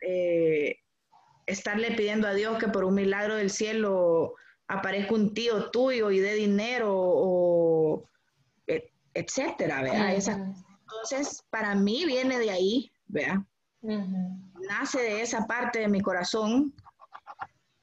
Eh, 0.00 0.76
estarle 1.46 1.92
pidiendo 1.92 2.26
a 2.26 2.34
Dios 2.34 2.58
que 2.58 2.68
por 2.68 2.84
un 2.84 2.94
milagro 2.94 3.36
del 3.36 3.50
cielo 3.50 4.34
aparezca 4.66 5.14
un 5.14 5.34
tío 5.34 5.70
tuyo 5.70 6.10
y 6.10 6.20
dé 6.20 6.34
dinero 6.34 6.90
o 6.94 8.08
etcétera, 9.14 9.82
Entonces, 10.80 11.42
para 11.50 11.74
mí 11.74 12.04
viene 12.04 12.38
de 12.38 12.50
ahí, 12.50 12.92
¿vea? 13.06 13.44
Nace 13.80 15.00
de 15.00 15.22
esa 15.22 15.46
parte 15.46 15.80
de 15.80 15.88
mi 15.88 16.00
corazón, 16.00 16.74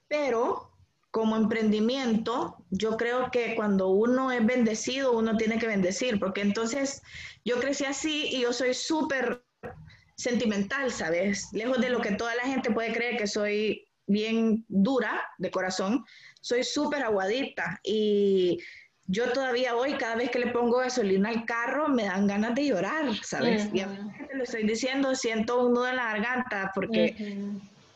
pero 0.07 0.71
como 1.11 1.35
emprendimiento, 1.35 2.65
yo 2.69 2.97
creo 2.97 3.31
que 3.31 3.55
cuando 3.55 3.89
uno 3.89 4.31
es 4.31 4.45
bendecido, 4.45 5.17
uno 5.17 5.37
tiene 5.37 5.59
que 5.59 5.67
bendecir, 5.67 6.19
porque 6.19 6.41
entonces 6.41 7.01
yo 7.43 7.59
crecí 7.59 7.85
así 7.85 8.27
y 8.31 8.41
yo 8.41 8.53
soy 8.53 8.73
súper 8.73 9.40
sentimental, 10.21 10.91
¿sabes? 10.91 11.49
Lejos 11.51 11.81
de 11.81 11.89
lo 11.89 11.99
que 11.99 12.11
toda 12.11 12.35
la 12.35 12.43
gente 12.43 12.69
puede 12.69 12.93
creer 12.93 13.17
que 13.17 13.25
soy 13.25 13.87
bien 14.05 14.63
dura 14.67 15.21
de 15.39 15.49
corazón, 15.49 16.05
soy 16.41 16.63
súper 16.63 17.03
aguadita 17.03 17.79
y 17.83 18.59
yo 19.07 19.31
todavía 19.31 19.75
hoy, 19.75 19.95
cada 19.95 20.15
vez 20.15 20.29
que 20.29 20.39
le 20.39 20.51
pongo 20.51 20.77
gasolina 20.77 21.29
al 21.29 21.43
carro, 21.45 21.87
me 21.89 22.03
dan 22.03 22.27
ganas 22.27 22.53
de 22.55 22.67
llorar, 22.67 23.05
¿sabes? 23.23 23.67
Y 23.73 23.81
a 23.81 23.87
mí 23.87 23.97
te 24.27 24.35
lo 24.37 24.43
estoy 24.43 24.63
diciendo, 24.63 25.15
siento 25.15 25.65
un 25.65 25.73
nudo 25.73 25.89
en 25.89 25.95
la 25.95 26.13
garganta 26.13 26.71
porque, 26.75 27.35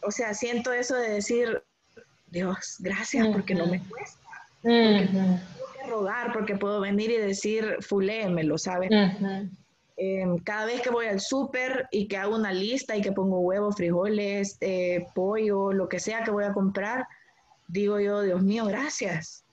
o 0.02 0.12
sea, 0.12 0.34
siento 0.34 0.74
eso 0.74 0.96
de 0.96 1.12
decir, 1.12 1.64
Dios, 2.28 2.78
gracias 2.80 3.28
porque 3.28 3.54
no 3.54 3.68
me 3.68 3.80
cuesta. 3.84 4.20
Porque 4.62 5.10
tengo 5.12 5.40
que 5.80 5.88
rogar, 5.88 6.34
porque 6.34 6.56
puedo 6.56 6.82
venir 6.82 7.12
y 7.12 7.18
decir, 7.18 7.78
fulémelo, 7.82 8.58
¿sabes? 8.58 8.90
Em, 9.98 10.38
cada 10.40 10.66
vez 10.66 10.82
que 10.82 10.90
voy 10.90 11.06
al 11.06 11.22
súper 11.22 11.88
y 11.90 12.08
que 12.08 12.18
hago 12.18 12.36
una 12.36 12.52
lista 12.52 12.98
y 12.98 13.02
que 13.02 13.14
pongo 13.14 13.40
huevos, 13.40 13.76
frijoles, 13.76 14.58
eh, 14.60 15.06
pollo, 15.16 15.72
lo 15.72 15.88
que 15.88 16.00
sea 16.00 16.24
que 16.24 16.32
voy 16.32 16.44
a 16.44 16.54
comprar, 16.54 17.08
digo 17.68 18.00
yo, 18.00 18.22
Dios 18.22 18.42
mío, 18.42 18.66
gracias. 18.66 19.46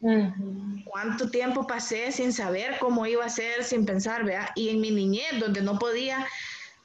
¿Cuánto 0.85 1.31
tiempo 1.31 1.67
pasé 1.67 2.11
sin 2.11 2.33
saber 2.33 2.77
cómo 2.81 3.07
iba 3.07 3.25
a 3.25 3.29
ser, 3.29 3.63
sin 3.63 3.87
pensar, 3.87 4.25
vea? 4.25 4.51
Y 4.57 4.71
en 4.71 4.81
mi 4.81 4.91
niñez, 4.91 5.39
donde 5.39 5.63
no 5.63 5.79
podía 5.79 6.27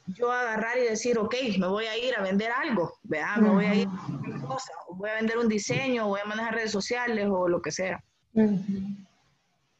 yo 0.06 0.30
agarrar 0.30 0.78
y 0.78 0.82
decir, 0.82 1.18
ok, 1.18 1.34
me 1.58 1.66
voy 1.66 1.86
a 1.86 1.98
ir 1.98 2.14
a 2.16 2.22
vender 2.22 2.50
algo, 2.52 2.94
vea, 3.02 3.36
me 3.38 3.50
voy 3.50 3.64
a 3.66 3.74
ir 3.74 3.88
a 3.88 4.46
cosa, 4.46 4.72
voy 4.92 5.10
a 5.10 5.14
vender 5.14 5.36
un 5.36 5.48
diseño, 5.48 6.06
voy 6.06 6.20
a 6.24 6.28
manejar 6.28 6.54
redes 6.54 6.70
sociales 6.70 7.26
o 7.28 7.48
lo 7.48 7.60
que 7.60 7.72
sea. 7.72 8.02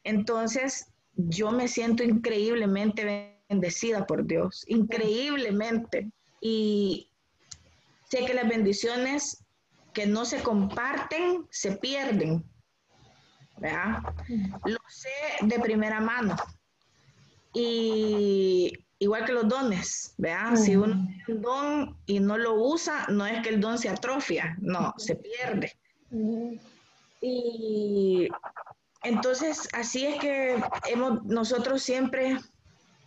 Entonces, 0.03 0.91
yo 1.15 1.51
me 1.51 1.67
siento 1.67 2.03
increíblemente 2.03 3.38
bendecida 3.49 4.05
por 4.05 4.25
Dios, 4.25 4.63
increíblemente. 4.67 6.09
Y 6.39 7.09
sé 8.09 8.25
que 8.25 8.33
las 8.33 8.47
bendiciones 8.47 9.43
que 9.93 10.05
no 10.05 10.23
se 10.23 10.41
comparten 10.41 11.47
se 11.49 11.73
pierden. 11.77 12.45
Lo 14.63 14.77
sé 14.87 15.09
de 15.41 15.59
primera 15.59 15.99
mano. 15.99 16.35
Y 17.53 18.71
igual 18.99 19.25
que 19.25 19.33
los 19.33 19.47
dones, 19.47 20.13
¿verdad? 20.17 20.55
Si 20.55 20.75
uno 20.75 21.07
tiene 21.07 21.23
un 21.27 21.41
don 21.41 21.97
y 22.05 22.19
no 22.19 22.37
lo 22.37 22.53
usa, 22.53 23.07
no 23.09 23.25
es 23.25 23.41
que 23.41 23.49
el 23.49 23.59
don 23.59 23.77
se 23.77 23.89
atrofia, 23.89 24.55
no, 24.61 24.93
se 24.97 25.15
pierde. 25.15 25.73
Y 27.21 28.29
entonces, 29.03 29.67
así 29.73 30.05
es 30.05 30.19
que 30.19 30.61
hemos 30.87 31.23
nosotros 31.25 31.81
siempre 31.81 32.37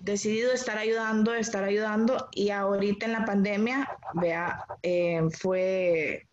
decidido 0.03 0.53
estar 0.53 0.79
ayudando, 0.79 1.33
estar 1.35 1.63
ayudando 1.63 2.29
y 2.33 2.51
ahorita 2.51 3.07
en 3.07 3.13
la 3.13 3.25
pandemia, 3.25 3.89
vea, 4.15 4.65
eh, 4.83 5.23
fue 5.39 6.27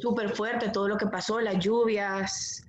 súper 0.00 0.30
fuerte 0.30 0.68
todo 0.68 0.86
lo 0.86 0.96
que 0.96 1.06
pasó, 1.06 1.40
las 1.40 1.58
lluvias, 1.58 2.64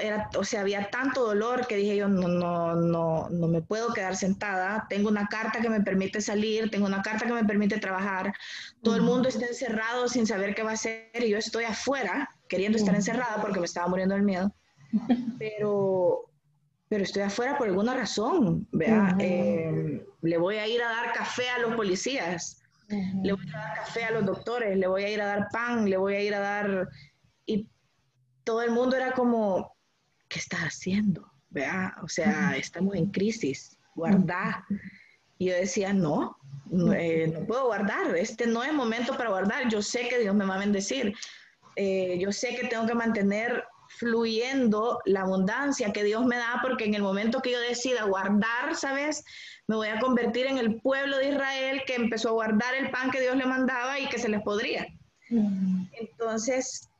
era, 0.00 0.30
o 0.36 0.44
sea, 0.44 0.62
había 0.62 0.90
tanto 0.90 1.26
dolor 1.26 1.66
que 1.66 1.76
dije 1.76 1.96
yo, 1.96 2.08
no, 2.08 2.26
no, 2.26 2.74
no, 2.74 3.28
no 3.30 3.48
me 3.48 3.62
puedo 3.62 3.92
quedar 3.92 4.16
sentada, 4.16 4.86
tengo 4.88 5.08
una 5.10 5.28
carta 5.28 5.60
que 5.60 5.68
me 5.68 5.82
permite 5.82 6.20
salir, 6.20 6.70
tengo 6.70 6.86
una 6.86 7.02
carta 7.02 7.26
que 7.26 7.34
me 7.34 7.44
permite 7.44 7.78
trabajar, 7.78 8.34
todo 8.82 8.96
el 8.96 9.02
mundo 9.02 9.28
está 9.28 9.46
encerrado 9.46 10.08
sin 10.08 10.26
saber 10.26 10.54
qué 10.54 10.62
va 10.62 10.70
a 10.70 10.74
hacer 10.74 11.10
y 11.20 11.28
yo 11.28 11.38
estoy 11.38 11.64
afuera 11.64 12.28
queriendo 12.48 12.78
estar 12.78 12.94
encerrada 12.94 13.40
porque 13.40 13.60
me 13.60 13.66
estaba 13.66 13.86
muriendo 13.86 14.14
del 14.14 14.24
miedo, 14.24 14.52
pero 15.38 16.30
pero 16.94 17.02
estoy 17.02 17.22
afuera 17.22 17.58
por 17.58 17.66
alguna 17.66 17.92
razón, 17.92 18.68
¿vea? 18.70 19.16
Eh, 19.18 20.06
le 20.22 20.38
voy 20.38 20.58
a 20.58 20.68
ir 20.68 20.80
a 20.80 20.88
dar 20.88 21.12
café 21.12 21.50
a 21.50 21.58
los 21.58 21.74
policías, 21.74 22.62
le 22.88 23.32
voy 23.32 23.48
a 23.52 23.58
dar 23.58 23.74
café 23.74 24.04
a 24.04 24.12
los 24.12 24.24
doctores, 24.24 24.78
le 24.78 24.86
voy 24.86 25.02
a 25.02 25.10
ir 25.10 25.20
a 25.20 25.26
dar 25.26 25.48
pan, 25.50 25.90
le 25.90 25.96
voy 25.96 26.14
a 26.14 26.20
ir 26.22 26.32
a 26.32 26.38
dar... 26.38 26.88
Y 27.46 27.68
todo 28.44 28.62
el 28.62 28.70
mundo 28.70 28.94
era 28.94 29.10
como, 29.10 29.76
¿qué 30.28 30.38
estás 30.38 30.60
haciendo? 30.60 31.28
¿Vea? 31.50 31.96
O 32.00 32.06
sea, 32.06 32.54
estamos 32.56 32.94
en 32.94 33.10
crisis, 33.10 33.76
guardá. 33.96 34.64
Y 35.38 35.46
yo 35.46 35.54
decía, 35.56 35.92
no, 35.92 36.36
eh, 36.96 37.28
no, 37.34 37.44
puedo 37.44 37.66
guardar, 37.66 38.14
este 38.14 38.46
no 38.46 38.62
es 38.62 38.72
momento 38.72 39.16
para 39.16 39.30
guardar, 39.30 39.68
yo 39.68 39.82
sé 39.82 40.06
que 40.08 40.20
Dios 40.20 40.36
me 40.36 40.46
va 40.46 40.54
a 40.54 40.58
bendecir, 40.58 41.12
eh, 41.74 42.16
yo 42.20 42.30
sé 42.30 42.54
que 42.54 42.68
tengo 42.68 42.86
que 42.86 42.94
mantener 42.94 43.64
fluyendo 44.04 45.00
la 45.06 45.22
abundancia 45.22 45.94
que 45.94 46.04
Dios 46.04 46.26
me 46.26 46.36
da, 46.36 46.58
porque 46.60 46.84
en 46.84 46.92
el 46.94 47.00
momento 47.00 47.40
que 47.40 47.52
yo 47.52 47.60
decida 47.60 48.04
guardar, 48.04 48.76
¿sabes? 48.76 49.24
Me 49.66 49.76
voy 49.76 49.88
a 49.88 49.98
convertir 49.98 50.46
en 50.46 50.58
el 50.58 50.78
pueblo 50.82 51.16
de 51.16 51.30
Israel 51.30 51.82
que 51.86 51.94
empezó 51.94 52.28
a 52.28 52.32
guardar 52.32 52.74
el 52.74 52.90
pan 52.90 53.10
que 53.10 53.22
Dios 53.22 53.34
le 53.36 53.46
mandaba 53.46 53.98
y 53.98 54.06
que 54.08 54.18
se 54.18 54.28
les 54.28 54.42
podría. 54.42 54.86
Entonces, 55.30 56.90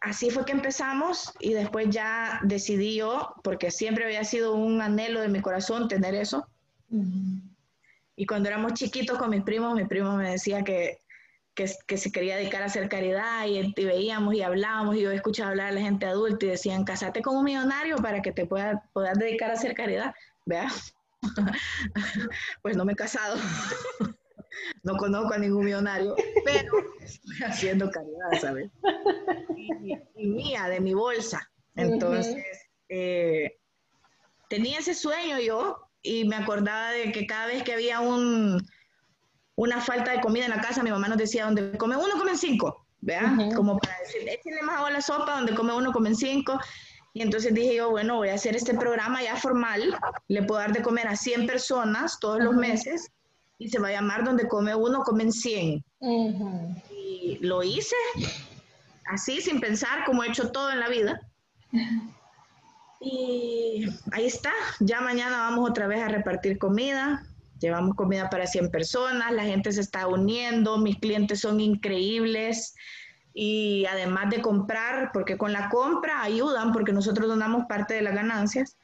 así 0.00 0.30
fue 0.30 0.46
que 0.46 0.52
empezamos 0.52 1.34
y 1.38 1.52
después 1.52 1.90
ya 1.90 2.40
decidí 2.44 2.96
yo, 2.96 3.34
porque 3.44 3.70
siempre 3.70 4.06
había 4.06 4.24
sido 4.24 4.54
un 4.54 4.80
anhelo 4.80 5.20
de 5.20 5.28
mi 5.28 5.42
corazón 5.42 5.86
tener 5.86 6.14
eso. 6.14 6.48
Y 8.16 8.24
cuando 8.24 8.48
éramos 8.48 8.72
chiquitos 8.72 9.18
con 9.18 9.28
mis 9.28 9.42
primos, 9.42 9.74
mi 9.74 9.84
primo 9.84 10.16
me 10.16 10.30
decía 10.30 10.64
que 10.64 10.99
que, 11.86 11.98
se 11.98 12.12
quería 12.12 12.36
dedicar 12.36 12.62
a 12.62 12.66
hacer 12.66 12.88
caridad 12.88 13.46
y, 13.46 13.72
veíamos 13.84 14.34
y 14.34 14.42
hablábamos 14.42 14.96
y 14.96 15.02
yo 15.02 15.10
escuchaba 15.10 15.50
hablar 15.50 15.68
a 15.68 15.72
la 15.72 15.80
gente 15.80 16.06
adulta 16.06 16.46
y 16.46 16.50
decían, 16.50 16.84
casate 16.84 17.22
un 17.26 17.44
millonario 17.44 17.96
para 17.96 18.22
que 18.22 18.32
te 18.32 18.46
puedas 18.46 18.78
dedicar 19.16 19.50
a 19.50 19.54
hacer 19.54 19.74
caridad. 19.74 20.14
Vea, 20.46 20.68
pues 22.62 22.76
no 22.76 22.84
me 22.84 22.92
he 22.94 22.96
casado, 22.96 23.36
no 24.82 24.96
conozco 24.96 25.34
a 25.34 25.38
ningún 25.38 25.64
millonario, 25.66 26.16
pero 26.44 26.72
estoy 27.00 27.36
haciendo 27.46 27.90
caridad, 27.90 28.40
¿sabes? 28.40 28.70
Y, 30.16 30.26
mía, 30.26 30.68
de 30.68 30.80
mi 30.80 30.94
bolsa. 30.94 31.50
Entonces, 31.76 32.42
eh, 32.88 33.58
tenía 34.48 34.78
ese 34.78 34.94
sueño 34.94 35.38
yo 35.38 35.88
y 36.02 36.24
me 36.24 36.36
acordaba 36.36 36.90
de 36.92 37.12
que 37.12 37.26
cada 37.26 37.46
vez 37.46 37.62
que 37.62 37.74
había 37.74 38.00
un 38.00 38.66
una 39.60 39.78
falta 39.78 40.12
de 40.12 40.22
comida 40.22 40.46
en 40.46 40.52
la 40.52 40.60
casa, 40.62 40.82
mi 40.82 40.90
mamá 40.90 41.06
nos 41.08 41.18
decía, 41.18 41.44
donde 41.44 41.76
come 41.76 41.94
uno, 41.94 42.18
comen 42.18 42.38
cinco, 42.38 42.86
¿verdad? 43.02 43.54
Como 43.54 43.78
para 43.78 43.94
decir, 43.98 44.26
échenle 44.26 44.62
más 44.62 44.76
agua 44.76 44.88
a 44.88 44.92
la 44.92 45.02
sopa, 45.02 45.36
donde 45.36 45.54
come 45.54 45.74
uno, 45.74 45.92
comen 45.92 46.16
cinco. 46.16 46.58
Y 47.12 47.20
entonces 47.20 47.52
dije 47.52 47.76
yo, 47.76 47.90
bueno, 47.90 48.16
voy 48.16 48.30
a 48.30 48.34
hacer 48.34 48.56
este 48.56 48.72
programa 48.72 49.22
ya 49.22 49.36
formal, 49.36 49.94
le 50.28 50.42
puedo 50.44 50.62
dar 50.62 50.72
de 50.72 50.80
comer 50.80 51.08
a 51.08 51.14
100 51.14 51.46
personas 51.46 52.18
todos 52.20 52.42
los 52.42 52.54
meses 52.54 53.10
y 53.58 53.68
se 53.68 53.78
va 53.78 53.88
a 53.88 53.92
llamar 53.92 54.24
donde 54.24 54.48
come 54.48 54.74
uno, 54.74 55.02
comen 55.02 55.30
100. 55.30 55.84
Y 56.90 57.38
lo 57.42 57.62
hice 57.62 57.96
así, 59.12 59.42
sin 59.42 59.60
pensar, 59.60 60.06
como 60.06 60.24
he 60.24 60.28
hecho 60.28 60.50
todo 60.52 60.72
en 60.72 60.80
la 60.80 60.88
vida. 60.88 61.20
Y 63.02 63.86
ahí 64.12 64.26
está, 64.26 64.52
ya 64.78 65.00
mañana 65.00 65.38
vamos 65.38 65.70
otra 65.70 65.86
vez 65.86 66.02
a 66.02 66.08
repartir 66.08 66.58
comida. 66.58 67.24
Llevamos 67.60 67.94
comida 67.94 68.30
para 68.30 68.46
100 68.46 68.70
personas, 68.70 69.32
la 69.32 69.44
gente 69.44 69.70
se 69.72 69.80
está 69.80 70.06
uniendo, 70.06 70.78
mis 70.78 70.98
clientes 70.98 71.40
son 71.40 71.60
increíbles 71.60 72.74
y 73.34 73.84
además 73.86 74.30
de 74.30 74.40
comprar, 74.40 75.10
porque 75.12 75.36
con 75.36 75.52
la 75.52 75.68
compra 75.68 76.22
ayudan, 76.22 76.72
porque 76.72 76.92
nosotros 76.92 77.28
donamos 77.28 77.66
parte 77.66 77.94
de 77.94 78.02
las 78.02 78.14
ganancias, 78.14 78.76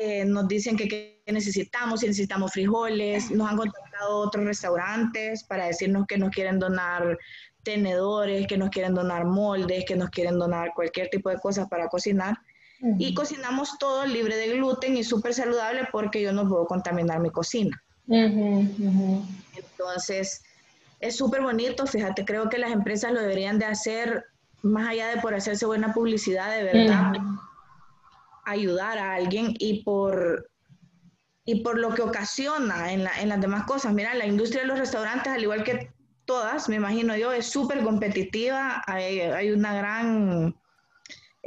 eh, 0.00 0.24
nos 0.24 0.48
dicen 0.48 0.76
que, 0.76 0.88
que, 0.88 1.22
necesitamos, 1.26 2.00
si 2.00 2.06
necesitamos 2.06 2.52
frijoles, 2.52 3.30
nos 3.32 3.50
han 3.50 3.56
contactado 3.56 4.18
otros 4.18 4.44
restaurantes 4.44 5.42
para 5.42 5.66
decirnos 5.66 6.06
que 6.06 6.18
nos 6.18 6.30
quieren 6.30 6.60
donar 6.60 7.18
tenedores, 7.64 8.46
que 8.46 8.56
nos 8.56 8.70
quieren 8.70 8.94
donar 8.94 9.24
moldes, 9.24 9.84
que 9.86 9.96
nos 9.96 10.10
quieren 10.10 10.38
donar 10.38 10.72
cualquier 10.74 11.08
tipo 11.08 11.30
de 11.30 11.38
cosas 11.38 11.68
para 11.68 11.88
cocinar. 11.88 12.38
Y 12.98 13.14
cocinamos 13.14 13.78
todo 13.78 14.04
libre 14.06 14.36
de 14.36 14.48
gluten 14.48 14.96
y 14.96 15.04
súper 15.04 15.32
saludable 15.34 15.88
porque 15.90 16.20
yo 16.20 16.32
no 16.32 16.48
puedo 16.48 16.66
contaminar 16.66 17.20
mi 17.20 17.30
cocina. 17.30 17.82
Entonces, 19.54 20.42
es 21.00 21.16
súper 21.16 21.42
bonito, 21.42 21.86
fíjate, 21.86 22.24
creo 22.24 22.48
que 22.48 22.58
las 22.58 22.72
empresas 22.72 23.12
lo 23.12 23.20
deberían 23.20 23.58
de 23.58 23.66
hacer 23.66 24.24
más 24.62 24.88
allá 24.88 25.08
de 25.08 25.20
por 25.20 25.34
hacerse 25.34 25.66
buena 25.66 25.92
publicidad, 25.92 26.50
de 26.50 26.64
verdad, 26.64 27.12
ayudar 28.44 28.98
a 28.98 29.14
alguien 29.14 29.54
y 29.58 29.82
por, 29.82 30.50
y 31.44 31.62
por 31.62 31.78
lo 31.78 31.94
que 31.94 32.02
ocasiona 32.02 32.92
en, 32.92 33.06
en 33.20 33.28
las 33.28 33.40
demás 33.40 33.64
cosas. 33.64 33.92
Mira, 33.92 34.14
la 34.14 34.26
industria 34.26 34.62
de 34.62 34.68
los 34.68 34.78
restaurantes, 34.78 35.32
al 35.32 35.42
igual 35.42 35.64
que 35.64 35.90
todas, 36.26 36.68
me 36.68 36.76
imagino 36.76 37.16
yo, 37.16 37.32
es 37.32 37.46
súper 37.46 37.82
competitiva, 37.82 38.82
hay, 38.86 39.20
hay, 39.20 39.52
una 39.52 39.74
gran 39.74 40.54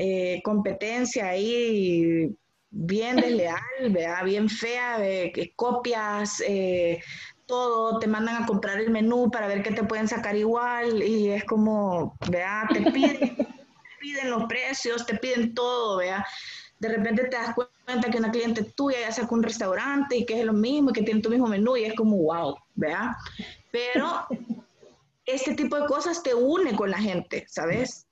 eh, 0.02 0.42
competencia 0.44 1.28
ahí 1.28 2.34
bien 2.72 3.18
desleal, 3.18 3.60
bien 4.24 4.48
fea, 4.48 4.96
que 4.98 5.52
copias, 5.58 6.42
eh, 6.48 7.02
todo, 7.46 8.00
te 8.00 8.08
mandan 8.08 8.42
a 8.42 8.46
comprar 8.46 8.80
el 8.80 8.92
menú 8.92 9.30
para 9.30 9.48
ver 9.48 9.62
qué 9.62 9.72
te 9.72 9.84
pueden 9.84 10.08
sacar 10.08 10.38
igual 10.38 11.04
y 11.04 11.32
es 11.32 11.44
como, 11.44 12.16
vea, 12.30 12.66
te 12.72 12.80
piden, 12.92 14.30
los 14.30 14.46
precios, 14.46 15.06
te 15.06 15.18
piden 15.18 15.54
todo, 15.54 15.98
vea. 15.98 16.26
De 16.80 16.88
repente 16.88 17.26
te 17.26 17.36
das 17.36 17.54
cuenta 17.54 18.10
que 18.10 18.20
una 18.20 18.32
cliente 18.32 18.64
tuya 18.64 19.02
ya 19.02 19.12
sacó 19.12 19.36
un 19.36 19.44
restaurante 19.44 20.16
y 20.16 20.26
que 20.26 20.40
es 20.40 20.46
lo 20.46 20.54
mismo 20.54 20.92
y 20.92 20.94
que 20.94 21.04
tiene 21.04 21.20
tu 21.20 21.30
mismo 21.30 21.48
menú 21.48 21.76
y 21.76 21.84
es 21.84 21.94
como, 21.94 22.16
wow, 22.16 22.56
vea. 22.76 23.18
Pero 23.70 24.28
este 25.26 25.56
tipo 25.56 25.76
de 25.76 25.88
cosas 25.88 26.24
te 26.24 26.34
une 26.34 26.74
con 26.74 26.90
la 26.90 27.00
gente, 27.00 27.46
¿sabes? 27.50 28.08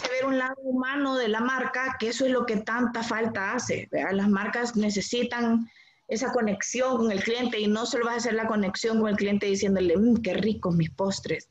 Hace 0.00 0.12
ver 0.12 0.26
un 0.26 0.38
lado 0.38 0.56
humano 0.62 1.16
de 1.16 1.28
la 1.28 1.40
marca, 1.40 1.96
que 1.98 2.08
eso 2.08 2.24
es 2.24 2.32
lo 2.32 2.46
que 2.46 2.56
tanta 2.56 3.02
falta 3.02 3.52
hace. 3.52 3.88
Las 4.12 4.28
marcas 4.28 4.76
necesitan 4.76 5.68
esa 6.08 6.32
conexión 6.32 6.96
con 6.96 7.12
el 7.12 7.22
cliente 7.22 7.58
y 7.60 7.68
no 7.68 7.86
solo 7.86 8.06
vas 8.06 8.14
a 8.14 8.18
hacer 8.18 8.34
la 8.34 8.46
conexión 8.46 9.00
con 9.00 9.10
el 9.10 9.16
cliente 9.16 9.46
diciéndole, 9.46 9.96
mmm, 9.96 10.16
qué 10.22 10.34
ricos 10.34 10.74
mis 10.74 10.90
postres, 10.90 11.48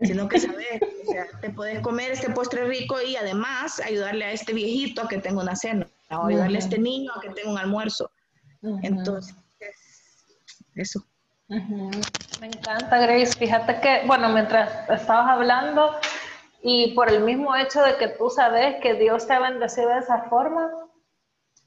sino 0.00 0.28
que 0.28 0.40
sabes, 0.40 0.80
o 1.06 1.12
sea, 1.12 1.26
te 1.40 1.50
puedes 1.50 1.80
comer 1.80 2.12
este 2.12 2.30
postre 2.30 2.66
rico 2.66 2.96
y 3.02 3.16
además 3.16 3.80
ayudarle 3.80 4.24
a 4.24 4.32
este 4.32 4.54
viejito 4.54 5.02
a 5.02 5.08
que 5.08 5.18
tenga 5.18 5.42
una 5.42 5.54
cena, 5.54 5.86
o 6.10 6.26
ayudarle 6.26 6.56
a 6.56 6.60
este 6.60 6.78
niño 6.78 7.12
a 7.14 7.20
que 7.20 7.28
tenga 7.30 7.50
un 7.50 7.58
almuerzo. 7.58 8.10
Entonces, 8.82 9.34
eso. 10.74 11.04
Me 11.48 12.46
encanta, 12.46 12.98
Grace. 13.00 13.34
Fíjate 13.34 13.80
que, 13.80 14.06
bueno, 14.06 14.30
mientras 14.30 14.88
estabas 14.88 15.28
hablando, 15.28 15.96
y 16.62 16.94
por 16.94 17.08
el 17.08 17.22
mismo 17.22 17.56
hecho 17.56 17.82
de 17.82 17.96
que 17.96 18.08
tú 18.08 18.28
sabes 18.28 18.80
que 18.82 18.94
Dios 18.94 19.26
te 19.26 19.32
ha 19.32 19.40
bendecido 19.40 19.88
de 19.90 19.98
esa 19.98 20.24
forma 20.24 20.70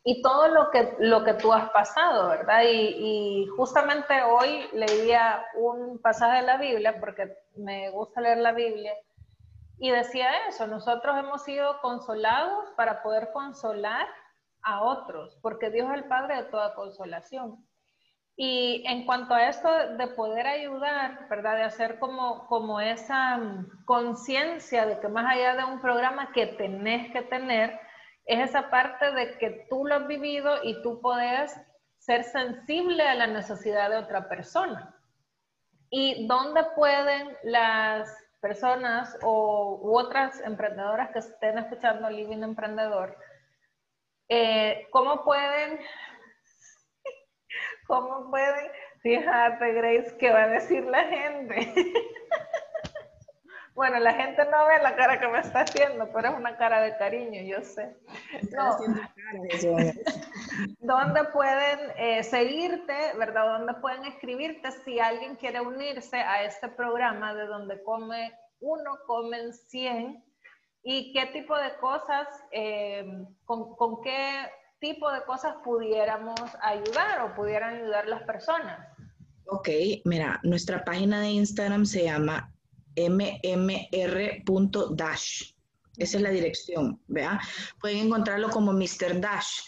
y 0.03 0.21
todo 0.21 0.49
lo 0.49 0.69
que, 0.69 0.95
lo 0.99 1.23
que 1.23 1.33
tú 1.33 1.53
has 1.53 1.69
pasado, 1.69 2.29
¿verdad? 2.29 2.63
Y, 2.65 3.47
justamente 3.55 4.21
hoy 4.23 4.67
leía 4.73 5.45
un 5.55 5.99
pasaje 6.01 6.41
de 6.41 6.47
la 6.47 6.57
Biblia, 6.57 6.99
porque 6.99 7.37
me 7.55 7.89
gusta 7.89 8.19
leer 8.19 8.39
la 8.39 8.51
Biblia, 8.51 8.93
y 9.77 9.91
decía 9.91 10.47
eso, 10.47 10.67
nosotros 10.67 11.17
hemos 11.17 11.43
sido 11.43 11.79
consolados 11.81 12.69
para 12.75 13.01
poder 13.01 13.31
consolar 13.31 14.07
a 14.61 14.83
otros, 14.83 15.37
porque 15.41 15.69
Dios 15.69 15.89
es 15.89 15.95
el 15.95 16.07
Padre 16.07 16.35
de 16.35 16.43
toda 16.49 16.75
consolación. 16.75 17.65
Y 18.35 18.83
en 18.87 19.05
cuanto 19.05 19.35
a 19.35 19.47
esto 19.47 19.69
de 19.95 20.07
poder 20.07 20.47
ayudar, 20.47 21.27
¿verdad? 21.29 21.55
De 21.57 21.63
hacer 21.63 21.99
como, 21.99 22.47
como 22.47 22.79
esa 22.81 23.37
mm, 23.37 23.85
conciencia 23.85 24.85
de 24.85 24.99
que 24.99 25.07
más 25.07 25.31
allá 25.31 25.55
de 25.55 25.63
un 25.65 25.79
programa 25.81 26.31
que 26.31 26.47
tenés 26.47 27.11
que 27.11 27.21
tener, 27.21 27.79
es 28.25 28.49
esa 28.49 28.69
parte 28.69 29.11
de 29.11 29.37
que 29.37 29.67
tú 29.69 29.85
lo 29.85 29.95
has 29.95 30.07
vivido 30.07 30.63
y 30.63 30.81
tú 30.81 30.99
puedes 31.01 31.55
ser 31.99 32.23
sensible 32.23 33.07
a 33.07 33.15
la 33.15 33.27
necesidad 33.27 33.89
de 33.89 33.97
otra 33.97 34.27
persona. 34.27 34.95
¿Y 35.89 36.25
dónde 36.27 36.63
pueden 36.75 37.37
las 37.43 38.09
personas 38.43 39.17
o, 39.21 39.79
u 39.81 39.97
otras 39.97 40.41
emprendedoras 40.41 41.11
que 41.11 41.19
estén 41.19 41.57
escuchando 41.57 42.09
Living 42.09 42.43
Emprendedor, 42.43 43.17
eh, 44.27 44.87
cómo 44.91 45.23
pueden 45.23 45.79
¿Cómo 47.87 48.29
pueden? 48.29 48.71
Fíjate, 49.01 49.73
Grace, 49.73 50.15
¿qué 50.17 50.31
va 50.31 50.43
a 50.43 50.47
decir 50.47 50.85
la 50.85 51.03
gente? 51.03 51.73
bueno, 53.75 53.99
la 53.99 54.13
gente 54.13 54.45
no 54.45 54.67
ve 54.67 54.79
la 54.81 54.95
cara 54.95 55.19
que 55.19 55.27
me 55.27 55.39
está 55.39 55.61
haciendo, 55.61 56.09
pero 56.13 56.29
es 56.29 56.35
una 56.35 56.57
cara 56.57 56.81
de 56.81 56.95
cariño, 56.97 57.41
yo 57.41 57.61
sé. 57.61 57.95
No. 58.51 58.77
¿Dónde 60.79 61.23
pueden 61.33 61.79
eh, 61.97 62.23
seguirte, 62.23 63.13
verdad? 63.17 63.57
¿Dónde 63.57 63.73
pueden 63.75 64.05
escribirte 64.05 64.71
si 64.71 64.99
alguien 64.99 65.35
quiere 65.35 65.59
unirse 65.59 66.17
a 66.17 66.43
este 66.43 66.69
programa 66.69 67.33
de 67.33 67.45
donde 67.45 67.83
come 67.83 68.33
uno, 68.61 68.97
comen 69.05 69.53
100? 69.53 70.23
¿Y 70.85 71.13
qué 71.13 71.27
tipo 71.27 71.57
de 71.57 71.75
cosas, 71.77 72.27
eh, 72.51 73.05
con, 73.45 73.73
con 73.75 74.01
qué 74.01 74.49
tipo 74.83 75.09
de 75.11 75.23
cosas 75.23 75.55
pudiéramos 75.63 76.39
ayudar 76.61 77.21
o 77.21 77.33
pudieran 77.33 77.77
ayudar 77.77 78.05
las 78.07 78.23
personas? 78.23 78.85
Ok, 79.45 79.69
mira, 80.03 80.41
nuestra 80.43 80.83
página 80.83 81.21
de 81.21 81.29
Instagram 81.29 81.85
se 81.85 82.03
llama 82.03 82.51
mmr.dash. 82.97 83.93
Esa 85.97 86.17
es 86.17 86.23
la 86.23 86.31
dirección, 86.31 86.99
¿vea? 87.07 87.39
Pueden 87.79 88.07
encontrarlo 88.07 88.49
como 88.49 88.73
Mr. 88.73 89.21
Dash. 89.21 89.61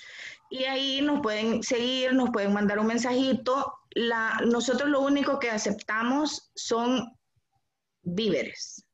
Y 0.50 0.66
ahí 0.66 1.02
nos 1.02 1.22
pueden 1.22 1.64
seguir, 1.64 2.14
nos 2.14 2.32
pueden 2.32 2.52
mandar 2.54 2.80
un 2.80 2.88
mensajito. 2.88 3.74
La, 3.92 4.42
nosotros 4.46 4.90
lo 4.90 5.00
único 5.02 5.40
que 5.40 5.50
aceptamos 5.50 6.52
son 6.56 7.18
víveres. 8.02 8.86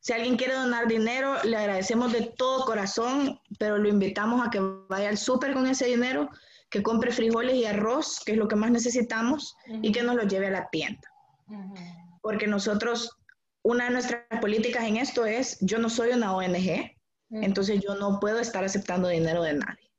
Si, 0.00 0.12
alguien 0.12 0.36
quiere 0.36 0.54
donar 0.54 0.88
dinero, 0.88 1.36
le 1.44 1.56
agradecemos 1.56 2.12
de 2.12 2.32
todo 2.36 2.64
corazón, 2.64 3.40
pero 3.58 3.78
lo 3.78 3.88
invitamos 3.88 4.44
a 4.44 4.50
que 4.50 4.60
vaya 4.88 5.08
al 5.08 5.18
súper 5.18 5.54
con 5.54 5.66
ese 5.66 5.86
dinero, 5.86 6.28
que 6.70 6.82
compre 6.82 7.12
frijoles 7.12 7.54
y 7.54 7.64
arroz, 7.64 8.20
que 8.24 8.32
es 8.32 8.38
lo 8.38 8.48
que 8.48 8.56
más 8.56 8.70
necesitamos, 8.70 9.56
y 9.82 9.92
que 9.92 10.02
nos 10.02 10.16
lo 10.16 10.24
lleve 10.24 10.48
a 10.48 10.50
la 10.50 10.68
tienda. 10.70 11.08
Porque 12.22 12.46
nosotros, 12.46 13.16
una 13.62 13.84
de 13.84 13.90
nuestras 13.90 14.22
políticas 14.40 14.84
en 14.84 14.96
esto 14.96 15.24
es, 15.26 15.58
yo 15.60 15.78
no 15.78 15.88
soy 15.88 16.10
una 16.10 16.34
ONG, 16.34 16.92
entonces 17.30 17.80
yo 17.80 17.94
no 17.94 18.18
puedo 18.20 18.40
estar 18.40 18.64
aceptando 18.64 19.08
dinero 19.08 19.42
de 19.42 19.54
nadie. 19.54 19.90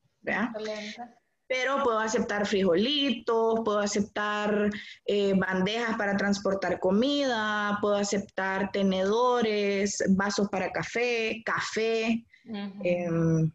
Pero 1.49 1.81
puedo 1.83 1.97
aceptar 1.97 2.45
frijolitos, 2.45 3.61
puedo 3.65 3.79
aceptar 3.79 4.69
eh, 5.05 5.33
bandejas 5.33 5.97
para 5.97 6.15
transportar 6.15 6.79
comida, 6.79 7.79
puedo 7.81 7.95
aceptar 7.95 8.71
tenedores, 8.71 9.97
vasos 10.09 10.47
para 10.49 10.71
café, 10.71 11.41
café, 11.43 12.23
em, 12.45 13.51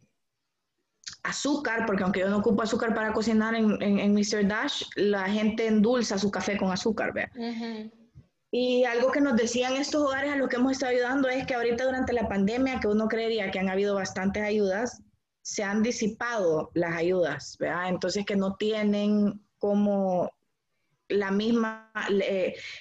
azúcar, 1.23 1.85
porque 1.85 2.03
aunque 2.03 2.19
yo 2.19 2.29
no 2.29 2.39
ocupo 2.39 2.63
azúcar 2.63 2.93
para 2.93 3.13
cocinar 3.13 3.55
en, 3.55 3.81
en, 3.81 4.13
Mr. 4.13 4.45
Dash, 4.45 4.83
la 4.97 5.29
gente 5.29 5.65
endulza 5.65 6.19
su 6.19 6.29
café 6.29 6.57
con 6.57 6.73
azúcar, 6.73 7.13
¿vea? 7.13 7.31
Y 8.51 8.83
algo 8.83 9.09
que 9.11 9.21
nos 9.21 9.37
decían 9.37 9.73
estos 9.73 10.01
hogares 10.01 10.33
a 10.33 10.35
los 10.35 10.49
que 10.49 10.57
hemos 10.57 10.73
estado 10.73 10.91
ayudando 10.91 11.29
es 11.29 11.45
que 11.45 11.55
ahorita 11.55 11.85
durante 11.85 12.11
la 12.11 12.27
pandemia, 12.27 12.81
que 12.81 12.89
uno 12.89 13.07
creería 13.07 13.51
que 13.51 13.59
han 13.59 13.69
habido 13.69 13.95
bastantes 13.95 14.43
ayudas, 14.43 15.01
se 15.45 15.63
han 15.63 15.83
disipado 15.83 16.71
las 16.73 16.95
ayudas, 16.95 17.55
¿verdad? 17.59 17.89
Entonces 17.89 18.25
que 18.25 18.35
no 18.35 18.55
tienen 18.55 19.45
como 19.59 20.31
la 21.07 21.29
misma, 21.29 21.91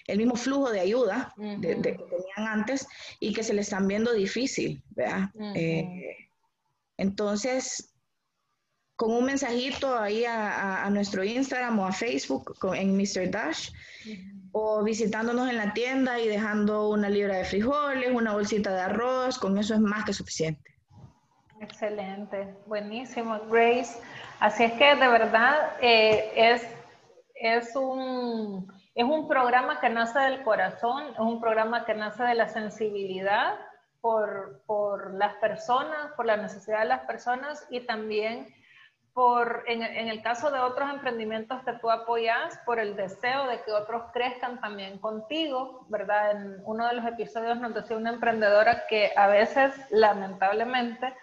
el 0.06 0.16
mismo 0.16 0.34
flujo 0.34 0.70
de 0.70 0.80
ayuda 0.80 1.34
que 1.36 1.76
tenían 1.76 2.48
antes 2.48 2.88
y 3.20 3.34
que 3.34 3.42
se 3.42 3.52
les 3.52 3.66
están 3.66 3.86
viendo 3.86 4.14
difícil, 4.14 4.82
¿verdad? 4.96 5.28
Eh, 5.54 6.16
entonces, 6.96 7.94
con 8.96 9.12
un 9.12 9.26
mensajito 9.26 9.98
ahí 9.98 10.24
a, 10.26 10.88
nuestro 10.90 11.22
Instagram 11.22 11.78
o 11.80 11.86
a 11.86 11.92
Facebook 11.92 12.56
en 12.74 12.96
Mr. 12.96 13.30
Dash, 13.30 13.72
o 14.52 14.82
visitándonos 14.82 15.50
en 15.50 15.58
la 15.58 15.74
tienda 15.74 16.18
y 16.18 16.28
dejando 16.28 16.88
una 16.88 17.10
libra 17.10 17.36
de 17.36 17.44
frijoles, 17.44 18.10
una 18.10 18.32
bolsita 18.32 18.72
de 18.74 18.80
arroz, 18.80 19.36
con 19.38 19.58
eso 19.58 19.74
es 19.74 19.80
más 19.80 20.06
que 20.06 20.14
suficiente. 20.14 20.73
Excelente, 21.64 22.54
buenísimo, 22.66 23.40
Grace. 23.48 23.98
Así 24.38 24.64
es 24.64 24.72
que 24.74 24.96
de 24.96 25.08
verdad 25.08 25.72
eh, 25.80 26.30
es, 26.36 26.68
es, 27.34 27.74
un, 27.74 28.70
es 28.94 29.04
un 29.04 29.26
programa 29.26 29.80
que 29.80 29.88
nace 29.88 30.18
del 30.18 30.42
corazón, 30.42 31.04
es 31.14 31.18
un 31.18 31.40
programa 31.40 31.86
que 31.86 31.94
nace 31.94 32.22
de 32.22 32.34
la 32.34 32.48
sensibilidad 32.48 33.54
por, 34.02 34.62
por 34.66 35.14
las 35.14 35.36
personas, 35.36 36.12
por 36.16 36.26
la 36.26 36.36
necesidad 36.36 36.80
de 36.80 36.84
las 36.84 37.00
personas 37.06 37.66
y 37.70 37.80
también 37.80 38.46
por, 39.14 39.64
en, 39.66 39.82
en, 39.82 40.08
el 40.08 40.22
caso 40.22 40.50
de 40.50 40.58
otros 40.58 40.90
emprendimientos 40.90 41.62
que 41.64 41.72
tú 41.74 41.90
apoyas, 41.90 42.58
por 42.66 42.78
el 42.78 42.94
deseo 42.94 43.46
de 43.46 43.62
que 43.62 43.72
otros 43.72 44.02
crezcan 44.12 44.60
también 44.60 44.98
contigo, 44.98 45.86
¿verdad? 45.88 46.32
En 46.32 46.62
uno 46.64 46.86
de 46.88 46.94
los 46.94 47.06
episodios 47.06 47.58
nos 47.58 47.72
decía 47.72 47.96
una 47.96 48.10
emprendedora 48.10 48.86
que 48.86 49.12
a 49.16 49.28
veces, 49.28 49.72
lamentablemente, 49.90 51.14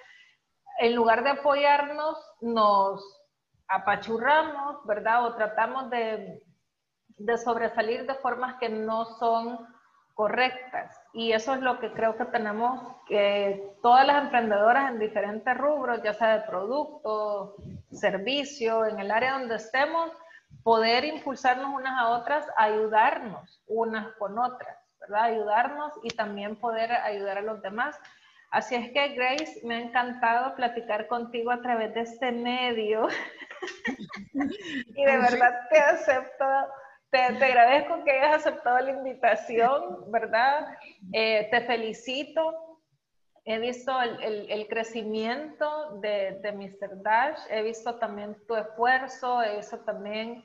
en 0.81 0.95
lugar 0.95 1.23
de 1.23 1.29
apoyarnos, 1.29 2.17
nos 2.41 3.05
apachurramos, 3.67 4.83
¿verdad? 4.87 5.25
O 5.25 5.35
tratamos 5.35 5.91
de, 5.91 6.41
sobresalir 7.37 8.07
de 8.07 8.15
formas 8.15 8.55
que 8.55 8.67
no 8.67 9.05
son 9.19 9.59
correctas. 10.15 10.99
Y 11.13 11.33
eso 11.33 11.53
es 11.53 11.61
lo 11.61 11.79
que 11.79 11.93
creo 11.93 12.17
que 12.17 12.25
tenemos 12.25 12.81
que 13.07 13.77
todas 13.83 14.07
las 14.07 14.23
emprendedoras 14.23 14.89
en 14.89 14.97
diferentes 14.97 15.55
rubros, 15.55 16.01
ya 16.01 16.13
sea 16.15 16.39
de 16.39 16.47
producto, 16.47 17.57
servicio, 17.91 18.87
en 18.87 18.99
el 18.99 19.11
área 19.11 19.37
donde 19.37 19.57
estemos, 19.57 20.11
poder 20.63 21.05
impulsarnos 21.05 21.75
unas 21.75 21.93
a 22.01 22.09
otras, 22.09 22.47
ayudarnos 22.57 23.61
unas 23.67 24.15
con 24.15 24.39
otras, 24.39 24.79
¿verdad? 24.99 25.25
Ayudarnos 25.25 25.93
y 26.01 26.09
también 26.09 26.55
poder 26.55 26.91
ayudar 26.91 27.37
a 27.37 27.41
los 27.41 27.61
demás. 27.61 27.95
Así 28.51 28.75
es 28.75 28.91
que, 28.91 29.07
Grace, 29.15 29.61
me 29.63 29.75
ha 29.75 29.79
encantado 29.79 30.53
platicar 30.55 31.07
contigo 31.07 31.51
a 31.51 31.61
través 31.61 31.93
de 31.93 32.01
este 32.01 32.33
medio. 32.33 33.07
y 34.33 35.05
de 35.05 35.17
verdad 35.17 35.69
te 35.69 35.79
acepto, 35.79 36.45
te, 37.09 37.19
agradezco 37.19 38.03
que 38.03 38.11
hayas 38.11 38.45
aceptado 38.45 38.79
la 38.79 38.91
invitación, 38.91 40.11
¿verdad? 40.11 40.67
Eh, 41.13 41.47
te 41.49 41.61
felicito. 41.61 42.79
He 43.45 43.57
visto 43.57 43.99
el, 44.01 44.67
crecimiento 44.67 45.99
de, 45.99 46.39
de, 46.41 46.51
Mr. 46.51 47.01
Dash, 47.01 47.39
he 47.49 47.63
visto 47.63 47.95
también 47.95 48.37
tu 48.47 48.55
esfuerzo, 48.55 49.41
he 49.41 49.55
visto 49.55 49.79
también 49.79 50.43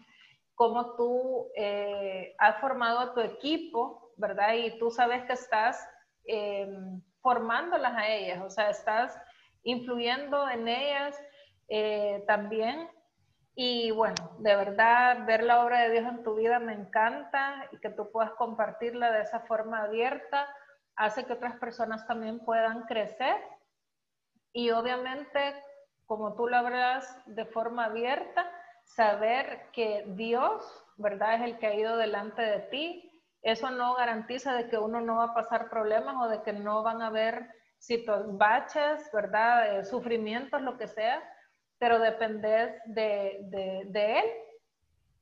cómo 0.54 0.94
tú 0.94 1.48
eh, 1.56 2.34
has 2.38 2.58
formado 2.58 3.00
a 3.00 3.14
tu 3.14 3.20
equipo, 3.20 4.12
¿verdad? 4.16 4.54
Y 4.54 4.78
tú 4.78 4.92
sabes 4.92 5.24
que 5.24 5.32
estás... 5.32 5.84
Eh, 6.24 6.68
formándolas 7.26 7.92
a 7.96 8.06
ellas, 8.06 8.40
o 8.40 8.48
sea, 8.48 8.70
estás 8.70 9.20
influyendo 9.64 10.48
en 10.48 10.68
ellas 10.68 11.20
eh, 11.66 12.22
también. 12.24 12.88
Y 13.56 13.90
bueno, 13.90 14.36
de 14.38 14.54
verdad, 14.54 15.26
ver 15.26 15.42
la 15.42 15.64
obra 15.64 15.80
de 15.80 15.90
Dios 15.90 16.04
en 16.06 16.22
tu 16.22 16.36
vida 16.36 16.60
me 16.60 16.72
encanta 16.72 17.68
y 17.72 17.80
que 17.80 17.90
tú 17.90 18.12
puedas 18.12 18.30
compartirla 18.34 19.10
de 19.10 19.22
esa 19.22 19.40
forma 19.40 19.82
abierta 19.82 20.46
hace 20.94 21.24
que 21.24 21.32
otras 21.32 21.58
personas 21.58 22.06
también 22.06 22.38
puedan 22.44 22.82
crecer. 22.82 23.36
Y 24.52 24.70
obviamente, 24.70 25.60
como 26.04 26.36
tú 26.36 26.46
lo 26.46 26.58
hablas 26.58 27.12
de 27.26 27.44
forma 27.46 27.86
abierta, 27.86 28.48
saber 28.84 29.72
que 29.72 30.04
Dios, 30.10 30.62
¿verdad? 30.96 31.34
Es 31.34 31.42
el 31.42 31.58
que 31.58 31.66
ha 31.66 31.74
ido 31.74 31.96
delante 31.96 32.42
de 32.42 32.60
ti, 32.70 33.15
eso 33.46 33.70
no 33.70 33.94
garantiza 33.94 34.54
de 34.54 34.68
que 34.68 34.76
uno 34.76 35.00
no 35.00 35.16
va 35.16 35.24
a 35.26 35.34
pasar 35.34 35.70
problemas 35.70 36.16
o 36.20 36.28
de 36.28 36.42
que 36.42 36.52
no 36.52 36.82
van 36.82 37.00
a 37.00 37.06
haber 37.06 37.48
baches, 38.26 39.08
¿verdad? 39.12 39.78
Eh, 39.78 39.84
sufrimientos, 39.84 40.60
lo 40.62 40.76
que 40.76 40.88
sea, 40.88 41.22
pero 41.78 42.00
dependes 42.00 42.74
de, 42.86 43.38
de, 43.86 44.18
él 44.18 44.24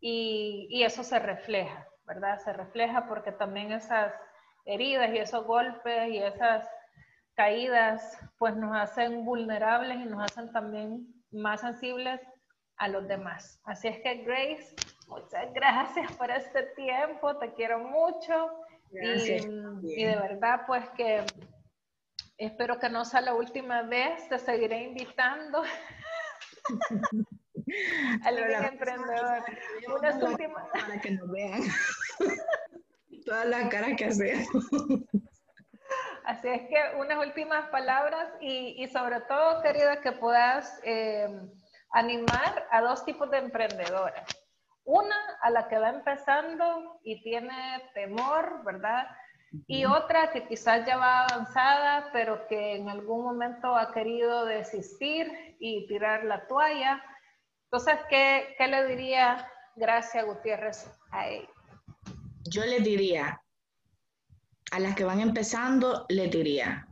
y, 0.01 0.69
y, 0.71 0.85
eso 0.85 1.03
se 1.03 1.19
refleja, 1.19 1.87
¿verdad? 2.07 2.39
Se 2.39 2.53
refleja 2.53 3.07
porque 3.09 3.33
también 3.33 3.73
esas 3.73 4.15
heridas 4.65 5.11
y 5.13 5.19
esos 5.19 5.45
golpes 5.45 6.09
y 6.09 6.19
esas 6.19 6.67
caídas 7.35 8.19
pues 8.39 8.57
nos 8.57 8.75
hacen 8.75 9.25
vulnerables 9.25 9.99
y 9.99 10.05
nos 10.07 10.25
hacen 10.25 10.51
también 10.53 11.07
más 11.31 11.61
sensibles 11.61 12.21
a 12.77 12.89
los 12.89 13.07
demás. 13.07 13.61
Así 13.65 13.89
es 13.89 13.99
que 14.01 14.23
Grace, 14.25 14.75
muchas 15.07 15.53
gracias 15.53 16.13
por 16.13 16.31
este 16.31 16.63
tiempo, 16.77 17.37
te 17.39 17.53
quiero 17.55 17.79
mucho 17.79 18.51
y, 18.91 20.05
de 20.05 20.17
verdad 20.17 20.63
pues 20.67 20.89
que 20.91 21.25
espero 22.39 22.79
que 22.79 22.89
no 22.89 23.05
sea 23.05 23.21
la 23.21 23.35
última 23.35 23.83
vez, 23.83 24.29
te 24.29 24.39
seguiré 24.39 24.85
invitando 24.85 25.63
al 28.25 28.39
emprendedor. 28.39 29.45
Unas 29.99 30.23
últimas... 30.23 30.69
Para 30.73 31.01
que 31.01 31.11
nos 31.11 31.31
vean 31.31 31.63
todas 33.27 33.47
las 33.47 33.69
caras 33.69 33.93
que 33.97 34.05
hacemos. 34.05 34.49
Así 36.25 36.49
es 36.49 36.63
que 36.69 36.97
unas 36.99 37.19
últimas 37.19 37.69
palabras 37.69 38.33
y, 38.41 38.83
y 38.83 38.89
sobre 38.89 39.21
todo, 39.23 39.63
querida, 39.63 40.01
que 40.01 40.13
puedas... 40.13 40.81
Eh, 40.85 41.29
animar 41.95 42.67
a 42.71 42.81
dos 42.83 43.05
tipos 43.05 43.31
de 43.31 43.39
emprendedoras. 43.39 44.27
Una 44.85 45.17
a 45.43 45.51
la 45.51 45.69
que 45.69 45.79
va 45.79 45.91
empezando 45.91 47.01
y 47.03 47.23
tiene 47.23 47.83
temor, 47.95 48.63
¿verdad? 48.65 49.07
Y 49.67 49.85
otra 49.85 50.31
que 50.33 50.47
quizás 50.47 50.87
ya 50.87 50.97
va 50.97 51.25
avanzada, 51.25 52.11
pero 52.13 52.47
que 52.49 52.77
en 52.77 52.89
algún 52.89 53.25
momento 53.25 53.75
ha 53.75 53.93
querido 53.93 54.45
desistir 54.45 55.57
y 55.59 55.87
tirar 55.87 56.25
la 56.25 56.47
toalla. 56.47 57.03
Entonces, 57.65 57.99
¿qué, 58.11 58.55
qué 58.59 58.67
le 58.67 58.87
diría 58.87 59.49
Gracia 59.77 60.23
Gutiérrez 60.25 60.91
a 61.13 61.29
ella? 61.29 61.49
Yo 62.51 62.65
le 62.65 62.81
diría, 62.81 63.41
a 64.71 64.81
las 64.81 64.95
que 64.95 65.05
van 65.05 65.21
empezando, 65.21 66.05
le 66.09 66.29
diría, 66.29 66.87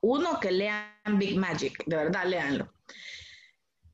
uno, 0.00 0.38
que 0.38 0.52
lean 0.52 1.18
Big 1.18 1.36
Magic, 1.36 1.84
de 1.86 1.96
verdad, 1.96 2.24
leanlo. 2.26 2.72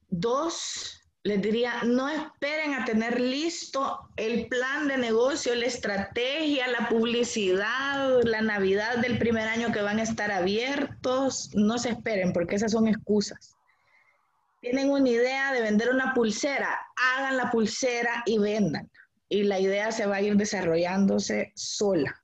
Dos, 0.09 0.99
les 1.23 1.43
diría, 1.43 1.83
no 1.85 2.09
esperen 2.09 2.73
a 2.75 2.85
tener 2.87 3.21
listo 3.21 4.09
el 4.16 4.49
plan 4.49 4.89
de 4.89 4.97
negocio, 4.97 5.55
la 5.55 5.66
estrategia, 5.66 6.66
la 6.68 6.89
publicidad, 6.89 8.23
la 8.25 8.41
Navidad 8.41 8.97
del 8.99 9.18
primer 9.18 9.47
año 9.47 9.71
que 9.71 9.83
van 9.83 9.99
a 9.99 10.03
estar 10.03 10.33
abiertos. 10.33 11.51
No 11.55 11.79
se 11.79 11.91
esperen 11.91 12.33
porque 12.33 12.57
esas 12.57 12.73
son 12.73 12.89
excusas. 12.89 13.55
Tienen 14.62 14.91
una 14.91 15.09
idea 15.09 15.53
de 15.53 15.61
vender 15.61 15.91
una 15.91 16.14
pulsera, 16.14 16.79
hagan 16.97 17.37
la 17.37 17.51
pulsera 17.51 18.23
y 18.25 18.39
vendan. 18.39 18.91
Y 19.29 19.43
la 19.43 19.61
idea 19.61 19.93
se 19.93 20.07
va 20.07 20.16
a 20.16 20.23
ir 20.23 20.37
desarrollándose 20.37 21.53
sola. 21.55 22.18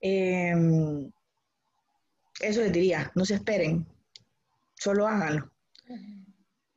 Em, 0.00 1.10
eso 2.40 2.60
les 2.60 2.72
diría, 2.72 3.10
no 3.14 3.24
se 3.24 3.34
esperen, 3.34 3.86
solo 4.74 5.06
háganlo 5.06 5.50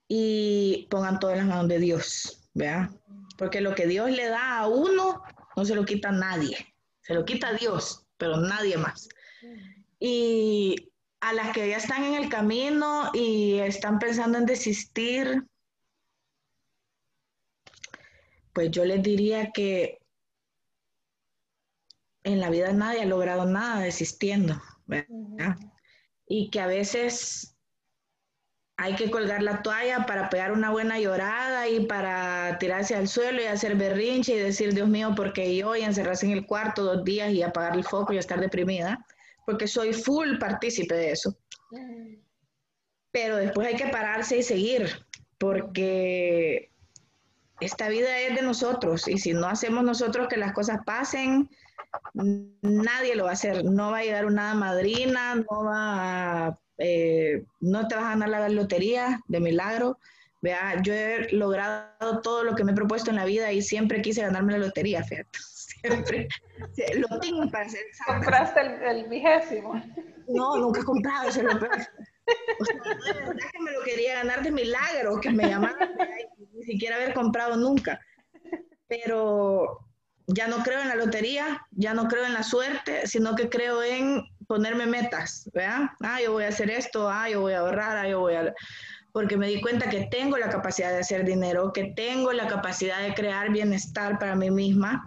y 0.07 0.87
pongan 0.89 1.19
todo 1.19 1.31
en 1.31 1.37
las 1.39 1.47
manos 1.47 1.67
de 1.67 1.79
Dios, 1.79 2.49
¿verdad? 2.53 2.89
Porque 3.37 3.61
lo 3.61 3.73
que 3.75 3.87
Dios 3.87 4.11
le 4.11 4.27
da 4.27 4.59
a 4.59 4.67
uno 4.67 5.23
no 5.55 5.65
se 5.65 5.75
lo 5.75 5.85
quita 5.85 6.09
a 6.09 6.13
nadie, 6.13 6.75
se 7.01 7.13
lo 7.13 7.25
quita 7.25 7.49
a 7.49 7.53
Dios, 7.53 8.05
pero 8.17 8.37
nadie 8.37 8.77
más. 8.77 9.09
Y 9.99 10.91
a 11.21 11.33
las 11.33 11.53
que 11.53 11.69
ya 11.69 11.77
están 11.77 12.03
en 12.03 12.15
el 12.15 12.29
camino 12.29 13.09
y 13.13 13.59
están 13.59 13.99
pensando 13.99 14.37
en 14.37 14.45
desistir, 14.45 15.47
pues 18.53 18.69
yo 18.71 18.85
les 18.85 19.01
diría 19.01 19.51
que 19.51 19.99
en 22.23 22.39
la 22.39 22.49
vida 22.49 22.71
nadie 22.73 23.01
ha 23.01 23.05
logrado 23.05 23.45
nada 23.45 23.81
desistiendo, 23.81 24.61
¿verdad? 24.85 25.57
Y 26.27 26.49
que 26.49 26.59
a 26.59 26.67
veces 26.67 27.52
hay 28.83 28.95
que 28.95 29.09
colgar 29.09 29.41
la 29.41 29.61
toalla 29.61 30.05
para 30.05 30.29
pegar 30.29 30.51
una 30.51 30.69
buena 30.69 30.99
llorada 30.99 31.69
y 31.69 31.85
para 31.85 32.57
tirarse 32.59 32.93
al 32.93 33.07
suelo 33.07 33.41
y 33.41 33.45
hacer 33.45 33.75
berrinche 33.75 34.33
y 34.33 34.39
decir, 34.39 34.73
Dios 34.73 34.89
mío, 34.89 35.13
porque 35.15 35.55
yo 35.55 35.73
y 35.77 35.83
encerrarse 35.83 36.25
en 36.25 36.33
el 36.33 36.45
cuarto 36.45 36.83
dos 36.83 37.05
días 37.05 37.31
y 37.31 37.41
apagar 37.41 37.77
el 37.77 37.85
foco 37.85 38.11
y 38.11 38.17
estar 38.17 38.41
deprimida, 38.41 39.05
porque 39.45 39.69
soy 39.69 39.93
full 39.93 40.37
partícipe 40.37 40.95
de 40.95 41.11
eso. 41.11 41.33
Pero 43.11 43.37
después 43.37 43.69
hay 43.69 43.77
que 43.77 43.87
pararse 43.87 44.39
y 44.39 44.43
seguir, 44.43 44.89
porque 45.37 46.69
esta 47.61 47.87
vida 47.87 48.19
es 48.19 48.35
de 48.35 48.41
nosotros 48.41 49.07
y 49.07 49.17
si 49.17 49.31
no 49.31 49.47
hacemos 49.47 49.85
nosotros 49.85 50.27
que 50.27 50.35
las 50.35 50.51
cosas 50.51 50.81
pasen, 50.85 51.49
nadie 52.13 53.15
lo 53.15 53.23
va 53.23 53.29
a 53.29 53.33
hacer. 53.33 53.63
No 53.63 53.91
va 53.91 53.99
a 53.99 54.03
llegar 54.03 54.25
una 54.25 54.53
madrina, 54.55 55.35
no 55.35 55.63
va 55.63 56.59
eh, 56.85 57.45
no 57.61 57.87
te 57.87 57.95
vas 57.95 58.03
a 58.03 58.09
ganar 58.09 58.29
la 58.29 58.49
lotería 58.49 59.21
de 59.27 59.39
milagro. 59.39 59.97
Vea, 60.41 60.81
yo 60.83 60.93
he 60.93 61.31
logrado 61.31 62.19
todo 62.21 62.43
lo 62.43 62.55
que 62.55 62.65
me 62.65 62.73
he 62.73 62.75
propuesto 62.75 63.09
en 63.09 63.15
la 63.15 63.23
vida 63.23 63.53
y 63.53 63.61
siempre 63.61 64.01
quise 64.01 64.21
ganarme 64.21 64.51
la 64.51 64.65
lotería, 64.65 65.03
fíjate. 65.03 65.29
Siempre. 65.83 66.27
Lo 66.95 67.19
tengo 67.19 67.49
para 67.49 67.65
hacer 67.65 67.81
¿Compraste 68.05 68.61
el, 68.61 69.07
vigésimo? 69.09 69.81
No, 70.27 70.57
nunca 70.57 70.81
he 70.81 70.83
comprado, 70.83 71.29
ese 71.29 71.43
lo 71.43 71.57
peor. 71.59 71.71
O 72.59 72.65
sea, 72.65 72.75
verdad 73.05 73.49
que 73.51 73.59
me 73.59 73.71
lo 73.71 73.81
quería 73.83 74.15
ganar 74.15 74.43
de 74.43 74.51
milagro, 74.51 75.19
que 75.19 75.29
me 75.31 75.47
llamaran, 75.47 75.89
ni 76.53 76.63
siquiera 76.63 76.95
haber 76.95 77.13
comprado 77.13 77.57
nunca. 77.57 77.99
Pero 78.87 79.79
ya 80.27 80.47
no 80.47 80.63
creo 80.63 80.81
en 80.81 80.87
la 80.87 80.95
lotería, 80.95 81.65
ya 81.71 81.93
no 81.93 82.07
creo 82.07 82.25
en 82.25 82.33
la 82.33 82.43
suerte, 82.43 83.07
sino 83.07 83.35
que 83.35 83.49
creo 83.49 83.83
en 83.83 84.23
ponerme 84.47 84.85
metas, 84.85 85.49
¿verdad? 85.53 85.89
Ah, 86.01 86.19
yo 86.21 86.33
voy 86.33 86.43
a 86.43 86.49
hacer 86.49 86.69
esto, 86.69 87.09
ah, 87.09 87.29
yo 87.29 87.41
voy 87.41 87.53
a 87.53 87.59
ahorrar, 87.59 87.97
ah, 87.97 88.07
yo 88.07 88.19
voy 88.19 88.35
a... 88.35 88.53
Porque 89.11 89.37
me 89.37 89.47
di 89.47 89.61
cuenta 89.61 89.89
que 89.89 90.07
tengo 90.09 90.37
la 90.37 90.49
capacidad 90.49 90.91
de 90.91 90.99
hacer 90.99 91.23
dinero, 91.23 91.71
que 91.71 91.93
tengo 91.95 92.33
la 92.33 92.47
capacidad 92.47 93.01
de 93.01 93.13
crear 93.13 93.51
bienestar 93.51 94.17
para 94.17 94.35
mí 94.35 94.49
misma 94.49 95.05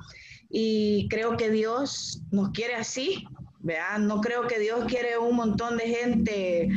y 0.49 1.09
creo 1.09 1.37
que 1.37 1.51
Dios 1.51 2.23
nos 2.31 2.51
quiere 2.51 2.77
así, 2.77 3.27
¿verdad? 3.61 3.99
No 3.99 4.21
creo 4.21 4.47
que 4.47 4.61
Dios 4.61 4.85
quiere 4.87 5.19
un 5.19 5.35
montón 5.35 5.77
de 5.77 5.89
gente 5.89 6.69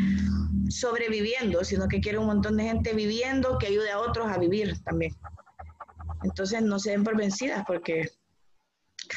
sobreviviendo, 0.70 1.64
sino 1.64 1.88
que 1.88 2.01
quiere 2.01 2.18
un 2.18 2.26
montón 2.26 2.57
de 2.57 2.64
gente 2.64 2.93
viviendo 2.93 3.57
que 3.60 3.68
ayude 3.68 3.91
a 3.91 3.99
otros 3.99 4.28
a 4.28 4.38
vivir 4.38 4.80
también. 4.84 5.16
Entonces 6.24 6.62
no 6.62 6.80
se 6.80 6.91
den 6.91 7.03
por 7.03 7.16
vencidas 7.16 7.64
porque 7.68 8.10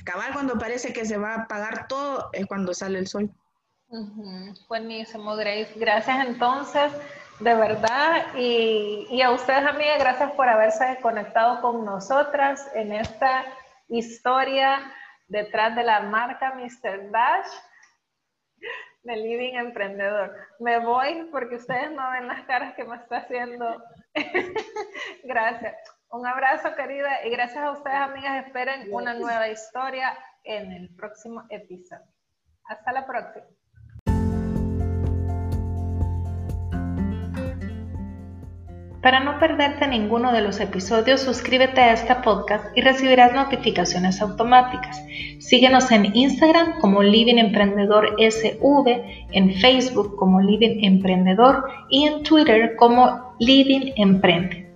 acabar 0.00 0.32
cuando 0.32 0.58
parece 0.58 0.92
que 0.92 1.04
se 1.04 1.18
va 1.18 1.34
a 1.34 1.42
apagar 1.42 1.86
todo 1.88 2.30
es 2.32 2.46
cuando 2.46 2.74
sale 2.74 2.98
el 2.98 3.06
sol. 3.06 3.30
Buenísimo, 4.68 5.36
Grace. 5.36 5.72
Gracias 5.76 6.26
entonces, 6.26 6.92
de 7.40 7.54
verdad. 7.54 8.34
Y, 8.36 9.06
y, 9.10 9.20
a 9.20 9.30
ustedes, 9.30 9.66
amigas, 9.66 9.98
gracias 9.98 10.32
por 10.32 10.48
haberse 10.48 10.98
conectado 11.02 11.60
con 11.60 11.84
nosotras 11.84 12.70
en 12.74 12.92
esta 12.92 13.44
historia 13.88 14.80
detrás 15.28 15.76
de 15.76 15.84
la 15.84 16.00
marca 16.00 16.54
Mr. 16.54 17.10
Dash 17.10 17.48
de 19.02 19.16
Living 19.16 19.54
Emprendedor. 19.54 20.34
Me 20.60 20.78
voy 20.78 21.28
porque 21.30 21.56
ustedes 21.56 21.90
no 21.90 22.10
ven 22.12 22.28
las 22.28 22.42
caras 22.46 22.74
que 22.74 22.84
me 22.84 22.96
está 22.96 23.18
haciendo. 23.18 23.82
gracias. 25.24 25.74
Un 26.14 26.26
abrazo, 26.26 26.68
querida, 26.76 27.26
y 27.26 27.30
gracias 27.30 27.64
a 27.64 27.70
ustedes, 27.70 27.96
amigas. 27.96 28.44
Esperen 28.44 28.92
una 28.92 29.14
nueva 29.14 29.48
historia 29.48 30.12
en 30.44 30.70
el 30.70 30.94
próximo 30.94 31.42
episodio. 31.48 32.04
Hasta 32.66 32.92
la 32.92 33.06
próxima. 33.06 33.46
Para 39.00 39.20
no 39.20 39.38
perderte 39.38 39.86
ninguno 39.86 40.32
de 40.32 40.42
los 40.42 40.60
episodios, 40.60 41.22
suscríbete 41.22 41.80
a 41.80 41.94
este 41.94 42.14
podcast 42.16 42.66
y 42.76 42.82
recibirás 42.82 43.32
notificaciones 43.32 44.20
automáticas. 44.20 45.02
Síguenos 45.38 45.90
en 45.92 46.14
Instagram 46.14 46.78
como 46.78 47.02
Living 47.02 47.38
Emprendedor 47.38 48.16
SV, 48.18 49.28
en 49.32 49.54
Facebook 49.54 50.16
como 50.16 50.42
Living 50.42 50.84
Emprendedor 50.84 51.70
y 51.88 52.06
en 52.06 52.22
Twitter 52.22 52.76
como 52.76 53.34
Living 53.38 53.94
Emprende. 53.96 54.71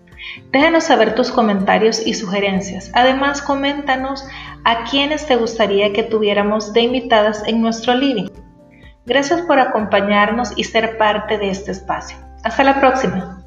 Déjanos 0.53 0.85
saber 0.85 1.15
tus 1.15 1.31
comentarios 1.31 2.07
y 2.07 2.15
sugerencias. 2.15 2.91
Además, 2.95 3.43
coméntanos 3.43 4.27
a 4.65 4.85
quienes 4.85 5.27
te 5.27 5.37
gustaría 5.37 5.93
que 5.93 6.03
tuviéramos 6.03 6.73
de 6.73 6.83
invitadas 6.83 7.43
en 7.47 7.61
nuestro 7.61 7.95
living. 7.95 8.29
Gracias 9.07 9.43
por 9.43 9.61
acompañarnos 9.61 10.53
y 10.57 10.65
ser 10.65 10.99
parte 10.99 11.39
de 11.39 11.51
este 11.51 11.71
espacio. 11.71 12.19
Hasta 12.43 12.65
la 12.65 12.81
próxima. 12.81 13.46